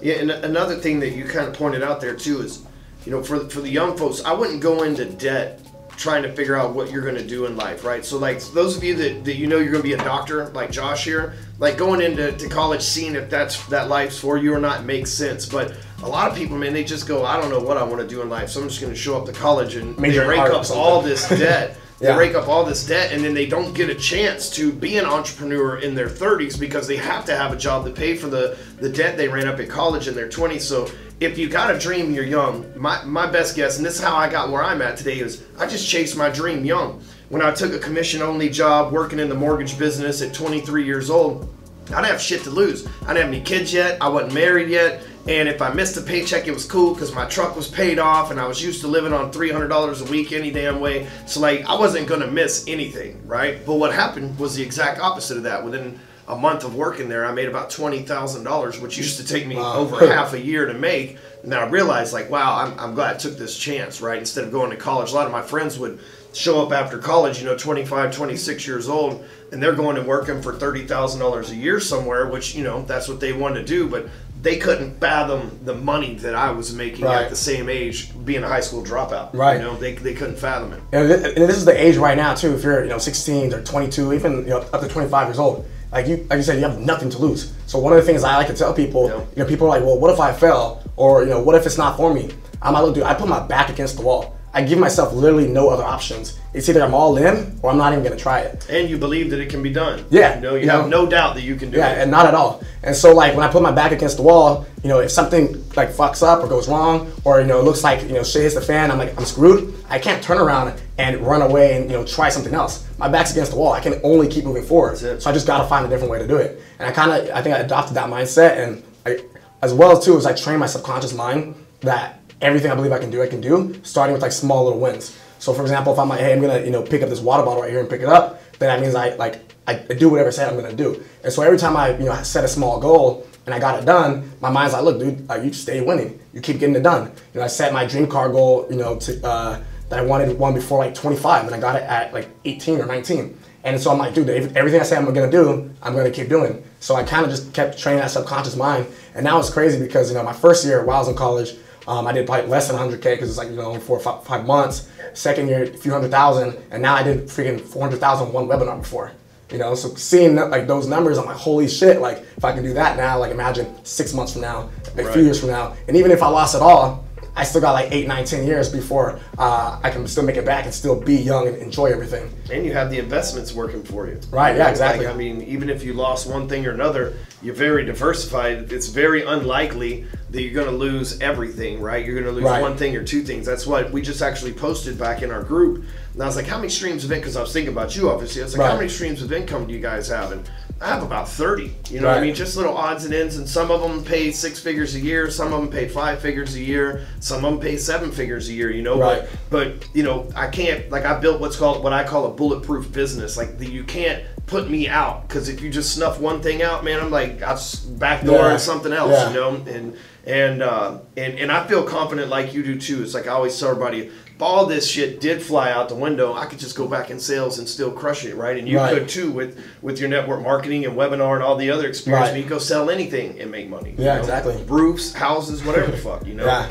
Yeah, 0.00 0.14
and 0.14 0.30
another 0.30 0.76
thing 0.76 1.00
that 1.00 1.10
you 1.10 1.24
kind 1.24 1.46
of 1.46 1.54
pointed 1.54 1.82
out 1.82 2.00
there 2.00 2.14
too 2.14 2.40
is, 2.40 2.64
you 3.06 3.12
know, 3.12 3.22
for 3.22 3.48
for 3.48 3.60
the 3.60 3.70
young 3.70 3.96
folks, 3.96 4.22
I 4.24 4.32
wouldn't 4.32 4.60
go 4.60 4.82
into 4.82 5.04
debt 5.04 5.60
trying 5.96 6.22
to 6.22 6.32
figure 6.32 6.56
out 6.56 6.74
what 6.74 6.90
you're 6.90 7.02
going 7.02 7.14
to 7.14 7.26
do 7.26 7.46
in 7.46 7.56
life, 7.56 7.84
right? 7.84 8.04
So 8.04 8.18
like 8.18 8.42
those 8.52 8.76
of 8.76 8.82
you 8.82 8.94
that, 8.96 9.24
that 9.24 9.36
you 9.36 9.46
know 9.46 9.58
you're 9.58 9.70
going 9.70 9.82
to 9.82 9.88
be 9.88 9.94
a 9.94 9.98
doctor, 9.98 10.48
like 10.48 10.70
Josh 10.70 11.04
here, 11.04 11.34
like 11.58 11.76
going 11.76 12.00
into 12.00 12.32
to 12.32 12.48
college, 12.48 12.82
seeing 12.82 13.14
if 13.14 13.30
that's 13.30 13.64
that 13.66 13.88
life's 13.88 14.18
for 14.18 14.36
you 14.36 14.52
or 14.52 14.58
not 14.58 14.84
makes 14.84 15.10
sense. 15.10 15.46
But 15.46 15.76
a 16.02 16.08
lot 16.08 16.30
of 16.30 16.36
people, 16.36 16.56
man, 16.56 16.72
they 16.72 16.84
just 16.84 17.06
go, 17.06 17.24
I 17.24 17.40
don't 17.40 17.50
know 17.50 17.60
what 17.60 17.76
I 17.76 17.84
want 17.84 18.00
to 18.00 18.08
do 18.08 18.22
in 18.22 18.28
life, 18.28 18.50
so 18.50 18.60
I'm 18.60 18.68
just 18.68 18.80
going 18.80 18.92
to 18.92 18.98
show 18.98 19.16
up 19.16 19.26
to 19.26 19.32
college 19.32 19.76
and 19.76 19.96
Major 19.98 20.22
they 20.22 20.28
rake 20.28 20.40
up 20.40 20.68
all 20.70 21.00
this 21.02 21.28
debt. 21.28 21.76
They 22.02 22.08
Yeah. 22.08 22.16
rake 22.18 22.34
up 22.34 22.48
all 22.48 22.64
this 22.64 22.84
debt 22.84 23.12
and 23.12 23.24
then 23.24 23.32
they 23.32 23.46
don't 23.46 23.72
get 23.74 23.88
a 23.88 23.94
chance 23.94 24.50
to 24.50 24.72
be 24.72 24.98
an 24.98 25.04
entrepreneur 25.04 25.76
in 25.76 25.94
their 25.94 26.08
30s 26.08 26.56
because 26.58 26.88
they 26.88 26.96
have 26.96 27.24
to 27.26 27.36
have 27.36 27.52
a 27.52 27.56
job 27.56 27.84
to 27.84 27.92
pay 27.92 28.16
for 28.16 28.26
the, 28.26 28.56
the 28.80 28.88
debt 28.88 29.16
they 29.16 29.28
ran 29.28 29.46
up 29.46 29.60
at 29.60 29.68
college 29.68 30.08
in 30.08 30.14
their 30.16 30.28
20s. 30.28 30.62
So 30.62 30.88
if 31.20 31.38
you 31.38 31.48
got 31.48 31.72
a 31.72 31.78
dream, 31.78 32.12
you're 32.12 32.24
young. 32.24 32.66
My, 32.74 33.04
my 33.04 33.26
best 33.28 33.54
guess, 33.54 33.76
and 33.76 33.86
this 33.86 33.94
is 33.94 34.00
how 34.00 34.16
I 34.16 34.28
got 34.28 34.50
where 34.50 34.64
I'm 34.64 34.82
at 34.82 34.96
today, 34.96 35.20
is 35.20 35.44
I 35.60 35.66
just 35.66 35.88
chased 35.88 36.16
my 36.16 36.28
dream 36.28 36.64
young. 36.64 37.00
When 37.28 37.40
I 37.40 37.52
took 37.52 37.72
a 37.72 37.78
commission 37.78 38.20
only 38.20 38.48
job 38.48 38.92
working 38.92 39.20
in 39.20 39.28
the 39.28 39.36
mortgage 39.36 39.78
business 39.78 40.22
at 40.22 40.34
23 40.34 40.84
years 40.84 41.08
old, 41.08 41.48
I 41.86 42.00
didn't 42.00 42.06
have 42.06 42.20
shit 42.20 42.42
to 42.44 42.50
lose. 42.50 42.84
I 43.02 43.14
didn't 43.14 43.26
have 43.26 43.28
any 43.28 43.40
kids 43.42 43.72
yet. 43.72 43.98
I 44.00 44.08
wasn't 44.08 44.34
married 44.34 44.70
yet. 44.70 45.04
And 45.28 45.48
if 45.48 45.62
I 45.62 45.72
missed 45.72 45.96
a 45.96 46.00
paycheck, 46.00 46.48
it 46.48 46.52
was 46.52 46.64
cool 46.64 46.94
because 46.94 47.14
my 47.14 47.24
truck 47.26 47.54
was 47.54 47.68
paid 47.68 48.00
off 48.00 48.32
and 48.32 48.40
I 48.40 48.46
was 48.46 48.62
used 48.62 48.80
to 48.80 48.88
living 48.88 49.12
on 49.12 49.32
$300 49.32 50.06
a 50.06 50.10
week 50.10 50.32
any 50.32 50.50
damn 50.50 50.80
way. 50.80 51.06
So, 51.26 51.40
like, 51.40 51.64
I 51.64 51.76
wasn't 51.78 52.08
going 52.08 52.22
to 52.22 52.26
miss 52.26 52.64
anything, 52.66 53.24
right? 53.26 53.64
But 53.64 53.74
what 53.74 53.92
happened 53.92 54.36
was 54.38 54.56
the 54.56 54.64
exact 54.64 55.00
opposite 55.00 55.36
of 55.36 55.44
that. 55.44 55.64
Within 55.64 56.00
a 56.26 56.34
month 56.34 56.64
of 56.64 56.74
working 56.74 57.08
there, 57.08 57.24
I 57.24 57.32
made 57.32 57.48
about 57.48 57.70
$20,000, 57.70 58.80
which 58.80 58.98
used 58.98 59.18
to 59.18 59.26
take 59.26 59.46
me 59.46 59.56
over 59.56 60.06
half 60.12 60.32
a 60.32 60.40
year 60.40 60.66
to 60.66 60.74
make. 60.74 61.18
And 61.44 61.54
I 61.54 61.68
realized, 61.68 62.12
like, 62.12 62.28
wow, 62.28 62.56
I'm, 62.56 62.78
I'm 62.80 62.94
glad 62.94 63.14
I 63.14 63.18
took 63.18 63.36
this 63.36 63.56
chance, 63.56 64.00
right? 64.00 64.18
Instead 64.18 64.44
of 64.44 64.50
going 64.50 64.70
to 64.70 64.76
college, 64.76 65.12
a 65.12 65.14
lot 65.14 65.26
of 65.26 65.32
my 65.32 65.42
friends 65.42 65.78
would 65.78 66.00
show 66.32 66.64
up 66.64 66.72
after 66.72 66.98
college, 66.98 67.38
you 67.38 67.44
know, 67.44 67.56
25, 67.56 68.14
26 68.14 68.66
years 68.66 68.88
old, 68.88 69.24
and 69.52 69.62
they're 69.62 69.74
going 69.74 69.98
and 69.98 70.06
working 70.06 70.42
for 70.42 70.52
$30,000 70.52 71.50
a 71.50 71.54
year 71.54 71.78
somewhere, 71.78 72.26
which, 72.26 72.54
you 72.54 72.64
know, 72.64 72.82
that's 72.82 73.06
what 73.06 73.20
they 73.20 73.32
wanted 73.32 73.60
to 73.60 73.66
do, 73.66 73.88
but 73.88 74.08
they 74.42 74.56
couldn't 74.58 74.98
fathom 75.00 75.58
the 75.64 75.74
money 75.74 76.14
that 76.16 76.34
I 76.34 76.50
was 76.50 76.74
making 76.74 77.04
Right. 77.04 77.22
at 77.24 77.30
the 77.30 77.36
same 77.36 77.68
age 77.68 78.10
being 78.24 78.42
a 78.42 78.48
high 78.48 78.60
school 78.60 78.82
dropout. 78.82 79.32
Right. 79.32 79.54
You 79.58 79.62
know, 79.62 79.76
they, 79.76 79.94
they 79.94 80.14
couldn't 80.14 80.36
fathom 80.36 80.72
it. 80.72 80.80
And 80.92 81.08
this 81.08 81.56
is 81.56 81.64
the 81.64 81.80
age 81.80 81.96
right 81.96 82.16
now 82.16 82.34
too. 82.34 82.54
If 82.54 82.64
you're 82.64 82.82
you 82.82 82.90
know 82.90 82.98
16 82.98 83.54
or 83.54 83.62
22, 83.62 84.12
even 84.12 84.32
you 84.38 84.50
know 84.50 84.58
up 84.72 84.80
to 84.80 84.88
25 84.88 85.28
years 85.28 85.38
old, 85.38 85.66
like 85.92 86.06
you 86.08 86.26
like 86.28 86.38
you 86.38 86.42
said, 86.42 86.56
you 86.58 86.62
have 86.68 86.80
nothing 86.80 87.08
to 87.10 87.18
lose. 87.18 87.52
So 87.66 87.78
one 87.78 87.92
of 87.92 87.98
the 88.00 88.04
things 88.04 88.24
I 88.24 88.36
like 88.36 88.48
to 88.48 88.54
tell 88.54 88.74
people, 88.74 89.06
Yeah. 89.08 89.20
you 89.36 89.42
know, 89.44 89.48
people 89.48 89.66
are 89.68 89.70
like, 89.70 89.82
well, 89.82 89.98
what 89.98 90.12
if 90.12 90.18
I 90.18 90.32
fail, 90.32 90.82
or 90.96 91.22
you 91.22 91.30
know, 91.30 91.40
what 91.42 91.54
if 91.54 91.64
it's 91.64 91.78
not 91.78 91.96
for 91.96 92.12
me? 92.12 92.30
I'm 92.60 92.74
like, 92.74 92.82
look, 92.84 92.94
dude, 92.94 93.04
I 93.04 93.14
put 93.14 93.28
my 93.28 93.40
back 93.46 93.70
against 93.70 93.96
the 93.96 94.02
wall. 94.02 94.36
I 94.54 94.62
give 94.62 94.78
myself 94.78 95.14
literally 95.14 95.48
no 95.48 95.70
other 95.70 95.82
options. 95.84 96.38
It's 96.52 96.68
either 96.68 96.82
I'm 96.82 96.92
all 96.92 97.16
in 97.16 97.58
or 97.62 97.70
I'm 97.70 97.78
not 97.78 97.92
even 97.92 98.04
gonna 98.04 98.16
try 98.18 98.40
it. 98.40 98.66
And 98.68 98.88
you 98.90 98.98
believe 98.98 99.30
that 99.30 99.40
it 99.40 99.48
can 99.48 99.62
be 99.62 99.72
done. 99.72 100.04
Yeah, 100.10 100.34
You 100.34 100.40
know, 100.42 100.54
you 100.54 100.64
you 100.64 100.70
have 100.70 100.88
know. 100.90 101.04
no 101.04 101.10
doubt 101.10 101.34
that 101.36 101.42
you 101.42 101.56
can 101.56 101.70
do 101.70 101.78
Yeah, 101.78 101.92
it. 101.92 101.96
Yeah, 101.96 102.02
and 102.02 102.10
not 102.10 102.26
at 102.26 102.34
all. 102.34 102.62
And 102.82 102.94
so 102.94 103.14
like 103.14 103.34
when 103.34 103.44
I 103.48 103.50
put 103.50 103.62
my 103.62 103.70
back 103.70 103.92
against 103.92 104.16
the 104.18 104.22
wall, 104.22 104.66
you 104.82 104.90
know, 104.90 104.98
if 105.00 105.10
something 105.10 105.64
like 105.74 105.90
fucks 105.90 106.22
up 106.22 106.44
or 106.44 106.48
goes 106.48 106.68
wrong, 106.68 107.10
or 107.24 107.40
you 107.40 107.46
know, 107.46 107.60
it 107.60 107.64
looks 107.64 107.82
like 107.82 108.02
you 108.02 108.12
know 108.14 108.22
shit 108.22 108.42
hits 108.42 108.54
the 108.54 108.60
fan, 108.60 108.90
I'm 108.90 108.98
like 108.98 109.16
I'm 109.18 109.24
screwed. 109.24 109.74
I 109.88 109.98
can't 109.98 110.22
turn 110.22 110.36
around 110.38 110.78
and 110.98 111.18
run 111.26 111.40
away 111.40 111.76
and 111.76 111.90
you 111.90 111.96
know 111.96 112.04
try 112.04 112.28
something 112.28 112.52
else. 112.54 112.86
My 112.98 113.08
back's 113.08 113.32
against 113.32 113.52
the 113.52 113.56
wall. 113.58 113.72
I 113.72 113.80
can 113.80 114.00
only 114.04 114.28
keep 114.28 114.44
moving 114.44 114.64
forward. 114.64 114.98
So 114.98 115.18
I 115.24 115.32
just 115.32 115.46
gotta 115.46 115.66
find 115.66 115.86
a 115.86 115.88
different 115.88 116.10
way 116.12 116.18
to 116.18 116.28
do 116.28 116.36
it. 116.36 116.60
And 116.78 116.86
I 116.86 116.92
kind 116.92 117.10
of 117.10 117.30
I 117.34 117.40
think 117.42 117.54
I 117.56 117.60
adopted 117.60 117.94
that 117.96 118.10
mindset, 118.10 118.58
and 118.58 118.82
I, 119.06 119.24
as 119.62 119.72
well 119.72 119.98
too 119.98 120.18
as 120.18 120.26
I 120.26 120.34
train 120.34 120.58
my 120.58 120.66
subconscious 120.66 121.14
mind 121.14 121.54
that 121.80 122.20
everything 122.42 122.70
I 122.70 122.74
believe 122.74 122.92
I 122.92 122.98
can 122.98 123.10
do, 123.10 123.22
I 123.22 123.26
can 123.26 123.40
do, 123.40 123.80
starting 123.82 124.12
with 124.12 124.22
like 124.22 124.32
small 124.32 124.64
little 124.64 124.80
wins. 124.80 125.18
So 125.38 125.54
for 125.54 125.62
example, 125.62 125.92
if 125.92 125.98
I'm 125.98 126.08
like, 126.08 126.20
hey, 126.20 126.32
I'm 126.32 126.40
gonna 126.40 126.60
you 126.60 126.70
know 126.70 126.82
pick 126.82 127.02
up 127.02 127.08
this 127.08 127.20
water 127.20 127.42
bottle 127.44 127.62
right 127.62 127.70
here 127.70 127.80
and 127.80 127.88
pick 127.88 128.02
it 128.02 128.08
up, 128.08 128.40
then 128.58 128.68
that 128.68 128.80
means 128.80 128.94
I 128.94 129.14
like 129.14 129.40
I 129.66 129.74
do 129.74 130.10
whatever 130.10 130.28
I 130.28 130.32
said 130.32 130.48
I'm 130.48 130.60
gonna 130.60 130.74
do. 130.74 131.02
And 131.24 131.32
so 131.32 131.42
every 131.42 131.58
time 131.58 131.76
I 131.76 131.96
you 131.96 132.04
know 132.04 132.22
set 132.22 132.44
a 132.44 132.48
small 132.48 132.78
goal 132.78 133.26
and 133.46 133.54
I 133.54 133.58
got 133.58 133.80
it 133.80 133.86
done, 133.86 134.30
my 134.40 134.50
mind's 134.50 134.72
like, 134.72 134.84
look, 134.84 134.98
dude, 135.00 135.28
uh, 135.30 135.36
you 135.36 135.52
stay 135.52 135.80
winning. 135.80 136.20
You 136.32 136.40
keep 136.40 136.58
getting 136.58 136.76
it 136.76 136.82
done. 136.82 137.10
You 137.34 137.40
know, 137.40 137.44
I 137.44 137.48
set 137.48 137.72
my 137.72 137.86
dream 137.86 138.06
car 138.06 138.28
goal, 138.28 138.66
you 138.70 138.76
know, 138.76 138.96
to 139.00 139.26
uh, 139.26 139.64
that 139.88 139.98
I 139.98 140.02
wanted 140.02 140.38
one 140.38 140.54
before 140.54 140.78
like 140.78 140.94
25, 140.94 141.46
and 141.46 141.54
I 141.54 141.60
got 141.60 141.76
it 141.76 141.82
at 141.82 142.12
like 142.12 142.28
18 142.44 142.80
or 142.80 142.86
19. 142.86 143.38
And 143.64 143.80
so 143.80 143.92
I'm 143.92 143.98
like, 143.98 144.14
dude, 144.14 144.28
everything 144.56 144.80
I 144.80 144.84
say 144.84 144.96
I'm 144.96 145.04
gonna 145.12 145.30
do, 145.30 145.70
I'm 145.82 145.94
gonna 145.94 146.10
keep 146.10 146.28
doing. 146.28 146.64
So 146.80 146.96
I 146.96 147.04
kind 147.04 147.24
of 147.24 147.30
just 147.30 147.52
kept 147.52 147.78
training 147.78 148.00
that 148.00 148.10
subconscious 148.10 148.56
mind. 148.56 148.86
And 149.14 149.24
now 149.24 149.38
it's 149.38 149.50
crazy 149.50 149.78
because 149.78 150.10
you 150.10 150.16
know 150.16 150.22
my 150.22 150.32
first 150.32 150.64
year 150.64 150.84
while 150.84 150.96
I 150.96 151.00
was 151.00 151.08
in 151.08 151.14
college, 151.14 151.56
um, 151.86 152.06
I 152.06 152.12
did 152.12 152.26
probably 152.26 152.46
less 152.48 152.68
than 152.68 152.76
100k 152.76 153.02
because 153.02 153.28
it's 153.28 153.38
like 153.38 153.50
you 153.50 153.56
know 153.56 153.78
four 153.78 153.96
or 153.96 154.00
five, 154.00 154.24
five 154.24 154.46
months. 154.46 154.88
Second 155.14 155.48
year, 155.48 155.64
a 155.64 155.66
few 155.66 155.92
hundred 155.92 156.10
thousand, 156.10 156.56
and 156.70 156.82
now 156.82 156.94
I 156.94 157.02
did 157.02 157.26
freaking 157.26 157.60
400,000 157.60 158.32
one 158.32 158.46
webinar 158.46 158.78
before. 158.80 159.12
You 159.50 159.58
know, 159.58 159.74
so 159.74 159.94
seeing 159.96 160.36
like 160.36 160.66
those 160.66 160.86
numbers, 160.86 161.18
I'm 161.18 161.26
like, 161.26 161.36
holy 161.36 161.68
shit! 161.68 162.00
Like 162.00 162.18
if 162.36 162.44
I 162.44 162.52
can 162.52 162.62
do 162.62 162.72
that 162.74 162.96
now, 162.96 163.18
like 163.18 163.30
imagine 163.32 163.74
six 163.84 164.14
months 164.14 164.32
from 164.32 164.40
now, 164.42 164.70
a 164.96 165.02
Right. 165.04 165.12
few 165.12 165.22
years 165.22 165.38
from 165.40 165.50
now, 165.50 165.74
and 165.88 165.96
even 165.96 166.10
if 166.10 166.22
I 166.22 166.28
lost 166.28 166.54
it 166.54 166.62
all, 166.62 167.04
I 167.34 167.44
still 167.44 167.60
got 167.62 167.72
like 167.72 167.90
eight, 167.92 168.06
nine, 168.06 168.24
ten 168.26 168.46
years 168.46 168.68
before 168.70 169.18
uh, 169.38 169.80
I 169.82 169.90
can 169.90 170.06
still 170.06 170.22
make 170.22 170.36
it 170.36 170.44
back 170.44 170.64
and 170.66 170.74
still 170.74 171.00
be 171.00 171.14
young 171.16 171.48
and 171.48 171.56
enjoy 171.56 171.86
everything. 171.86 172.30
And 172.50 172.64
you 172.64 172.72
have 172.74 172.90
the 172.90 172.98
investments 172.98 173.54
working 173.54 173.82
for 173.82 174.06
you. 174.06 174.20
Right, 174.30 174.54
yeah, 174.56 174.68
exactly. 174.68 175.06
Like, 175.06 175.14
I 175.14 175.16
mean, 175.16 175.40
even 175.42 175.70
if 175.70 175.82
you 175.82 175.94
lost 175.94 176.28
one 176.28 176.46
thing 176.46 176.66
or 176.66 176.72
another, 176.72 177.16
you're 177.42 177.54
very 177.54 177.86
diversified. 177.86 178.70
It's 178.70 178.88
very 178.88 179.22
unlikely 179.22 180.06
that 180.30 180.42
you're 180.42 180.52
going 180.52 180.66
to 180.70 180.76
lose 180.76 181.20
everything, 181.20 181.80
right? 181.80 182.04
You're 182.04 182.14
going 182.14 182.26
to 182.26 182.32
lose 182.32 182.44
Right. 182.44 182.60
one 182.60 182.76
thing 182.76 182.94
or 182.96 183.02
two 183.04 183.22
things. 183.22 183.46
That's 183.46 183.66
what 183.66 183.90
we 183.92 184.02
just 184.02 184.20
actually 184.20 184.52
posted 184.52 184.98
back 184.98 185.22
in 185.22 185.30
our 185.30 185.42
group. 185.42 185.84
And 186.12 186.22
I 186.22 186.26
was 186.26 186.36
like, 186.36 186.46
how 186.46 186.58
many 186.58 186.68
streams 186.68 187.04
of 187.04 187.12
income? 187.12 187.20
Because 187.22 187.36
I 187.36 187.40
was 187.40 187.52
thinking 187.52 187.72
about 187.72 187.96
you, 187.96 188.10
obviously. 188.10 188.42
I 188.42 188.44
was 188.44 188.56
like, 188.58 188.68
how 188.70 188.76
many 188.76 188.88
streams 188.90 189.22
of 189.22 189.32
income 189.32 189.66
do 189.66 189.72
you 189.72 189.80
guys 189.80 190.08
have? 190.08 190.32
And 190.32 190.48
I 190.82 190.88
have 190.88 191.04
about 191.04 191.28
30. 191.28 191.72
You 191.90 192.00
know 192.00 192.08
what 192.08 192.18
I 192.18 192.20
mean? 192.20 192.34
Just 192.34 192.56
little 192.56 192.76
odds 192.76 193.04
and 193.04 193.14
ends. 193.14 193.36
And 193.36 193.48
some 193.48 193.70
of 193.70 193.80
them 193.80 194.02
pay 194.04 194.32
six 194.32 194.58
figures 194.58 194.96
a 194.96 195.00
year. 195.00 195.30
Some 195.30 195.52
of 195.52 195.60
them 195.60 195.70
pay 195.70 195.86
five 195.88 196.20
figures 196.20 196.56
a 196.56 196.60
year. 196.60 197.06
Some 197.20 197.44
of 197.44 197.52
them 197.52 197.60
pay 197.60 197.76
seven 197.76 198.10
figures 198.10 198.48
a 198.48 198.52
year, 198.52 198.70
you 198.70 198.82
know? 198.82 198.98
Right. 198.98 199.22
But, 199.48 199.78
but 199.80 199.88
you 199.94 200.02
know, 200.02 200.28
I 200.34 200.48
can't, 200.48 200.90
like, 200.90 201.04
I 201.04 201.18
built 201.20 201.40
what's 201.40 201.56
called, 201.56 201.84
what 201.84 201.92
I 201.92 202.02
call 202.02 202.26
a 202.26 202.30
bulletproof 202.34 202.90
business. 202.92 203.36
Like, 203.36 203.58
the, 203.58 203.66
you 203.70 203.84
can't 203.84 204.24
put 204.46 204.68
me 204.68 204.88
out 204.88 205.28
because 205.28 205.48
if 205.48 205.60
you 205.60 205.70
just 205.70 205.94
snuff 205.94 206.18
one 206.18 206.42
thing 206.42 206.62
out, 206.62 206.82
man, 206.82 206.98
I'm 206.98 207.12
like, 207.12 207.42
I'll 207.42 207.54
just 207.56 207.96
backdoor 208.00 208.34
Yeah. 208.50 208.56
something 208.56 208.92
else, 208.92 209.12
Yeah. 209.12 209.28
you 209.28 209.34
know? 209.34 209.54
And, 209.72 209.96
and, 210.26 210.62
uh, 210.62 210.98
and, 211.16 211.38
and 211.38 211.52
I 211.52 211.64
feel 211.68 211.84
confident 211.84 212.28
like 212.28 212.54
you 212.54 212.62
do 212.64 212.78
too. 212.80 213.02
It's 213.04 213.14
like 213.14 213.26
I 213.28 213.30
always 213.30 213.58
tell 213.58 213.70
everybody, 213.70 214.10
all 214.42 214.66
this 214.66 214.86
shit 214.88 215.20
did 215.20 215.40
fly 215.42 215.70
out 215.70 215.88
the 215.88 215.94
window, 215.94 216.34
I 216.34 216.46
could 216.46 216.58
just 216.58 216.76
go 216.76 216.86
back 216.86 217.10
in 217.10 217.18
sales 217.18 217.58
and 217.58 217.68
still 217.68 217.90
crush 217.90 218.24
it, 218.24 218.34
right? 218.36 218.56
And 218.58 218.68
you 218.68 218.76
Right. 218.78 218.92
could 218.98 219.08
too 219.08 219.30
with 219.30 219.58
with 219.80 219.98
your 220.00 220.08
network 220.08 220.42
marketing 220.42 220.84
and 220.84 220.96
webinar 220.96 221.34
and 221.34 221.42
all 221.42 221.56
the 221.56 221.70
other 221.70 221.86
experience. 221.88 222.30
Right. 222.30 222.42
You 222.42 222.48
go 222.48 222.58
sell 222.58 222.90
anything 222.90 223.40
and 223.40 223.50
make 223.50 223.68
money. 223.70 223.94
you 223.96 224.04
Yeah, 224.04 224.14
know? 224.14 224.20
exactly. 224.20 224.56
Roofs, 224.66 225.12
houses, 225.14 225.64
whatever 225.64 225.90
the 225.90 225.96
fuck, 226.08 226.26
you 226.26 226.34
know. 226.34 226.44
Yeah. 226.44 226.68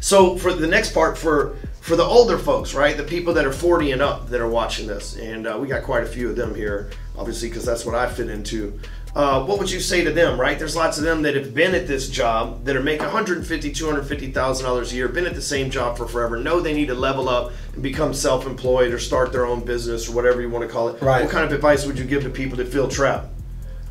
So 0.00 0.36
for 0.36 0.52
the 0.52 0.66
next 0.66 0.92
part, 0.92 1.16
for 1.16 1.56
for 1.80 1.94
the 1.94 2.02
older 2.04 2.36
folks, 2.36 2.74
right, 2.74 2.96
the 2.96 3.04
people 3.04 3.32
that 3.34 3.44
are 3.46 3.52
40 3.52 3.92
and 3.92 4.02
up 4.02 4.28
that 4.30 4.40
are 4.40 4.48
watching 4.48 4.88
this, 4.88 5.16
and 5.16 5.46
uh, 5.46 5.56
we 5.60 5.68
got 5.68 5.84
quite 5.84 6.02
a 6.02 6.06
few 6.06 6.28
of 6.28 6.34
them 6.34 6.52
here, 6.52 6.90
obviously, 7.16 7.48
because 7.48 7.64
that's 7.64 7.86
what 7.86 7.94
I 7.94 8.08
fit 8.08 8.28
into. 8.28 8.78
Uh, 9.16 9.42
what 9.46 9.58
would 9.58 9.70
you 9.70 9.80
say 9.80 10.04
to 10.04 10.12
them, 10.12 10.38
right? 10.38 10.58
There's 10.58 10.76
lots 10.76 10.98
of 10.98 11.04
them 11.04 11.22
that 11.22 11.34
have 11.34 11.54
been 11.54 11.74
at 11.74 11.86
this 11.86 12.10
job 12.10 12.66
that 12.66 12.76
are 12.76 12.82
making 12.82 13.06
150, 13.06 13.72
250 13.72 14.30
thousand 14.30 14.66
dollars 14.66 14.92
a 14.92 14.94
year, 14.94 15.08
been 15.08 15.24
at 15.24 15.34
the 15.34 15.40
same 15.40 15.70
job 15.70 15.96
for 15.96 16.06
forever, 16.06 16.36
know 16.36 16.60
they 16.60 16.74
need 16.74 16.88
to 16.88 16.94
level 16.94 17.30
up 17.30 17.52
and 17.72 17.82
become 17.82 18.12
self-employed 18.12 18.92
or 18.92 18.98
start 18.98 19.32
their 19.32 19.46
own 19.46 19.64
business 19.64 20.06
or 20.06 20.14
whatever 20.14 20.42
you 20.42 20.50
want 20.50 20.66
to 20.66 20.68
call 20.68 20.90
it. 20.90 21.00
Right. 21.00 21.22
What 21.22 21.30
kind 21.30 21.46
of 21.46 21.52
advice 21.52 21.86
would 21.86 21.98
you 21.98 22.04
give 22.04 22.24
to 22.24 22.28
people 22.28 22.58
that 22.58 22.68
feel 22.68 22.88
trapped? 22.88 23.28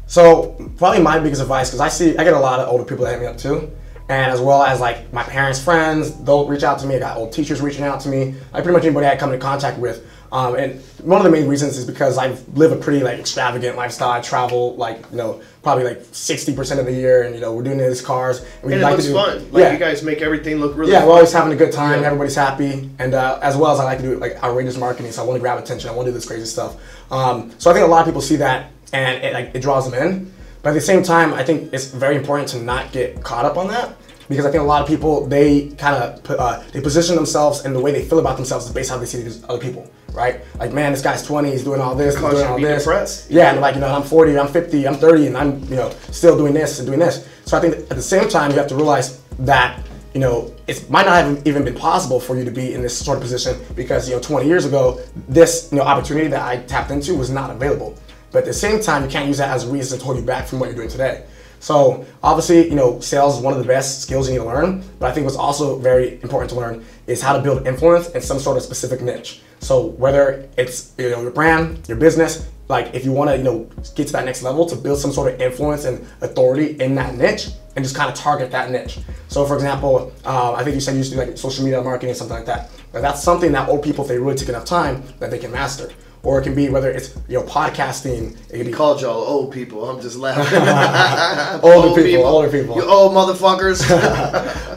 So 0.06 0.72
probably 0.78 1.02
my 1.02 1.18
biggest 1.18 1.42
advice, 1.42 1.70
because 1.70 1.80
I 1.82 1.88
see 1.88 2.16
I 2.16 2.24
get 2.24 2.36
a 2.36 2.40
lot 2.40 2.60
of 2.60 2.68
older 2.70 2.86
people 2.86 3.06
that 3.06 3.14
hit 3.14 3.22
me 3.22 3.26
up 3.26 3.40
too, 3.40 3.76
and 4.08 4.32
as 4.32 4.40
well 4.40 4.62
as 4.62 4.80
like 4.80 5.12
my 5.12 5.24
parents' 5.24 5.60
friends, 5.60 6.16
they'll 6.24 6.48
reach 6.48 6.62
out 6.62 6.78
to 6.82 6.86
me. 6.86 6.98
I 6.98 7.00
got 7.00 7.18
old 7.18 7.34
teachers 7.34 7.62
reaching 7.62 7.84
out 7.84 8.00
to 8.02 8.10
me. 8.10 8.36
Like 8.54 8.64
pretty 8.64 8.74
much 8.74 8.86
anybody 8.86 9.08
I 9.08 9.16
come 9.16 9.34
into 9.34 9.44
contact 9.44 9.80
with. 9.80 10.06
Um, 10.36 10.56
and 10.56 10.82
one 11.02 11.18
of 11.22 11.24
the 11.24 11.32
main 11.32 11.48
reasons 11.48 11.78
is 11.78 11.86
because 11.86 12.18
I 12.18 12.36
live 12.56 12.74
a 12.74 12.76
pretty 12.76 13.02
like 13.02 13.18
extravagant 13.20 13.78
lifestyle. 13.78 14.10
I 14.10 14.20
travel 14.20 14.76
like 14.76 14.98
you 15.10 15.16
know 15.16 15.42
probably 15.64 15.86
like 15.86 16.04
sixty 16.12 16.54
percent 16.54 16.78
of 16.82 16.86
the 16.86 16.92
year, 16.92 17.24
and 17.24 17.34
you 17.34 17.40
know 17.40 17.54
we're 17.54 17.64
doing 17.64 17.78
these 17.78 18.02
cars. 18.02 18.40
And, 18.40 18.64
we 18.64 18.74
And 18.74 18.82
it 18.82 18.86
looks 18.86 19.06
to 19.06 19.10
do, 19.12 19.16
fun. 19.16 19.52
Like 19.54 19.62
yeah. 19.62 19.72
you 19.72 19.80
guys 19.80 20.04
make 20.04 20.22
everything 20.22 20.60
look 20.60 20.76
really 20.76 20.92
Yeah, 20.92 21.00
fun. 21.00 21.08
we're 21.08 21.14
always 21.16 21.32
having 21.32 21.54
a 21.54 21.56
good 21.56 21.72
time. 21.72 22.02
Yeah. 22.02 22.08
Everybody's 22.08 22.36
happy, 22.36 22.90
and 23.00 23.14
uh, 23.14 23.40
as 23.42 23.56
well 23.56 23.72
as 23.72 23.80
I 23.80 23.86
like 23.86 24.00
to 24.00 24.04
do 24.04 24.16
like 24.18 24.44
outrageous 24.44 24.78
marketing. 24.78 25.14
So 25.14 25.24
I 25.24 25.26
want 25.26 25.38
to 25.38 25.42
grab 25.42 25.58
attention. 25.58 25.90
I 25.90 25.94
want 25.94 26.08
to 26.08 26.12
do 26.12 26.16
this 26.16 26.26
crazy 26.28 26.46
stuff. 26.46 26.76
Um, 27.14 27.54
so 27.58 27.72
I 27.72 27.74
think 27.74 27.86
a 27.86 27.90
lot 27.90 28.00
of 28.02 28.06
people 28.06 28.20
see 28.22 28.36
that, 28.36 28.74
and 28.92 29.24
it 29.24 29.34
like 29.34 29.52
it 29.56 29.62
draws 29.62 29.90
them 29.90 29.98
in. 30.06 30.34
But 30.64 30.72
at 30.72 30.74
the 30.74 30.82
same 30.82 31.02
time, 31.02 31.34
I 31.34 31.46
think 31.46 31.72
it's 31.72 31.86
very 31.86 32.18
important 32.18 32.50
to 32.50 32.62
not 32.62 32.92
get 32.92 33.24
caught 33.24 33.46
up 33.46 33.56
on 33.56 33.70
that 33.70 33.96
because 34.28 34.46
I 34.46 34.52
think 34.52 34.64
a 34.64 34.68
lot 34.68 34.82
of 34.82 34.88
people 34.88 35.28
they 35.28 35.70
kind 35.78 35.96
of 35.96 36.30
uh, 36.30 36.62
they 36.74 36.82
position 36.82 37.16
themselves 37.16 37.64
and 37.64 37.74
the 37.74 37.80
way 37.80 37.94
they 37.94 38.04
feel 38.04 38.20
about 38.20 38.36
themselves 38.36 38.66
is 38.66 38.74
based 38.74 38.92
on 38.92 38.98
how 38.98 39.00
they 39.00 39.06
see 39.08 39.22
these 39.22 39.42
other 39.46 39.60
people, 39.60 39.90
right? 40.16 40.42
Like, 40.58 40.74
man, 40.74 40.92
this 40.92 41.02
guy's 41.02 41.24
20, 41.24 41.52
he's 41.52 41.64
doing 41.64 41.82
all 41.82 41.96
this, 41.96 42.16
he's 42.16 42.24
doing 42.24 42.46
all 42.48 42.60
this. 42.60 42.84
depressed. 42.84 43.30
Yeah, 43.30 43.52
and 43.52 43.62
like 43.62 43.76
you 43.76 43.82
know, 43.82 43.94
I'm 43.94 44.04
40, 44.04 44.40
I'm 44.40 44.48
50, 44.48 44.88
I'm 44.88 44.96
30, 44.96 45.28
and 45.28 45.38
I'm 45.38 45.64
you 45.66 45.76
know 45.76 45.90
still 46.12 46.38
doing 46.38 46.54
this 46.54 46.80
and 46.80 46.88
doing 46.88 47.00
this. 47.00 47.28
So 47.46 47.58
I 47.58 47.62
think 47.62 47.76
that 47.76 47.92
at 47.92 47.98
the 47.98 48.02
same 48.02 48.30
time, 48.30 48.52
you 48.52 48.58
have 48.58 48.68
to 48.68 48.76
realize 48.76 49.22
that 49.40 49.80
you 50.14 50.22
know 50.22 50.54
it 50.68 50.90
might 50.90 51.06
not 51.06 51.24
have 51.24 51.46
even 51.48 51.64
been 51.64 51.76
possible 51.76 52.20
for 52.20 52.38
you 52.38 52.46
to 52.46 52.52
be 52.52 52.74
in 52.74 52.82
this 52.82 52.98
sort 52.98 53.18
of 53.18 53.22
position 53.22 53.60
because 53.76 54.10
you 54.10 54.16
know 54.16 54.22
20 54.22 54.48
years 54.48 54.66
ago, 54.66 55.00
this 55.28 55.70
you 55.72 55.78
know 55.78 55.84
opportunity 55.84 56.28
that 56.28 56.42
I 56.42 56.58
tapped 56.64 56.92
into 56.92 57.16
was 57.16 57.30
not 57.30 57.52
available. 57.52 57.98
But 58.32 58.40
at 58.40 58.46
the 58.46 58.54
same 58.54 58.82
time, 58.82 59.04
you 59.04 59.10
can't 59.10 59.28
use 59.28 59.38
that 59.38 59.50
as 59.50 59.64
a 59.64 59.72
reason 59.72 59.98
to 60.00 60.04
hold 60.04 60.18
you 60.18 60.24
back 60.24 60.46
from 60.46 60.60
what 60.60 60.66
you're 60.68 60.76
doing 60.76 60.90
today. 60.90 61.26
So 61.60 62.06
obviously, 62.22 62.70
you 62.70 62.76
know, 62.76 63.00
sales 63.00 63.38
is 63.38 63.42
one 63.42 63.54
of 63.54 63.60
the 63.60 63.66
best 63.66 64.02
skills 64.02 64.28
you 64.28 64.34
need 64.36 64.40
to 64.42 64.46
learn. 64.46 64.84
But 65.00 65.10
I 65.10 65.14
think 65.14 65.26
what's 65.26 65.38
also 65.38 65.80
very 65.80 66.22
important 66.22 66.50
to 66.52 66.56
learn 66.58 66.86
is 67.08 67.22
how 67.22 67.34
to 67.34 67.42
build 67.42 67.66
influence 67.66 68.10
in 68.10 68.22
some 68.22 68.40
sort 68.40 68.58
of 68.58 68.64
specific 68.64 69.02
niche. 69.02 69.42
So 69.60 69.88
whether 69.88 70.48
it's 70.58 70.94
you 70.98 71.10
know 71.10 71.22
your 71.22 71.32
brand, 71.32 71.88
your 71.88 71.98
business, 71.98 72.48
like 72.68 72.94
if 72.94 73.06
you 73.06 73.12
want 73.12 73.30
to 73.30 73.38
you 73.38 73.44
know 73.44 73.70
get 73.96 74.08
to 74.08 74.14
that 74.14 74.26
next 74.26 74.44
level 74.44 74.66
to 74.68 74.76
build 74.76 75.00
some 75.00 75.12
sort 75.12 75.34
of 75.34 75.42
influence 75.42 75.86
and 75.86 76.06
authority 76.22 76.80
in 76.82 76.96
that 76.96 77.16
niche 77.16 77.50
and 77.76 77.84
just 77.84 77.96
kind 77.96 78.10
of 78.10 78.16
target 78.16 78.52
that 78.52 78.72
niche. 78.72 79.00
So 79.28 79.46
for 79.46 79.56
example, 79.56 80.14
uh, 80.26 80.54
I 80.54 80.64
think 80.64 80.76
you 80.76 80.82
said 80.82 80.92
you 80.94 81.00
used 81.00 81.12
to 81.12 81.18
do 81.18 81.26
like 81.26 81.38
social 81.38 81.64
media 81.64 81.82
marketing 81.82 82.12
or 82.12 82.16
something 82.16 82.38
like 82.38 82.46
that. 82.46 82.70
But 82.92 83.02
that's 83.02 83.22
something 83.22 83.52
that 83.52 83.68
old 83.68 83.84
people, 83.84 84.06
if 84.06 84.08
they 84.08 84.18
really 84.18 84.38
take 84.38 84.50
enough 84.50 84.66
time, 84.66 85.04
that 85.20 85.30
they 85.30 85.38
can 85.38 85.52
master. 85.52 85.90
Or 86.24 86.40
it 86.40 86.44
can 86.44 86.56
be 86.56 86.70
whether 86.70 86.90
it's 86.90 87.16
you 87.28 87.38
know 87.38 87.44
podcasting, 87.44 88.36
it 88.50 88.58
can 88.58 88.66
be 88.66 88.72
Called 88.72 89.02
y'all 89.02 89.12
old 89.12 89.52
people. 89.52 89.88
I'm 89.88 90.02
just 90.02 90.16
laughing. 90.18 90.44
older 91.64 91.90
Old 91.90 91.96
people, 91.98 92.26
older 92.26 92.50
people. 92.50 92.76
You 92.78 92.84
old 92.84 93.12
motherfuckers. 93.14 93.84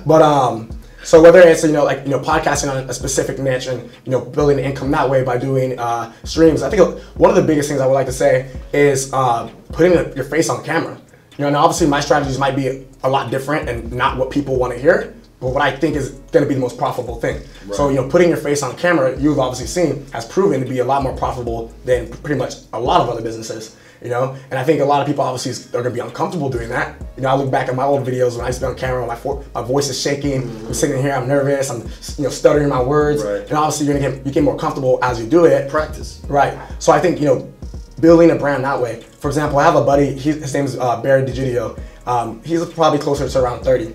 But 0.06 0.22
um, 0.22 0.70
so 1.08 1.22
whether 1.22 1.40
it's 1.40 1.64
you 1.64 1.72
know 1.72 1.84
like 1.84 2.04
you 2.04 2.10
know 2.10 2.20
podcasting 2.20 2.70
on 2.70 2.76
a 2.76 2.92
specific 2.92 3.38
niche 3.38 3.66
and 3.66 3.90
you 4.04 4.12
know 4.12 4.20
building 4.20 4.58
income 4.58 4.90
that 4.90 5.08
way 5.08 5.24
by 5.24 5.38
doing 5.38 5.78
uh, 5.78 6.12
streams, 6.24 6.62
I 6.62 6.68
think 6.68 6.82
one 7.16 7.30
of 7.30 7.36
the 7.36 7.42
biggest 7.42 7.70
things 7.70 7.80
I 7.80 7.86
would 7.86 7.94
like 7.94 8.04
to 8.08 8.12
say 8.12 8.54
is 8.74 9.10
um, 9.14 9.48
putting 9.72 9.94
your 10.14 10.24
face 10.24 10.50
on 10.50 10.62
camera. 10.62 11.00
You 11.38 11.42
know, 11.42 11.46
and 11.46 11.56
obviously 11.56 11.86
my 11.86 12.00
strategies 12.00 12.38
might 12.38 12.56
be 12.56 12.86
a 13.04 13.08
lot 13.08 13.30
different 13.30 13.70
and 13.70 13.90
not 13.90 14.18
what 14.18 14.30
people 14.30 14.56
want 14.56 14.74
to 14.74 14.78
hear, 14.78 15.14
but 15.40 15.48
what 15.54 15.62
I 15.62 15.74
think 15.74 15.96
is 15.96 16.10
going 16.30 16.44
to 16.44 16.48
be 16.48 16.54
the 16.54 16.60
most 16.60 16.76
profitable 16.76 17.18
thing. 17.18 17.40
So 17.72 17.88
you 17.88 17.94
know, 17.94 18.06
putting 18.06 18.28
your 18.28 18.36
face 18.36 18.62
on 18.62 18.76
camera, 18.76 19.18
you've 19.18 19.38
obviously 19.38 19.66
seen, 19.66 20.04
has 20.12 20.26
proven 20.26 20.60
to 20.60 20.66
be 20.68 20.80
a 20.80 20.84
lot 20.84 21.02
more 21.02 21.16
profitable 21.16 21.72
than 21.86 22.10
pretty 22.10 22.38
much 22.38 22.56
a 22.74 22.78
lot 22.78 23.00
of 23.00 23.08
other 23.08 23.22
businesses. 23.22 23.78
You 24.02 24.10
know, 24.10 24.36
and 24.50 24.58
I 24.58 24.64
think 24.64 24.80
a 24.80 24.84
lot 24.84 25.00
of 25.00 25.06
people 25.08 25.24
obviously 25.24 25.78
are 25.78 25.82
to 25.82 25.90
be 25.90 25.98
uncomfortable 26.00 26.48
doing 26.48 26.68
that. 26.68 26.94
You 27.16 27.22
know, 27.24 27.30
I 27.30 27.34
look 27.34 27.50
back 27.50 27.68
at 27.68 27.74
my 27.74 27.82
old 27.84 28.06
videos 28.06 28.36
when 28.36 28.42
I 28.44 28.48
used 28.48 28.60
to 28.60 28.66
be 28.66 28.70
on 28.70 28.76
camera, 28.76 29.04
my 29.06 29.18
my 29.54 29.62
voice 29.62 29.88
is 29.88 30.00
shaking. 30.00 30.42
I'm 30.66 30.74
sitting 30.74 31.02
here, 31.02 31.12
I'm 31.12 31.26
nervous, 31.26 31.68
I'm 31.70 31.80
you 32.16 32.24
know 32.24 32.30
stuttering 32.30 32.68
my 32.68 32.80
words, 32.82 33.24
Right. 33.24 33.40
and 33.48 33.52
obviously 33.52 33.86
you're 33.86 33.98
gonna 33.98 34.14
get 34.16 34.26
you 34.26 34.32
get 34.32 34.44
more 34.44 34.56
comfortable 34.56 34.98
as 35.02 35.20
you 35.20 35.26
do 35.26 35.46
it. 35.46 35.68
Practice. 35.68 36.22
Right. 36.28 36.56
So 36.78 36.92
I 36.92 37.00
think 37.00 37.18
you 37.20 37.26
know, 37.26 37.52
building 38.00 38.30
a 38.30 38.36
brand 38.36 38.64
that 38.64 38.80
way. 38.80 39.02
For 39.18 39.26
example, 39.28 39.58
I 39.58 39.64
have 39.64 39.74
a 39.74 39.82
buddy. 39.84 40.12
He, 40.12 40.30
his 40.30 40.54
name 40.54 40.66
is 40.66 40.78
uh, 40.78 41.02
Barry 41.02 41.24
DiGidio. 41.24 41.76
Um, 42.06 42.40
he's 42.44 42.64
probably 42.66 43.00
closer 43.00 43.28
to 43.28 43.42
around 43.42 43.64
30, 43.64 43.92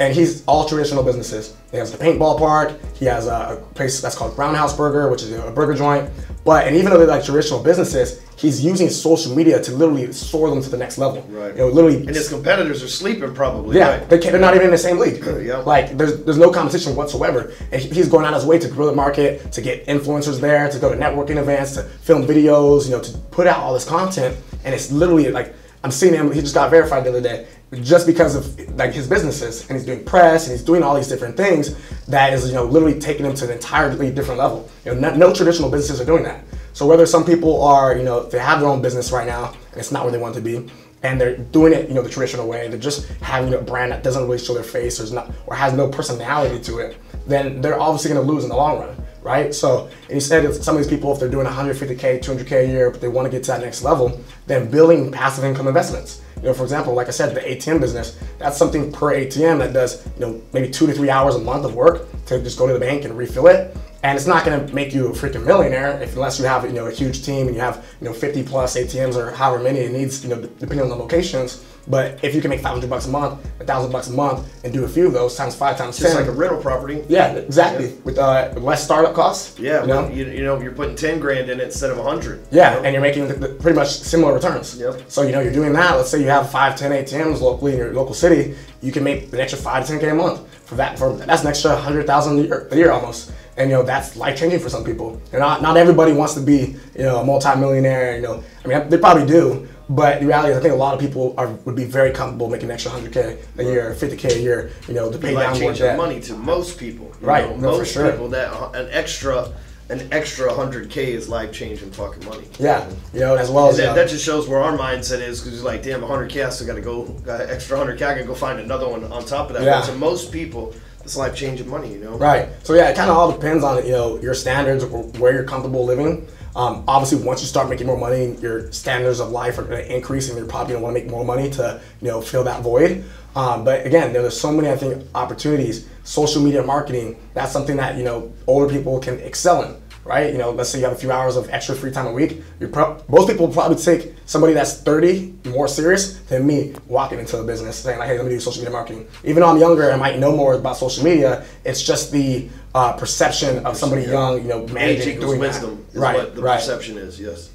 and 0.00 0.12
he's 0.14 0.42
all 0.46 0.66
traditional 0.68 1.04
businesses. 1.04 1.54
He 1.70 1.76
has 1.76 1.92
the 1.92 1.98
paintball 1.98 2.38
park. 2.38 2.72
He 2.94 3.04
has 3.04 3.26
a, 3.28 3.60
a 3.60 3.74
place 3.74 4.00
that's 4.00 4.16
called 4.16 4.34
Brown 4.34 4.54
House 4.56 4.76
Burger, 4.76 5.08
which 5.10 5.22
is 5.22 5.30
a 5.32 5.50
burger 5.52 5.74
joint. 5.74 6.10
But 6.44 6.66
and 6.66 6.74
even 6.74 6.90
though 6.90 6.98
they're 6.98 7.06
like 7.06 7.22
traditional 7.22 7.62
businesses, 7.62 8.22
he's 8.36 8.64
using 8.64 8.88
social 8.88 9.36
media 9.36 9.62
to 9.62 9.72
literally 9.72 10.10
soar 10.12 10.48
them 10.48 10.62
to 10.62 10.70
the 10.70 10.76
next 10.78 10.96
level. 10.96 11.20
Right. 11.28 11.52
You 11.52 11.58
know, 11.58 11.68
literally. 11.68 11.98
And 11.98 12.08
his 12.16 12.30
competitors 12.30 12.82
are 12.82 12.88
sleeping 12.88 13.34
probably. 13.34 13.76
Yeah, 13.76 13.98
Right? 13.98 14.08
they 14.08 14.18
can't, 14.18 14.32
they're 14.32 14.40
not 14.40 14.54
even 14.54 14.66
in 14.68 14.72
the 14.72 14.78
same 14.78 14.98
league. 14.98 15.22
Yeah. 15.50 15.58
Like 15.58 15.96
there's 15.98 16.24
there's 16.24 16.38
no 16.38 16.50
competition 16.50 16.96
whatsoever, 16.96 17.52
and 17.70 17.80
he- 17.82 17.90
he's 17.90 18.08
going 18.08 18.24
out 18.24 18.32
his 18.34 18.46
way 18.46 18.58
to 18.58 18.68
grow 18.68 18.86
the 18.86 18.96
market, 18.96 19.52
to 19.52 19.60
get 19.60 19.86
influencers 19.86 20.40
there, 20.40 20.68
to 20.70 20.78
go 20.78 20.88
to 20.90 20.96
networking 20.98 21.36
events, 21.36 21.74
to 21.74 21.82
film 21.82 22.26
videos, 22.26 22.86
you 22.86 22.92
know, 22.92 23.00
to 23.02 23.12
put 23.30 23.46
out 23.46 23.58
all 23.58 23.74
this 23.74 23.84
content, 23.84 24.34
and 24.64 24.74
it's 24.74 24.90
literally 24.90 25.30
like 25.30 25.54
I'm 25.82 25.90
seeing 25.90 26.14
him. 26.14 26.30
He 26.32 26.40
just 26.40 26.54
got 26.54 26.70
verified 26.70 27.04
the 27.04 27.10
other 27.10 27.20
day, 27.20 27.46
just 27.72 28.06
because 28.06 28.34
of 28.34 28.76
like 28.76 28.92
his 28.92 29.08
businesses, 29.08 29.68
and 29.68 29.78
he's 29.78 29.86
doing 29.86 30.04
press, 30.04 30.46
and 30.46 30.56
he's 30.56 30.64
doing 30.64 30.82
all 30.82 30.94
these 30.94 31.08
different 31.08 31.36
things 31.36 31.74
that 32.06 32.32
is 32.32 32.48
you 32.48 32.54
know 32.54 32.64
literally 32.64 32.98
taking 33.00 33.24
him 33.24 33.34
to 33.34 33.44
an 33.46 33.52
entirely 33.52 34.10
different 34.10 34.38
level. 34.38 34.68
You 34.84 34.94
know, 34.94 35.10
no, 35.10 35.16
no 35.16 35.34
traditional 35.34 35.70
businesses 35.70 36.00
are 36.00 36.04
doing 36.04 36.24
that. 36.24 36.44
So 36.72 36.86
whether 36.86 37.06
some 37.06 37.24
people 37.24 37.62
are 37.62 37.96
you 37.96 38.02
know 38.02 38.24
they 38.24 38.38
have 38.38 38.60
their 38.60 38.68
own 38.68 38.82
business 38.82 39.10
right 39.12 39.26
now, 39.26 39.54
and 39.70 39.80
it's 39.80 39.92
not 39.92 40.02
where 40.04 40.12
they 40.12 40.18
want 40.18 40.34
to 40.34 40.40
be 40.40 40.68
and 41.02 41.20
they're 41.20 41.36
doing 41.36 41.72
it, 41.72 41.88
you 41.88 41.94
know, 41.94 42.02
the 42.02 42.10
traditional 42.10 42.46
way. 42.46 42.68
They're 42.68 42.78
just 42.78 43.08
having 43.22 43.54
a 43.54 43.58
brand 43.58 43.92
that 43.92 44.02
doesn't 44.02 44.22
really 44.22 44.38
show 44.38 44.54
their 44.54 44.62
face 44.62 45.00
or 45.00 45.04
is 45.04 45.12
not 45.12 45.32
or 45.46 45.54
has 45.54 45.72
no 45.72 45.88
personality 45.88 46.62
to 46.64 46.78
it. 46.78 46.96
Then 47.26 47.60
they're 47.60 47.80
obviously 47.80 48.12
going 48.12 48.24
to 48.24 48.32
lose 48.32 48.44
in 48.44 48.50
the 48.50 48.56
long 48.56 48.80
run, 48.80 48.99
right? 49.22 49.54
So, 49.54 49.88
and 50.04 50.14
you 50.14 50.20
said 50.20 50.52
some 50.54 50.76
of 50.76 50.82
these 50.82 50.90
people, 50.90 51.12
if 51.12 51.20
they're 51.20 51.28
doing 51.28 51.46
150k, 51.46 52.22
200k 52.22 52.64
a 52.64 52.66
year, 52.66 52.90
but 52.90 53.00
they 53.00 53.08
want 53.08 53.26
to 53.26 53.30
get 53.30 53.42
to 53.44 53.50
that 53.52 53.60
next 53.60 53.82
level, 53.82 54.20
then 54.46 54.70
building 54.70 55.12
passive 55.12 55.44
income 55.44 55.68
investments. 55.68 56.22
You 56.36 56.44
know, 56.44 56.54
for 56.54 56.62
example, 56.62 56.94
like 56.94 57.08
I 57.08 57.10
said, 57.10 57.34
the 57.34 57.40
ATM 57.40 57.80
business, 57.80 58.18
that's 58.38 58.56
something 58.56 58.90
per 58.90 59.14
ATM 59.14 59.58
that 59.58 59.72
does, 59.74 60.06
you 60.14 60.20
know, 60.20 60.42
maybe 60.52 60.70
two 60.70 60.86
to 60.86 60.92
three 60.92 61.10
hours 61.10 61.34
a 61.34 61.38
month 61.38 61.66
of 61.66 61.74
work 61.74 62.08
to 62.26 62.42
just 62.42 62.58
go 62.58 62.66
to 62.66 62.72
the 62.72 62.80
bank 62.80 63.04
and 63.04 63.16
refill 63.16 63.46
it. 63.48 63.76
And 64.02 64.16
it's 64.16 64.26
not 64.26 64.44
going 64.44 64.66
to 64.66 64.74
make 64.74 64.94
you 64.94 65.08
a 65.08 65.12
freaking 65.12 65.44
millionaire 65.44 66.00
if 66.02 66.14
unless 66.14 66.38
you 66.38 66.46
have 66.46 66.64
you 66.64 66.72
know 66.72 66.86
a 66.86 66.90
huge 66.90 67.24
team 67.24 67.46
and 67.46 67.54
you 67.54 67.60
have 67.60 67.84
you 68.00 68.06
know 68.06 68.14
50 68.14 68.42
plus 68.44 68.76
ATMs 68.76 69.16
or 69.16 69.30
however 69.30 69.62
many 69.62 69.80
it 69.80 69.92
needs 69.92 70.24
you 70.24 70.30
know 70.30 70.40
depending 70.40 70.80
on 70.80 70.88
the 70.88 70.96
locations. 70.96 71.64
But 71.88 72.22
if 72.22 72.34
you 72.34 72.40
can 72.40 72.50
make 72.50 72.60
500 72.60 72.88
bucks 72.88 73.06
a 73.06 73.10
month, 73.10 73.44
a 73.58 73.64
thousand 73.64 73.90
bucks 73.90 74.08
a 74.08 74.12
month, 74.12 74.46
and 74.64 74.72
do 74.72 74.84
a 74.84 74.88
few 74.88 75.06
of 75.06 75.12
those 75.12 75.34
times 75.34 75.56
five 75.56 75.78
times 75.78 75.98
Just 75.98 76.12
ten, 76.12 76.20
like 76.20 76.28
a 76.28 76.32
rental 76.32 76.60
property. 76.60 77.02
yeah, 77.08 77.32
exactly, 77.32 77.94
with 78.04 78.18
uh, 78.18 78.52
less 78.58 78.84
startup 78.84 79.14
costs. 79.14 79.58
Yeah, 79.58 79.80
you 79.80 79.86
know, 79.88 80.08
you, 80.08 80.26
you 80.26 80.44
know, 80.44 80.60
you're 80.60 80.72
putting 80.72 80.94
ten 80.94 81.18
grand 81.18 81.50
in 81.50 81.58
it 81.58 81.64
instead 81.64 81.90
of 81.90 81.98
hundred. 81.98 82.46
yeah, 82.50 82.74
you 82.74 82.76
know? 82.76 82.84
and 82.84 82.92
you're 82.92 83.02
making 83.02 83.28
the, 83.28 83.34
the, 83.34 83.48
pretty 83.48 83.76
much 83.76 83.88
similar 83.88 84.34
returns. 84.34 84.78
Yep. 84.78 85.10
So 85.10 85.22
you 85.22 85.32
know 85.32 85.40
you're 85.40 85.52
doing 85.52 85.72
that. 85.72 85.96
Let's 85.96 86.10
say 86.10 86.20
you 86.20 86.28
have 86.28 86.50
five, 86.50 86.76
ten 86.76 86.92
ATMs 86.92 87.40
locally 87.40 87.72
in 87.72 87.78
your 87.78 87.92
local 87.94 88.14
city. 88.14 88.54
You 88.82 88.92
can 88.92 89.02
make 89.02 89.32
an 89.32 89.40
extra 89.40 89.58
five 89.58 89.84
to 89.86 89.92
ten 89.92 90.00
k 90.00 90.10
a 90.10 90.14
month 90.14 90.46
for 90.66 90.74
that. 90.76 90.98
For 90.98 91.14
that's 91.14 91.42
an 91.42 91.48
extra 91.48 91.74
hundred 91.74 92.06
thousand 92.06 92.38
a 92.38 92.42
year, 92.42 92.68
a 92.70 92.76
year 92.76 92.90
almost. 92.92 93.32
And 93.56 93.68
you 93.70 93.76
know 93.76 93.82
that's 93.82 94.16
life 94.16 94.38
changing 94.38 94.60
for 94.60 94.68
some 94.68 94.84
people. 94.84 95.20
And 95.32 95.40
not 95.40 95.60
not 95.62 95.76
everybody 95.76 96.12
wants 96.12 96.34
to 96.34 96.40
be 96.40 96.76
you 96.96 97.02
know 97.02 97.18
a 97.20 97.24
multi-millionaire. 97.24 98.16
You 98.16 98.22
know, 98.22 98.44
I 98.64 98.68
mean 98.68 98.88
they 98.88 98.98
probably 98.98 99.26
do. 99.26 99.66
But 99.88 100.20
the 100.20 100.26
reality 100.26 100.52
is, 100.52 100.58
I 100.58 100.60
think 100.62 100.72
a 100.72 100.76
lot 100.76 100.94
of 100.94 101.00
people 101.00 101.34
are 101.36 101.48
would 101.64 101.74
be 101.74 101.84
very 101.84 102.12
comfortable 102.12 102.48
making 102.48 102.66
an 102.70 102.74
extra 102.74 102.92
100k 102.92 103.38
a 103.58 103.64
year, 103.64 103.92
50k 103.98 104.36
a 104.36 104.38
year, 104.40 104.70
you 104.86 104.94
know, 104.94 105.10
to 105.10 105.18
pay 105.18 105.34
down 105.34 105.50
more 105.50 105.60
changing 105.60 105.84
debt. 105.86 105.96
money 105.96 106.20
to 106.20 106.34
most 106.36 106.78
people. 106.78 107.06
you 107.20 107.26
Right, 107.26 107.44
know, 107.50 107.56
no, 107.56 107.72
for 107.72 107.78
most 107.78 107.92
sure. 107.92 108.08
people 108.10 108.28
that 108.28 108.52
an 108.76 108.88
extra 108.92 109.52
an 109.88 110.06
extra 110.12 110.54
hundred 110.54 110.88
k 110.90 111.12
is 111.12 111.28
life 111.28 111.50
changing 111.50 111.90
fucking 111.90 112.24
money. 112.24 112.46
Yeah, 112.60 112.88
you 113.12 113.18
know, 113.18 113.34
as 113.34 113.50
well 113.50 113.68
as 113.68 113.78
that, 113.78 113.88
uh, 113.88 113.94
that 113.94 114.08
just 114.08 114.24
shows 114.24 114.46
where 114.46 114.60
our 114.60 114.78
mindset 114.78 115.18
is 115.20 115.40
because 115.40 115.64
like, 115.64 115.82
damn, 115.82 116.02
100k, 116.02 116.46
I 116.46 116.50
still 116.50 116.68
got 116.68 116.76
to 116.76 116.80
go, 116.80 117.06
got 117.26 117.40
extra 117.40 117.76
100k, 117.76 117.94
I 117.94 117.98
got 117.98 118.14
to 118.18 118.24
go 118.24 118.36
find 118.36 118.60
another 118.60 118.88
one 118.88 119.02
on 119.12 119.24
top 119.24 119.50
of 119.50 119.56
that. 119.56 119.64
Yeah. 119.64 119.80
But 119.80 119.86
to 119.86 119.94
most 119.98 120.30
people, 120.30 120.72
it's 121.02 121.16
life 121.16 121.34
changing 121.34 121.68
money, 121.68 121.92
you 121.92 121.98
know? 121.98 122.16
Right. 122.16 122.48
So 122.62 122.74
yeah, 122.74 122.88
it 122.88 122.96
kind 122.96 123.10
of 123.10 123.16
all 123.16 123.32
depends 123.32 123.64
on 123.64 123.84
you 123.84 123.92
know 123.92 124.20
your 124.20 124.34
standards, 124.34 124.84
wh- 124.84 125.20
where 125.20 125.32
you're 125.32 125.44
comfortable 125.44 125.84
living. 125.84 126.26
Um, 126.56 126.84
obviously, 126.88 127.24
once 127.24 127.40
you 127.40 127.46
start 127.46 127.68
making 127.68 127.86
more 127.86 127.96
money, 127.96 128.34
your 128.36 128.72
standards 128.72 129.20
of 129.20 129.30
life 129.30 129.58
are 129.58 129.62
going 129.62 129.84
to 129.84 129.94
increase, 129.94 130.28
and 130.28 130.36
you're 130.36 130.48
probably 130.48 130.72
going 130.72 130.80
to 130.80 130.84
want 130.84 130.96
to 130.96 131.02
make 131.02 131.10
more 131.10 131.24
money 131.24 131.48
to 131.50 131.80
you 132.00 132.08
know 132.08 132.20
fill 132.20 132.44
that 132.44 132.62
void. 132.62 133.04
Um, 133.36 133.64
but 133.64 133.86
again, 133.86 134.12
there's 134.12 134.38
so 134.38 134.50
many 134.52 134.68
I 134.68 134.76
think 134.76 135.04
opportunities. 135.14 135.88
Social 136.02 136.42
media 136.42 136.62
marketing 136.62 137.16
that's 137.34 137.52
something 137.52 137.76
that 137.76 137.96
you 137.96 138.04
know 138.04 138.32
older 138.46 138.72
people 138.72 138.98
can 138.98 139.20
excel 139.20 139.62
in. 139.62 139.79
Right, 140.02 140.32
you 140.32 140.38
know, 140.38 140.50
let's 140.50 140.70
say 140.70 140.78
you 140.78 140.84
have 140.84 140.94
a 140.94 140.98
few 140.98 141.12
hours 141.12 141.36
of 141.36 141.50
extra 141.50 141.74
free 141.74 141.90
time 141.90 142.06
a 142.06 142.12
week. 142.12 142.42
You're 142.58 142.70
pro- 142.70 143.02
most 143.08 143.28
people 143.28 143.46
probably 143.48 143.76
take 143.76 144.14
somebody 144.24 144.54
that's 144.54 144.80
30 144.80 145.34
more 145.44 145.68
serious 145.68 146.20
than 146.20 146.46
me 146.46 146.74
walking 146.86 147.18
into 147.18 147.38
a 147.38 147.44
business 147.44 147.76
saying 147.76 147.98
like, 147.98 148.08
"Hey, 148.08 148.16
let 148.16 148.24
me 148.24 148.30
do 148.30 148.40
social 148.40 148.62
media 148.62 148.72
marketing." 148.72 149.06
Even 149.24 149.42
though 149.42 149.50
I'm 149.50 149.58
younger, 149.58 149.92
I 149.92 149.96
might 149.96 150.18
know 150.18 150.34
more 150.34 150.54
about 150.54 150.78
social 150.78 151.04
media. 151.04 151.44
It's 151.64 151.82
just 151.82 152.12
the 152.12 152.48
uh, 152.74 152.94
perception 152.94 153.64
of 153.66 153.76
somebody 153.76 154.02
young, 154.02 154.42
you 154.42 154.48
know, 154.48 154.66
managing 154.68 155.16
equals 155.16 155.32
doing 155.32 155.40
wisdom 155.40 155.84
that. 155.92 156.00
right, 156.00 156.16
what 156.16 156.34
the 156.34 156.42
right. 156.42 156.58
perception 156.58 156.96
is, 156.96 157.20
yes. 157.20 157.50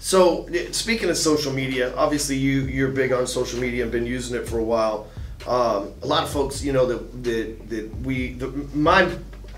So, 0.00 0.48
speaking 0.72 1.10
of 1.10 1.16
social 1.16 1.52
media, 1.52 1.94
obviously 1.94 2.36
you, 2.36 2.62
you're 2.62 2.88
big 2.88 3.12
on 3.12 3.26
social 3.26 3.60
media 3.60 3.82
and 3.82 3.92
been 3.92 4.06
using 4.06 4.36
it 4.36 4.48
for 4.48 4.58
a 4.58 4.64
while. 4.64 5.08
Um, 5.46 5.92
a 6.02 6.06
lot 6.06 6.22
of 6.24 6.30
folks, 6.30 6.62
you 6.62 6.72
know, 6.72 6.86
that, 6.86 7.22
that, 7.24 7.68
that 7.70 7.96
we, 8.00 8.32
the, 8.32 8.48
my 8.74 9.10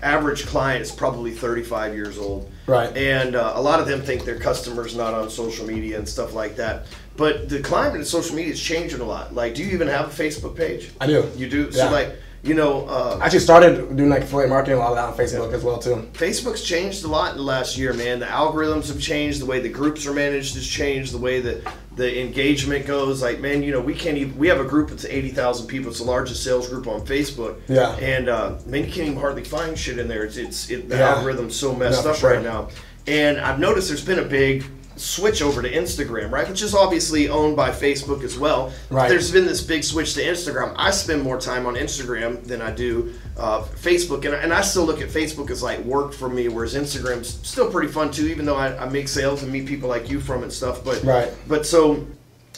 average 0.03 0.45
client 0.45 0.81
is 0.81 0.91
probably 0.91 1.31
35 1.31 1.93
years 1.93 2.17
old. 2.17 2.51
Right. 2.67 2.95
And 2.95 3.35
uh, 3.35 3.53
a 3.55 3.61
lot 3.61 3.79
of 3.79 3.87
them 3.87 4.01
think 4.01 4.25
their 4.25 4.39
customers 4.39 4.95
not 4.95 5.13
on 5.13 5.29
social 5.29 5.65
media 5.65 5.97
and 5.97 6.07
stuff 6.07 6.33
like 6.33 6.55
that. 6.57 6.85
But 7.15 7.49
the 7.49 7.61
climate 7.61 8.01
of 8.01 8.07
social 8.07 8.35
media 8.35 8.53
is 8.53 8.61
changing 8.61 8.99
a 8.99 9.05
lot. 9.05 9.33
Like, 9.33 9.55
do 9.55 9.63
you 9.63 9.71
even 9.71 9.87
have 9.87 10.07
a 10.07 10.23
Facebook 10.23 10.55
page? 10.55 10.91
I 10.99 11.07
do. 11.07 11.29
You 11.35 11.47
do? 11.47 11.69
Yeah. 11.71 11.85
So, 11.85 11.91
like, 11.91 12.15
you 12.43 12.53
know, 12.53 12.85
uh, 12.87 13.17
I 13.21 13.25
actually 13.25 13.39
started 13.39 13.95
doing 13.95 14.09
like 14.09 14.23
affiliate 14.23 14.49
marketing 14.49 14.75
a 14.77 14.79
lot 14.79 14.89
of 14.91 14.95
that 14.97 15.05
on 15.05 15.13
Facebook 15.17 15.53
as 15.53 15.63
well 15.63 15.79
too. 15.79 16.07
Facebook's 16.13 16.61
changed 16.61 17.05
a 17.05 17.07
lot 17.07 17.31
in 17.31 17.37
the 17.37 17.43
last 17.43 17.77
year, 17.77 17.93
man. 17.93 18.19
The 18.19 18.25
algorithms 18.25 18.89
have 18.89 18.99
changed, 18.99 19.39
the 19.39 19.45
way 19.45 19.61
the 19.61 19.69
groups 19.69 20.05
are 20.05 20.13
managed 20.13 20.55
has 20.55 20.67
changed, 20.67 21.13
the 21.13 21.17
way 21.19 21.39
that 21.39 21.65
the 21.95 22.19
engagement 22.19 22.85
goes. 22.85 23.21
Like, 23.21 23.39
man, 23.39 23.63
you 23.63 23.71
know, 23.71 23.79
we 23.79 23.93
can't 23.93 24.17
even. 24.17 24.37
We 24.37 24.49
have 24.49 24.59
a 24.59 24.65
group 24.65 24.89
that's 24.89 25.05
eighty 25.05 25.29
thousand 25.29 25.67
people. 25.67 25.89
It's 25.89 25.99
the 25.99 26.05
largest 26.05 26.43
sales 26.43 26.67
group 26.67 26.85
on 26.87 27.05
Facebook. 27.05 27.61
Yeah. 27.69 27.95
And 27.95 28.27
uh, 28.27 28.57
man, 28.65 28.81
you 28.85 28.91
can't 28.91 29.07
even 29.07 29.19
hardly 29.19 29.43
find 29.45 29.77
shit 29.79 29.97
in 29.97 30.09
there. 30.09 30.25
It's 30.25 30.35
it's 30.35 30.69
it, 30.69 30.89
the 30.89 30.97
Yeah. 30.97 31.15
algorithm's 31.15 31.55
so 31.55 31.73
messed 31.73 32.03
No, 32.03 32.11
up 32.11 32.17
sure. 32.17 32.33
right 32.33 32.43
now. 32.43 32.67
And 33.07 33.39
I've 33.39 33.59
noticed 33.59 33.87
there's 33.87 34.03
been 34.03 34.19
a 34.19 34.23
big 34.25 34.65
switch 34.95 35.41
over 35.41 35.61
to 35.61 35.71
Instagram, 35.71 36.31
right? 36.31 36.47
Which 36.47 36.61
is 36.61 36.75
obviously 36.75 37.27
owned 37.29 37.55
by 37.55 37.71
Facebook 37.71 38.23
as 38.23 38.37
well. 38.37 38.71
Right. 38.89 39.09
There's 39.09 39.31
been 39.31 39.45
this 39.45 39.61
big 39.61 39.83
switch 39.83 40.13
to 40.15 40.21
Instagram. 40.21 40.73
I 40.77 40.91
spend 40.91 41.21
more 41.23 41.39
time 41.39 41.65
on 41.65 41.75
Instagram 41.75 42.43
than 42.43 42.61
I 42.61 42.71
do 42.71 43.13
uh, 43.37 43.61
Facebook, 43.63 44.25
and, 44.25 44.35
and 44.35 44.53
I 44.53 44.61
still 44.61 44.85
look 44.85 45.01
at 45.01 45.09
Facebook 45.09 45.49
as 45.49 45.63
like 45.63 45.79
work 45.79 46.13
for 46.13 46.29
me, 46.29 46.47
whereas 46.47 46.75
Instagram's 46.75 47.39
still 47.47 47.71
pretty 47.71 47.91
fun 47.91 48.11
too, 48.11 48.27
even 48.27 48.45
though 48.45 48.55
I, 48.55 48.77
I 48.85 48.89
make 48.89 49.07
sales 49.07 49.41
and 49.43 49.51
meet 49.51 49.65
people 49.65 49.89
like 49.89 50.09
you 50.09 50.19
from 50.19 50.41
it 50.41 50.43
and 50.43 50.53
stuff. 50.53 50.83
But 50.83 51.03
Right. 51.03 51.31
But 51.47 51.65
so 51.65 52.05